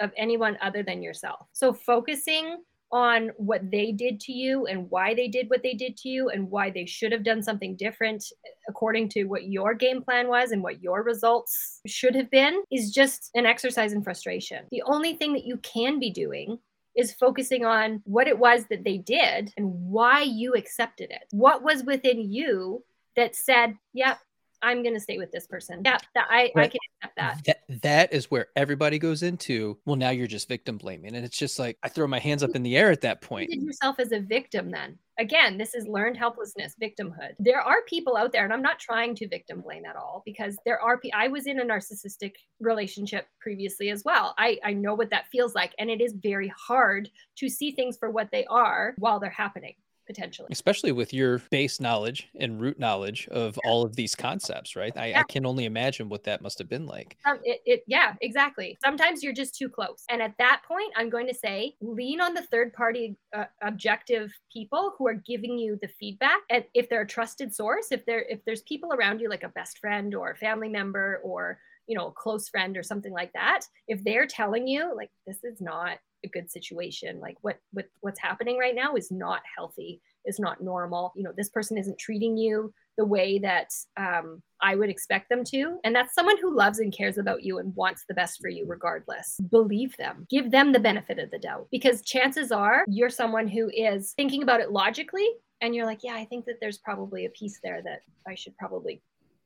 of 0.00 0.10
anyone 0.16 0.58
other 0.60 0.82
than 0.82 1.02
yourself. 1.02 1.46
So 1.52 1.72
focusing 1.72 2.58
on 2.92 3.30
what 3.36 3.70
they 3.72 3.90
did 3.90 4.20
to 4.20 4.32
you 4.32 4.66
and 4.66 4.88
why 4.88 5.14
they 5.14 5.26
did 5.26 5.50
what 5.50 5.62
they 5.64 5.74
did 5.74 5.96
to 5.96 6.08
you 6.08 6.28
and 6.28 6.48
why 6.48 6.70
they 6.70 6.86
should 6.86 7.10
have 7.10 7.24
done 7.24 7.42
something 7.42 7.74
different 7.74 8.24
according 8.68 9.08
to 9.08 9.24
what 9.24 9.48
your 9.48 9.74
game 9.74 10.00
plan 10.00 10.28
was 10.28 10.52
and 10.52 10.62
what 10.62 10.80
your 10.80 11.02
results 11.02 11.80
should 11.86 12.14
have 12.14 12.30
been 12.30 12.62
is 12.70 12.92
just 12.92 13.30
an 13.34 13.46
exercise 13.46 13.92
in 13.92 14.02
frustration. 14.02 14.64
The 14.70 14.82
only 14.82 15.14
thing 15.14 15.32
that 15.32 15.44
you 15.44 15.56
can 15.58 15.98
be 15.98 16.10
doing 16.10 16.58
is 16.96 17.12
focusing 17.12 17.64
on 17.64 18.00
what 18.04 18.28
it 18.28 18.38
was 18.38 18.66
that 18.66 18.84
they 18.84 18.98
did 18.98 19.52
and 19.56 19.72
why 19.90 20.22
you 20.22 20.54
accepted 20.54 21.10
it. 21.10 21.24
What 21.32 21.64
was 21.64 21.82
within 21.82 22.20
you 22.32 22.84
that 23.16 23.34
said, 23.34 23.74
yep, 23.92 24.18
I'm 24.64 24.82
going 24.82 24.94
to 24.94 25.00
stay 25.00 25.18
with 25.18 25.30
this 25.30 25.46
person. 25.46 25.82
Yeah, 25.84 25.98
that 26.14 26.26
I, 26.30 26.50
I 26.56 26.68
can 26.68 26.80
accept 27.02 27.16
that. 27.16 27.44
that. 27.44 27.82
That 27.82 28.12
is 28.12 28.30
where 28.30 28.46
everybody 28.56 28.98
goes 28.98 29.22
into, 29.22 29.78
well, 29.84 29.96
now 29.96 30.10
you're 30.10 30.26
just 30.26 30.48
victim 30.48 30.78
blaming. 30.78 31.14
And 31.14 31.24
it's 31.24 31.36
just 31.36 31.58
like, 31.58 31.76
I 31.82 31.88
throw 31.88 32.06
my 32.06 32.18
hands 32.18 32.42
up 32.42 32.56
in 32.56 32.62
the 32.62 32.76
air 32.76 32.90
at 32.90 33.02
that 33.02 33.20
point. 33.20 33.50
You 33.50 33.66
yourself 33.66 34.00
as 34.00 34.12
a 34.12 34.20
victim 34.20 34.70
then. 34.70 34.98
Again, 35.18 35.58
this 35.58 35.74
is 35.74 35.86
learned 35.86 36.16
helplessness, 36.16 36.74
victimhood. 36.82 37.34
There 37.38 37.60
are 37.60 37.82
people 37.86 38.16
out 38.16 38.32
there, 38.32 38.44
and 38.44 38.52
I'm 38.52 38.62
not 38.62 38.80
trying 38.80 39.14
to 39.16 39.28
victim 39.28 39.60
blame 39.60 39.84
at 39.84 39.96
all 39.96 40.22
because 40.24 40.56
there 40.64 40.80
are, 40.80 41.00
I 41.14 41.28
was 41.28 41.46
in 41.46 41.60
a 41.60 41.64
narcissistic 41.64 42.32
relationship 42.58 43.26
previously 43.40 43.90
as 43.90 44.02
well. 44.04 44.34
I, 44.38 44.58
I 44.64 44.72
know 44.72 44.94
what 44.94 45.10
that 45.10 45.28
feels 45.30 45.54
like. 45.54 45.72
And 45.78 45.90
it 45.90 46.00
is 46.00 46.14
very 46.14 46.52
hard 46.56 47.10
to 47.36 47.48
see 47.48 47.72
things 47.72 47.96
for 47.96 48.10
what 48.10 48.30
they 48.32 48.44
are 48.46 48.94
while 48.98 49.20
they're 49.20 49.30
happening 49.30 49.74
potentially. 50.06 50.48
Especially 50.50 50.92
with 50.92 51.12
your 51.12 51.38
base 51.50 51.80
knowledge 51.80 52.28
and 52.38 52.60
root 52.60 52.78
knowledge 52.78 53.28
of 53.28 53.58
yeah. 53.62 53.70
all 53.70 53.84
of 53.84 53.96
these 53.96 54.14
concepts, 54.14 54.76
right? 54.76 54.92
I, 54.96 55.08
yeah. 55.08 55.20
I, 55.20 55.22
can 55.24 55.46
only 55.46 55.64
imagine 55.64 56.08
what 56.08 56.24
that 56.24 56.42
must 56.42 56.58
have 56.58 56.68
been 56.68 56.86
like. 56.86 57.16
Um, 57.24 57.38
it, 57.44 57.60
it, 57.64 57.84
yeah, 57.86 58.14
exactly. 58.20 58.76
Sometimes 58.82 59.22
you're 59.22 59.32
just 59.32 59.54
too 59.54 59.68
close. 59.68 60.04
And 60.08 60.22
at 60.22 60.34
that 60.38 60.62
point, 60.66 60.92
I'm 60.96 61.10
going 61.10 61.26
to 61.28 61.34
say 61.34 61.76
lean 61.80 62.20
on 62.20 62.34
the 62.34 62.42
third 62.42 62.72
party 62.72 63.16
uh, 63.36 63.44
objective 63.62 64.32
people 64.52 64.94
who 64.98 65.06
are 65.06 65.14
giving 65.14 65.58
you 65.58 65.78
the 65.80 65.88
feedback. 65.88 66.40
And 66.50 66.64
if 66.74 66.88
they're 66.88 67.02
a 67.02 67.06
trusted 67.06 67.54
source, 67.54 67.88
if 67.90 68.04
there 68.06 68.22
if 68.22 68.44
there's 68.44 68.62
people 68.62 68.92
around 68.92 69.20
you 69.20 69.28
like 69.28 69.42
a 69.44 69.48
best 69.48 69.78
friend 69.78 70.14
or 70.14 70.30
a 70.30 70.36
family 70.36 70.68
member 70.68 71.20
or 71.22 71.58
you 71.86 71.96
know 71.96 72.08
a 72.08 72.12
close 72.12 72.48
friend 72.48 72.76
or 72.76 72.82
something 72.82 73.12
like 73.12 73.32
that 73.34 73.60
if 73.88 74.02
they're 74.04 74.26
telling 74.26 74.66
you 74.66 74.94
like 74.96 75.10
this 75.26 75.44
is 75.44 75.60
not 75.60 75.98
a 76.24 76.28
good 76.28 76.50
situation. 76.50 77.20
Like 77.20 77.36
what 77.42 77.58
what 77.72 77.86
what's 78.00 78.20
happening 78.20 78.58
right 78.58 78.74
now 78.74 78.94
is 78.94 79.10
not 79.10 79.42
healthy 79.56 80.00
is 80.24 80.38
not 80.38 80.62
normal. 80.62 81.12
You 81.14 81.24
know 81.24 81.32
this 81.36 81.50
person 81.50 81.78
isn't 81.78 81.98
treating 81.98 82.36
you 82.36 82.72
the 82.96 83.04
way 83.04 83.40
that 83.40 83.70
um, 83.96 84.40
i 84.62 84.76
would 84.76 84.88
expect 84.88 85.28
them 85.28 85.42
to. 85.44 85.78
And 85.84 85.94
that's 85.94 86.14
someone 86.14 86.38
who 86.40 86.56
loves 86.56 86.78
and 86.78 86.96
cares 86.96 87.18
about 87.18 87.42
you 87.42 87.58
and 87.58 87.74
wants 87.74 88.04
the 88.08 88.14
best 88.14 88.40
for 88.40 88.48
you 88.48 88.66
regardless. 88.66 89.40
Believe 89.50 89.96
them. 89.96 90.26
Give 90.30 90.50
them 90.50 90.72
the 90.72 90.78
benefit 90.78 91.18
of 91.18 91.30
the 91.30 91.38
doubt. 91.38 91.68
Because 91.70 92.02
chances 92.02 92.52
are 92.52 92.84
you're 92.88 93.10
someone 93.10 93.48
who 93.48 93.68
is 93.70 94.12
thinking 94.12 94.42
about 94.42 94.60
it 94.60 94.70
logically 94.70 95.28
and 95.60 95.74
you're 95.74 95.86
like 95.86 96.00
yeah 96.02 96.14
i 96.14 96.24
think 96.24 96.44
that 96.44 96.56
there's 96.60 96.78
probably 96.78 97.26
a 97.26 97.30
piece 97.30 97.60
there 97.62 97.80
that 97.82 98.00
i 98.26 98.34
should 98.34 98.56
probably 98.56 99.00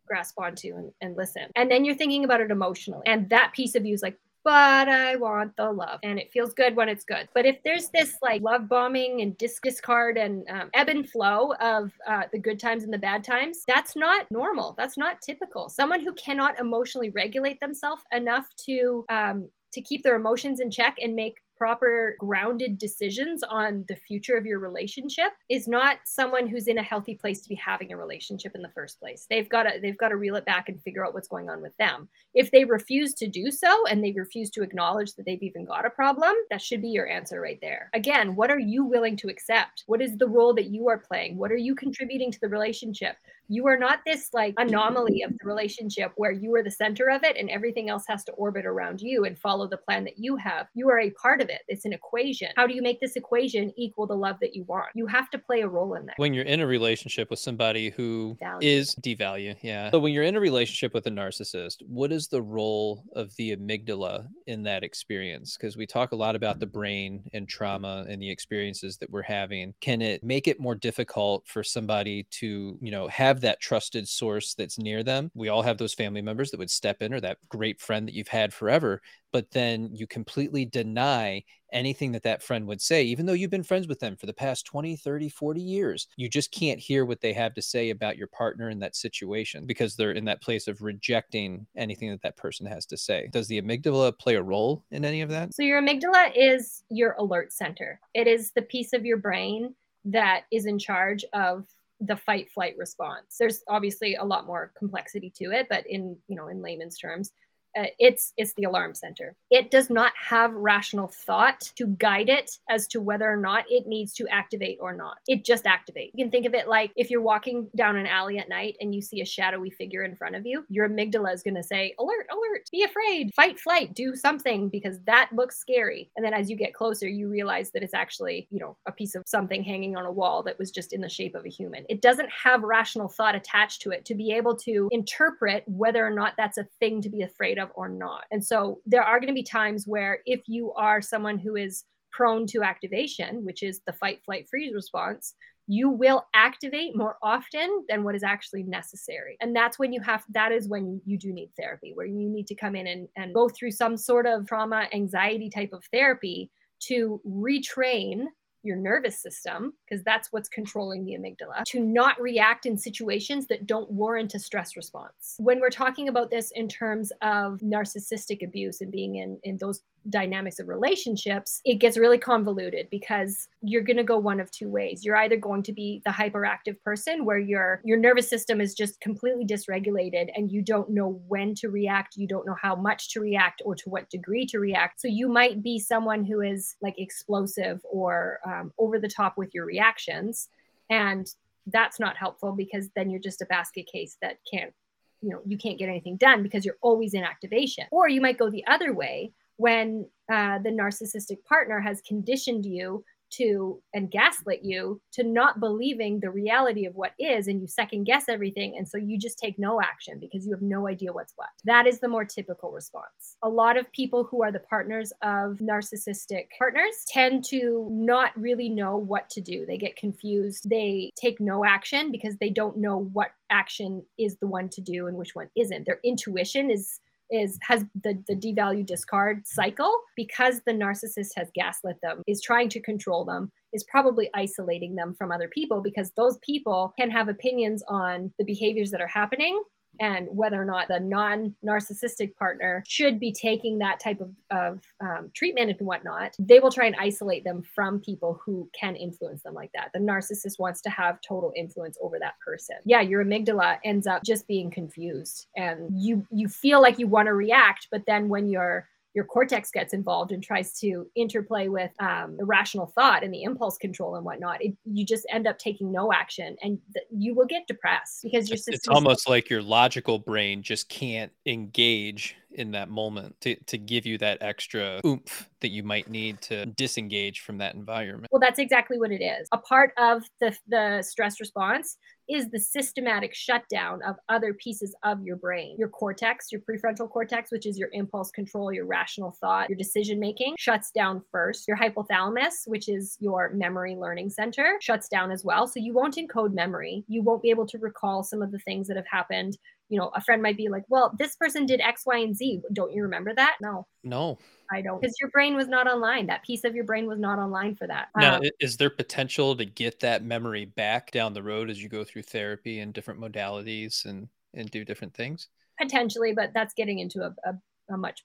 grasp 0.08 0.40
onto 0.40 0.74
and, 0.74 0.90
and 1.00 1.16
listen. 1.16 1.44
And 1.54 1.70
then 1.70 1.84
you're 1.84 1.94
thinking 1.94 2.24
about 2.24 2.40
it 2.40 2.50
emotionally. 2.50 3.02
And 3.06 3.28
that 3.30 3.52
piece 3.54 3.74
of 3.74 3.84
you 3.86 3.94
is 3.94 4.02
like 4.02 4.18
but 4.44 4.88
I 4.88 5.16
want 5.16 5.56
the 5.56 5.70
love. 5.70 6.00
And 6.02 6.18
it 6.18 6.30
feels 6.32 6.54
good 6.54 6.76
when 6.76 6.88
it's 6.88 7.04
good. 7.04 7.28
But 7.34 7.46
if 7.46 7.56
there's 7.64 7.88
this 7.88 8.16
like 8.22 8.42
love 8.42 8.68
bombing 8.68 9.20
and 9.20 9.36
dis- 9.36 9.60
discard 9.62 10.16
and 10.16 10.48
um, 10.48 10.70
ebb 10.74 10.88
and 10.88 11.08
flow 11.08 11.52
of 11.60 11.92
uh, 12.06 12.22
the 12.32 12.38
good 12.38 12.58
times 12.58 12.84
and 12.84 12.92
the 12.92 12.98
bad 12.98 13.24
times, 13.24 13.62
that's 13.66 13.96
not 13.96 14.26
normal. 14.30 14.74
That's 14.78 14.96
not 14.96 15.20
typical. 15.20 15.68
Someone 15.68 16.00
who 16.00 16.12
cannot 16.14 16.58
emotionally 16.58 17.10
regulate 17.10 17.60
themselves 17.60 18.02
enough 18.12 18.46
to 18.66 19.04
um, 19.08 19.48
to 19.72 19.82
keep 19.82 20.02
their 20.02 20.16
emotions 20.16 20.60
in 20.60 20.70
check 20.70 20.96
and 21.02 21.14
make 21.14 21.36
proper 21.58 22.16
grounded 22.20 22.78
decisions 22.78 23.42
on 23.42 23.84
the 23.88 23.96
future 23.96 24.36
of 24.36 24.46
your 24.46 24.60
relationship 24.60 25.32
is 25.50 25.66
not 25.66 25.98
someone 26.04 26.46
who's 26.46 26.68
in 26.68 26.78
a 26.78 26.82
healthy 26.82 27.16
place 27.16 27.40
to 27.42 27.48
be 27.48 27.56
having 27.56 27.92
a 27.92 27.96
relationship 27.96 28.52
in 28.54 28.62
the 28.62 28.70
first 28.70 29.00
place. 29.00 29.26
They've 29.28 29.48
got 29.48 29.64
to 29.64 29.80
they've 29.82 29.98
got 29.98 30.08
to 30.08 30.16
reel 30.16 30.36
it 30.36 30.46
back 30.46 30.68
and 30.68 30.80
figure 30.82 31.04
out 31.04 31.14
what's 31.14 31.28
going 31.28 31.50
on 31.50 31.60
with 31.60 31.76
them. 31.76 32.08
If 32.34 32.50
they 32.50 32.64
refuse 32.64 33.14
to 33.14 33.26
do 33.26 33.50
so 33.50 33.86
and 33.86 34.02
they 34.02 34.12
refuse 34.12 34.50
to 34.50 34.62
acknowledge 34.62 35.14
that 35.14 35.26
they've 35.26 35.42
even 35.42 35.64
got 35.64 35.84
a 35.84 35.90
problem, 35.90 36.32
that 36.50 36.62
should 36.62 36.80
be 36.80 36.88
your 36.88 37.08
answer 37.08 37.40
right 37.40 37.58
there. 37.60 37.90
Again, 37.92 38.36
what 38.36 38.50
are 38.50 38.60
you 38.60 38.84
willing 38.84 39.16
to 39.18 39.28
accept? 39.28 39.84
What 39.86 40.00
is 40.00 40.16
the 40.16 40.28
role 40.28 40.54
that 40.54 40.70
you 40.70 40.88
are 40.88 40.98
playing? 40.98 41.36
What 41.36 41.50
are 41.50 41.56
you 41.56 41.74
contributing 41.74 42.30
to 42.30 42.40
the 42.40 42.48
relationship? 42.48 43.16
You 43.48 43.66
are 43.66 43.78
not 43.78 44.00
this 44.04 44.28
like 44.32 44.54
anomaly 44.58 45.22
of 45.22 45.30
the 45.30 45.46
relationship 45.46 46.12
where 46.16 46.32
you 46.32 46.54
are 46.54 46.62
the 46.62 46.70
center 46.70 47.08
of 47.08 47.24
it 47.24 47.36
and 47.36 47.48
everything 47.48 47.88
else 47.88 48.04
has 48.08 48.22
to 48.24 48.32
orbit 48.32 48.66
around 48.66 49.00
you 49.00 49.24
and 49.24 49.38
follow 49.38 49.66
the 49.66 49.78
plan 49.78 50.04
that 50.04 50.18
you 50.18 50.36
have. 50.36 50.66
You 50.74 50.90
are 50.90 51.00
a 51.00 51.10
part 51.10 51.40
of 51.40 51.48
it. 51.48 51.62
It's 51.66 51.84
an 51.84 51.92
equation. 51.92 52.48
How 52.56 52.66
do 52.66 52.74
you 52.74 52.82
make 52.82 53.00
this 53.00 53.16
equation 53.16 53.72
equal 53.76 54.06
the 54.06 54.14
love 54.14 54.36
that 54.40 54.54
you 54.54 54.64
want? 54.64 54.88
You 54.94 55.06
have 55.06 55.30
to 55.30 55.38
play 55.38 55.62
a 55.62 55.68
role 55.68 55.94
in 55.94 56.04
that. 56.06 56.14
When 56.18 56.34
you're 56.34 56.44
in 56.44 56.60
a 56.60 56.66
relationship 56.66 57.30
with 57.30 57.38
somebody 57.38 57.90
who 57.90 58.36
Value. 58.38 58.68
is 58.68 58.94
devalue, 58.96 59.56
yeah. 59.62 59.90
So 59.90 59.98
when 59.98 60.12
you're 60.12 60.24
in 60.24 60.36
a 60.36 60.40
relationship 60.40 60.92
with 60.92 61.06
a 61.06 61.10
narcissist, 61.10 61.76
what 61.86 62.12
is 62.12 62.28
the 62.28 62.42
role 62.42 63.04
of 63.14 63.34
the 63.36 63.56
amygdala 63.56 64.26
in 64.46 64.62
that 64.64 64.84
experience? 64.84 65.56
Because 65.56 65.76
we 65.76 65.86
talk 65.86 66.12
a 66.12 66.16
lot 66.16 66.36
about 66.36 66.60
the 66.60 66.66
brain 66.66 67.22
and 67.32 67.48
trauma 67.48 68.04
and 68.08 68.20
the 68.20 68.30
experiences 68.30 68.98
that 68.98 69.10
we're 69.10 69.22
having. 69.22 69.72
Can 69.80 70.02
it 70.02 70.22
make 70.22 70.48
it 70.48 70.60
more 70.60 70.74
difficult 70.74 71.46
for 71.46 71.62
somebody 71.62 72.24
to, 72.30 72.78
you 72.80 72.90
know, 72.90 73.08
have 73.08 73.37
have 73.38 73.42
that 73.42 73.60
trusted 73.60 74.08
source 74.08 74.54
that's 74.54 74.78
near 74.78 75.04
them. 75.04 75.30
We 75.34 75.48
all 75.48 75.62
have 75.62 75.78
those 75.78 75.94
family 75.94 76.22
members 76.22 76.50
that 76.50 76.58
would 76.58 76.70
step 76.70 77.02
in 77.02 77.14
or 77.14 77.20
that 77.20 77.38
great 77.48 77.80
friend 77.80 78.06
that 78.08 78.14
you've 78.14 78.28
had 78.28 78.52
forever, 78.52 79.00
but 79.32 79.50
then 79.52 79.90
you 79.92 80.08
completely 80.08 80.64
deny 80.64 81.44
anything 81.72 82.10
that 82.12 82.24
that 82.24 82.42
friend 82.42 82.66
would 82.66 82.80
say, 82.80 83.04
even 83.04 83.26
though 83.26 83.34
you've 83.34 83.50
been 83.50 83.62
friends 83.62 83.86
with 83.86 84.00
them 84.00 84.16
for 84.16 84.26
the 84.26 84.32
past 84.32 84.66
20, 84.66 84.96
30, 84.96 85.28
40 85.28 85.60
years. 85.60 86.08
You 86.16 86.28
just 86.28 86.50
can't 86.50 86.80
hear 86.80 87.04
what 87.04 87.20
they 87.20 87.32
have 87.34 87.54
to 87.54 87.62
say 87.62 87.90
about 87.90 88.16
your 88.16 88.26
partner 88.28 88.70
in 88.70 88.80
that 88.80 88.96
situation 88.96 89.66
because 89.66 89.94
they're 89.94 90.12
in 90.12 90.24
that 90.24 90.42
place 90.42 90.66
of 90.66 90.82
rejecting 90.82 91.66
anything 91.76 92.10
that 92.10 92.22
that 92.22 92.36
person 92.36 92.66
has 92.66 92.86
to 92.86 92.96
say. 92.96 93.28
Does 93.32 93.46
the 93.46 93.60
amygdala 93.60 94.18
play 94.18 94.34
a 94.34 94.42
role 94.42 94.84
in 94.90 95.04
any 95.04 95.20
of 95.20 95.28
that? 95.28 95.54
So, 95.54 95.62
your 95.62 95.80
amygdala 95.80 96.32
is 96.34 96.82
your 96.90 97.12
alert 97.18 97.52
center, 97.52 98.00
it 98.14 98.26
is 98.26 98.50
the 98.52 98.62
piece 98.62 98.92
of 98.92 99.04
your 99.04 99.18
brain 99.18 99.74
that 100.06 100.44
is 100.50 100.66
in 100.66 100.78
charge 100.78 101.24
of 101.34 101.66
the 102.00 102.16
fight 102.16 102.50
flight 102.52 102.74
response. 102.78 103.36
There's 103.38 103.62
obviously 103.68 104.14
a 104.14 104.24
lot 104.24 104.46
more 104.46 104.72
complexity 104.78 105.32
to 105.36 105.50
it 105.52 105.66
but 105.68 105.86
in 105.86 106.16
you 106.28 106.36
know 106.36 106.48
in 106.48 106.62
layman's 106.62 106.98
terms 106.98 107.32
uh, 107.76 107.84
it's 107.98 108.32
it's 108.36 108.54
the 108.54 108.64
alarm 108.64 108.94
center. 108.94 109.34
It 109.50 109.70
does 109.70 109.90
not 109.90 110.12
have 110.16 110.52
rational 110.52 111.08
thought 111.08 111.72
to 111.76 111.86
guide 111.86 112.28
it 112.28 112.58
as 112.68 112.86
to 112.88 113.00
whether 113.00 113.30
or 113.30 113.36
not 113.36 113.64
it 113.68 113.86
needs 113.86 114.12
to 114.14 114.28
activate 114.28 114.78
or 114.80 114.94
not. 114.94 115.18
It 115.26 115.44
just 115.44 115.64
activates. 115.64 116.10
You 116.14 116.24
can 116.24 116.30
think 116.30 116.46
of 116.46 116.54
it 116.54 116.68
like 116.68 116.92
if 116.96 117.10
you're 117.10 117.22
walking 117.22 117.68
down 117.76 117.96
an 117.96 118.06
alley 118.06 118.38
at 118.38 118.48
night 118.48 118.76
and 118.80 118.94
you 118.94 119.02
see 119.02 119.20
a 119.20 119.24
shadowy 119.26 119.70
figure 119.70 120.02
in 120.02 120.16
front 120.16 120.36
of 120.36 120.46
you 120.46 120.64
your 120.68 120.88
amygdala 120.88 121.32
is 121.32 121.42
going 121.42 121.54
to 121.54 121.62
say 121.62 121.94
alert 121.98 122.26
alert 122.30 122.68
be 122.70 122.82
afraid 122.82 123.32
fight 123.34 123.58
flight 123.58 123.94
do 123.94 124.14
something 124.14 124.68
because 124.68 124.98
that 125.06 125.30
looks 125.32 125.58
scary. 125.58 126.10
And 126.16 126.24
then 126.24 126.34
as 126.34 126.50
you 126.50 126.56
get 126.56 126.74
closer 126.74 127.08
you 127.08 127.28
realize 127.28 127.70
that 127.72 127.82
it's 127.82 127.94
actually 127.94 128.48
you 128.50 128.58
know 128.58 128.76
a 128.86 128.92
piece 128.92 129.14
of 129.14 129.22
something 129.26 129.62
hanging 129.62 129.96
on 129.96 130.06
a 130.06 130.12
wall 130.12 130.42
that 130.44 130.58
was 130.58 130.70
just 130.70 130.92
in 130.92 131.00
the 131.00 131.08
shape 131.08 131.34
of 131.34 131.44
a 131.44 131.50
human. 131.50 131.84
It 131.88 132.02
doesn't 132.02 132.30
have 132.30 132.62
rational 132.62 133.08
thought 133.08 133.34
attached 133.34 133.82
to 133.82 133.90
it 133.90 134.04
to 134.06 134.14
be 134.14 134.32
able 134.32 134.56
to 134.56 134.88
interpret 134.90 135.64
whether 135.66 136.04
or 136.06 136.10
not 136.10 136.34
that's 136.36 136.58
a 136.58 136.68
thing 136.80 137.02
to 137.02 137.08
be 137.08 137.22
afraid 137.22 137.57
of 137.58 137.70
or 137.74 137.88
not. 137.88 138.24
And 138.30 138.44
so 138.44 138.80
there 138.86 139.02
are 139.02 139.18
going 139.18 139.28
to 139.28 139.34
be 139.34 139.42
times 139.42 139.86
where 139.86 140.20
if 140.26 140.42
you 140.46 140.72
are 140.74 141.00
someone 141.00 141.38
who 141.38 141.56
is 141.56 141.84
prone 142.10 142.46
to 142.48 142.62
activation, 142.62 143.44
which 143.44 143.62
is 143.62 143.80
the 143.86 143.92
fight, 143.92 144.20
flight, 144.24 144.46
freeze 144.48 144.74
response, 144.74 145.34
you 145.70 145.90
will 145.90 146.26
activate 146.34 146.96
more 146.96 147.16
often 147.22 147.84
than 147.90 148.02
what 148.02 148.14
is 148.14 148.22
actually 148.22 148.62
necessary. 148.62 149.36
And 149.40 149.54
that's 149.54 149.78
when 149.78 149.92
you 149.92 150.00
have, 150.00 150.24
that 150.30 150.50
is 150.50 150.66
when 150.66 151.00
you 151.04 151.18
do 151.18 151.30
need 151.30 151.50
therapy, 151.58 151.92
where 151.94 152.06
you 152.06 152.28
need 152.30 152.46
to 152.46 152.54
come 152.54 152.74
in 152.74 152.86
and, 152.86 153.08
and 153.16 153.34
go 153.34 153.50
through 153.50 153.72
some 153.72 153.98
sort 153.98 154.26
of 154.26 154.46
trauma, 154.46 154.88
anxiety 154.94 155.50
type 155.50 155.74
of 155.74 155.84
therapy 155.92 156.50
to 156.84 157.20
retrain 157.26 158.24
your 158.68 158.76
nervous 158.76 159.20
system, 159.20 159.72
because 159.84 160.04
that's 160.04 160.30
what's 160.30 160.48
controlling 160.48 161.04
the 161.04 161.14
amygdala, 161.14 161.64
to 161.64 161.80
not 161.80 162.20
react 162.20 162.66
in 162.66 162.78
situations 162.78 163.46
that 163.48 163.66
don't 163.66 163.90
warrant 163.90 164.34
a 164.34 164.38
stress 164.38 164.76
response. 164.76 165.34
When 165.38 165.58
we're 165.58 165.70
talking 165.70 166.08
about 166.08 166.30
this 166.30 166.52
in 166.52 166.68
terms 166.68 167.10
of 167.22 167.58
narcissistic 167.60 168.44
abuse 168.44 168.80
and 168.82 168.92
being 168.92 169.16
in, 169.16 169.40
in 169.42 169.56
those 169.56 169.80
dynamics 170.10 170.58
of 170.58 170.68
relationships, 170.68 171.60
it 171.64 171.76
gets 171.76 171.98
really 171.98 172.18
convoluted 172.18 172.88
because 172.90 173.48
you're 173.62 173.82
going 173.82 173.96
to 173.96 174.04
go 174.04 174.18
one 174.18 174.40
of 174.40 174.50
two 174.50 174.68
ways. 174.68 175.04
You're 175.04 175.16
either 175.16 175.36
going 175.36 175.62
to 175.64 175.72
be 175.72 176.02
the 176.04 176.10
hyperactive 176.10 176.80
person 176.82 177.24
where 177.24 177.38
your 177.38 177.80
your 177.84 177.98
nervous 177.98 178.28
system 178.28 178.60
is 178.60 178.74
just 178.74 179.00
completely 179.00 179.44
dysregulated 179.44 180.28
and 180.34 180.50
you 180.50 180.62
don't 180.62 180.90
know 180.90 181.20
when 181.28 181.54
to 181.56 181.68
react, 181.68 182.16
you 182.16 182.26
don't 182.26 182.46
know 182.46 182.56
how 182.60 182.74
much 182.74 183.10
to 183.10 183.20
react 183.20 183.62
or 183.64 183.74
to 183.74 183.88
what 183.88 184.08
degree 184.10 184.46
to 184.46 184.58
react. 184.58 185.00
So 185.00 185.08
you 185.08 185.28
might 185.28 185.62
be 185.62 185.78
someone 185.78 186.24
who 186.24 186.40
is 186.40 186.76
like 186.80 186.98
explosive 186.98 187.80
or 187.90 188.38
um, 188.46 188.72
over 188.78 188.98
the 188.98 189.08
top 189.08 189.36
with 189.36 189.54
your 189.54 189.64
reactions 189.64 190.48
and 190.90 191.28
that's 191.66 192.00
not 192.00 192.16
helpful 192.16 192.52
because 192.52 192.88
then 192.96 193.10
you're 193.10 193.20
just 193.20 193.42
a 193.42 193.46
basket 193.46 193.86
case 193.86 194.16
that 194.22 194.38
can't 194.50 194.72
you 195.20 195.30
know 195.30 195.40
you 195.46 195.58
can't 195.58 195.78
get 195.78 195.88
anything 195.88 196.16
done 196.16 196.42
because 196.42 196.64
you're 196.64 196.78
always 196.80 197.14
in 197.14 197.24
activation 197.24 197.84
or 197.90 198.08
you 198.08 198.20
might 198.20 198.38
go 198.38 198.50
the 198.50 198.66
other 198.66 198.92
way 198.92 199.32
when 199.58 200.06
uh, 200.32 200.58
the 200.58 200.70
narcissistic 200.70 201.44
partner 201.44 201.80
has 201.80 202.00
conditioned 202.02 202.64
you 202.64 203.04
to 203.30 203.80
and 203.94 204.10
gaslit 204.10 204.60
you 204.62 205.00
to 205.12 205.22
not 205.22 205.60
believing 205.60 206.20
the 206.20 206.30
reality 206.30 206.86
of 206.86 206.94
what 206.94 207.12
is 207.18 207.48
and 207.48 207.60
you 207.60 207.66
second 207.66 208.04
guess 208.04 208.24
everything 208.28 208.76
and 208.76 208.88
so 208.88 208.96
you 208.96 209.18
just 209.18 209.38
take 209.38 209.58
no 209.58 209.80
action 209.80 210.18
because 210.18 210.46
you 210.46 210.52
have 210.52 210.62
no 210.62 210.88
idea 210.88 211.12
what's 211.12 211.34
what. 211.36 211.48
That 211.64 211.86
is 211.86 212.00
the 212.00 212.08
more 212.08 212.24
typical 212.24 212.72
response. 212.72 213.36
A 213.42 213.48
lot 213.48 213.76
of 213.76 213.90
people 213.92 214.24
who 214.24 214.42
are 214.42 214.52
the 214.52 214.60
partners 214.60 215.12
of 215.22 215.58
narcissistic 215.58 216.46
partners 216.56 217.04
tend 217.08 217.44
to 217.46 217.88
not 217.90 218.38
really 218.40 218.68
know 218.68 218.96
what 218.96 219.28
to 219.30 219.40
do. 219.40 219.66
They 219.66 219.78
get 219.78 219.96
confused. 219.96 220.68
They 220.68 221.10
take 221.20 221.40
no 221.40 221.64
action 221.64 222.10
because 222.10 222.36
they 222.36 222.50
don't 222.50 222.78
know 222.78 223.10
what 223.12 223.32
action 223.50 224.04
is 224.18 224.36
the 224.36 224.46
one 224.46 224.68
to 224.70 224.80
do 224.80 225.06
and 225.06 225.16
which 225.16 225.34
one 225.34 225.50
isn't. 225.56 225.86
Their 225.86 226.00
intuition 226.04 226.70
is 226.70 227.00
is 227.30 227.58
has 227.62 227.84
the 228.02 228.22
the 228.28 228.34
devalue 228.34 228.84
discard 228.84 229.46
cycle 229.46 229.92
because 230.16 230.60
the 230.66 230.72
narcissist 230.72 231.30
has 231.36 231.50
gaslit 231.54 231.96
them 232.02 232.22
is 232.26 232.40
trying 232.42 232.68
to 232.68 232.80
control 232.80 233.24
them 233.24 233.50
is 233.72 233.84
probably 233.84 234.30
isolating 234.34 234.94
them 234.94 235.14
from 235.16 235.30
other 235.30 235.48
people 235.48 235.80
because 235.82 236.10
those 236.16 236.38
people 236.38 236.94
can 236.98 237.10
have 237.10 237.28
opinions 237.28 237.82
on 237.88 238.32
the 238.38 238.44
behaviors 238.44 238.90
that 238.90 239.00
are 239.00 239.08
happening 239.08 239.62
and 240.00 240.28
whether 240.30 240.60
or 240.60 240.64
not 240.64 240.88
the 240.88 241.00
non 241.00 241.54
narcissistic 241.64 242.34
partner 242.36 242.82
should 242.86 243.18
be 243.18 243.32
taking 243.32 243.78
that 243.78 244.00
type 244.00 244.20
of, 244.20 244.30
of 244.50 244.80
um, 245.00 245.30
treatment 245.34 245.70
and 245.70 245.86
whatnot, 245.86 246.34
they 246.38 246.60
will 246.60 246.70
try 246.70 246.86
and 246.86 246.96
isolate 246.98 247.44
them 247.44 247.62
from 247.74 248.00
people 248.00 248.40
who 248.44 248.68
can 248.78 248.96
influence 248.96 249.42
them 249.42 249.54
like 249.54 249.70
that. 249.74 249.90
The 249.92 250.00
narcissist 250.00 250.58
wants 250.58 250.80
to 250.82 250.90
have 250.90 251.20
total 251.20 251.52
influence 251.56 251.98
over 252.00 252.18
that 252.18 252.34
person. 252.44 252.76
Yeah, 252.84 253.00
your 253.00 253.24
amygdala 253.24 253.78
ends 253.84 254.06
up 254.06 254.22
just 254.24 254.46
being 254.46 254.70
confused 254.70 255.46
and 255.56 255.88
you 255.92 256.26
you 256.30 256.48
feel 256.48 256.80
like 256.80 256.98
you 256.98 257.06
want 257.06 257.26
to 257.26 257.34
react, 257.34 257.88
but 257.90 258.04
then 258.06 258.28
when 258.28 258.48
you're 258.48 258.88
your 259.18 259.24
cortex 259.24 259.72
gets 259.72 259.92
involved 259.92 260.30
and 260.30 260.44
tries 260.44 260.78
to 260.78 261.10
interplay 261.16 261.66
with 261.66 261.90
um, 261.98 262.36
the 262.36 262.44
rational 262.44 262.86
thought 262.86 263.24
and 263.24 263.34
the 263.34 263.42
impulse 263.42 263.76
control 263.76 264.14
and 264.14 264.24
whatnot, 264.24 264.62
it, 264.62 264.76
you 264.84 265.04
just 265.04 265.26
end 265.28 265.44
up 265.48 265.58
taking 265.58 265.90
no 265.90 266.12
action 266.12 266.56
and 266.62 266.78
th- 266.94 267.04
you 267.10 267.34
will 267.34 267.44
get 267.44 267.66
depressed 267.66 268.20
because 268.22 268.48
your 268.48 268.56
system. 268.56 268.74
It's 268.74 268.86
almost 268.86 269.28
like 269.28 269.50
your 269.50 269.60
logical 269.60 270.20
brain 270.20 270.62
just 270.62 270.88
can't 270.88 271.32
engage 271.46 272.36
in 272.52 272.70
that 272.70 272.88
moment 272.88 273.34
to, 273.40 273.56
to 273.64 273.76
give 273.76 274.06
you 274.06 274.18
that 274.18 274.38
extra 274.40 275.00
oomph 275.04 275.50
that 275.62 275.70
you 275.70 275.82
might 275.82 276.08
need 276.08 276.40
to 276.42 276.66
disengage 276.66 277.40
from 277.40 277.58
that 277.58 277.74
environment. 277.74 278.28
Well, 278.30 278.40
that's 278.40 278.60
exactly 278.60 279.00
what 279.00 279.10
it 279.10 279.20
is. 279.20 279.48
A 279.50 279.58
part 279.58 279.90
of 279.98 280.22
the, 280.40 280.56
the 280.68 281.02
stress 281.02 281.40
response 281.40 281.96
is 282.28 282.50
the 282.50 282.58
systematic 282.58 283.34
shutdown 283.34 284.00
of 284.06 284.16
other 284.28 284.54
pieces 284.54 284.94
of 285.02 285.22
your 285.22 285.36
brain. 285.36 285.76
Your 285.78 285.88
cortex, 285.88 286.52
your 286.52 286.60
prefrontal 286.60 287.10
cortex, 287.10 287.50
which 287.50 287.66
is 287.66 287.78
your 287.78 287.88
impulse 287.92 288.30
control, 288.30 288.72
your 288.72 288.86
rational 288.86 289.36
thought, 289.40 289.68
your 289.68 289.78
decision 289.78 290.20
making, 290.20 290.54
shuts 290.58 290.90
down 290.90 291.22
first. 291.32 291.66
Your 291.66 291.76
hypothalamus, 291.76 292.66
which 292.66 292.88
is 292.88 293.16
your 293.20 293.50
memory 293.54 293.96
learning 293.96 294.30
center, 294.30 294.76
shuts 294.80 295.08
down 295.08 295.30
as 295.30 295.44
well. 295.44 295.66
So 295.66 295.80
you 295.80 295.94
won't 295.94 296.16
encode 296.16 296.52
memory. 296.52 297.04
You 297.08 297.22
won't 297.22 297.42
be 297.42 297.50
able 297.50 297.66
to 297.66 297.78
recall 297.78 298.22
some 298.22 298.42
of 298.42 298.52
the 298.52 298.58
things 298.60 298.88
that 298.88 298.96
have 298.96 299.06
happened 299.10 299.56
you 299.88 299.98
know, 299.98 300.10
a 300.14 300.20
friend 300.20 300.42
might 300.42 300.56
be 300.56 300.68
like, 300.68 300.84
well, 300.88 301.14
this 301.18 301.34
person 301.36 301.66
did 301.66 301.80
X, 301.80 302.02
Y, 302.06 302.18
and 302.18 302.36
Z. 302.36 302.60
Don't 302.72 302.92
you 302.92 303.02
remember 303.02 303.34
that? 303.34 303.56
No. 303.60 303.86
No. 304.04 304.38
I 304.70 304.82
don't. 304.82 305.00
Because 305.00 305.16
your 305.18 305.30
brain 305.30 305.56
was 305.56 305.66
not 305.66 305.86
online. 305.86 306.26
That 306.26 306.44
piece 306.44 306.64
of 306.64 306.74
your 306.74 306.84
brain 306.84 307.06
was 307.06 307.18
not 307.18 307.38
online 307.38 307.74
for 307.74 307.86
that. 307.86 308.08
Now, 308.16 308.36
um, 308.36 308.42
is 308.60 308.76
there 308.76 308.90
potential 308.90 309.56
to 309.56 309.64
get 309.64 310.00
that 310.00 310.22
memory 310.22 310.66
back 310.66 311.10
down 311.10 311.32
the 311.32 311.42
road 311.42 311.70
as 311.70 311.82
you 311.82 311.88
go 311.88 312.04
through 312.04 312.22
therapy 312.22 312.80
and 312.80 312.92
different 312.92 313.18
modalities 313.18 314.04
and, 314.04 314.28
and 314.52 314.70
do 314.70 314.84
different 314.84 315.14
things? 315.14 315.48
Potentially, 315.80 316.32
but 316.34 316.52
that's 316.52 316.74
getting 316.74 316.98
into 316.98 317.22
a, 317.22 317.34
a, 317.48 317.94
a 317.94 317.96
much 317.96 318.24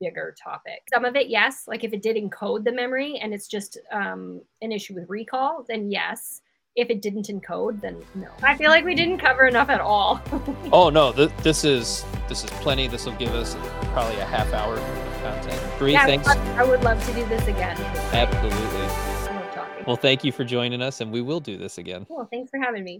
bigger 0.00 0.34
topic. 0.42 0.80
Some 0.94 1.04
of 1.04 1.14
it, 1.16 1.28
yes. 1.28 1.64
Like 1.66 1.84
if 1.84 1.92
it 1.92 2.02
did 2.02 2.16
encode 2.16 2.64
the 2.64 2.72
memory 2.72 3.18
and 3.18 3.34
it's 3.34 3.48
just 3.48 3.78
um, 3.90 4.40
an 4.62 4.72
issue 4.72 4.94
with 4.94 5.10
recall, 5.10 5.66
then 5.68 5.90
yes 5.90 6.40
if 6.74 6.88
it 6.88 7.02
didn't 7.02 7.28
encode, 7.28 7.80
then 7.80 8.02
no. 8.14 8.28
I 8.42 8.56
feel 8.56 8.70
like 8.70 8.84
we 8.84 8.94
didn't 8.94 9.18
cover 9.18 9.46
enough 9.46 9.68
at 9.68 9.80
all. 9.80 10.22
oh 10.72 10.88
no, 10.88 11.12
th- 11.12 11.30
this 11.42 11.64
is 11.64 12.04
this 12.28 12.44
is 12.44 12.50
plenty. 12.50 12.86
This 12.88 13.04
will 13.04 13.14
give 13.14 13.34
us 13.34 13.56
probably 13.92 14.18
a 14.18 14.24
half 14.24 14.52
hour 14.52 14.74
of 14.74 15.22
content. 15.22 15.60
Three 15.78 15.92
yeah, 15.92 16.06
thanks. 16.06 16.26
I 16.28 16.64
would 16.64 16.82
love 16.82 17.04
to 17.06 17.12
do 17.14 17.24
this 17.26 17.46
again. 17.46 17.76
Absolutely. 18.12 19.12
Well, 19.86 19.96
thank 19.96 20.22
you 20.22 20.30
for 20.30 20.44
joining 20.44 20.80
us, 20.80 21.00
and 21.00 21.10
we 21.10 21.22
will 21.22 21.40
do 21.40 21.58
this 21.58 21.78
again. 21.78 22.06
Well, 22.08 22.28
thanks 22.30 22.50
for 22.50 22.60
having 22.60 22.84
me. 22.84 22.90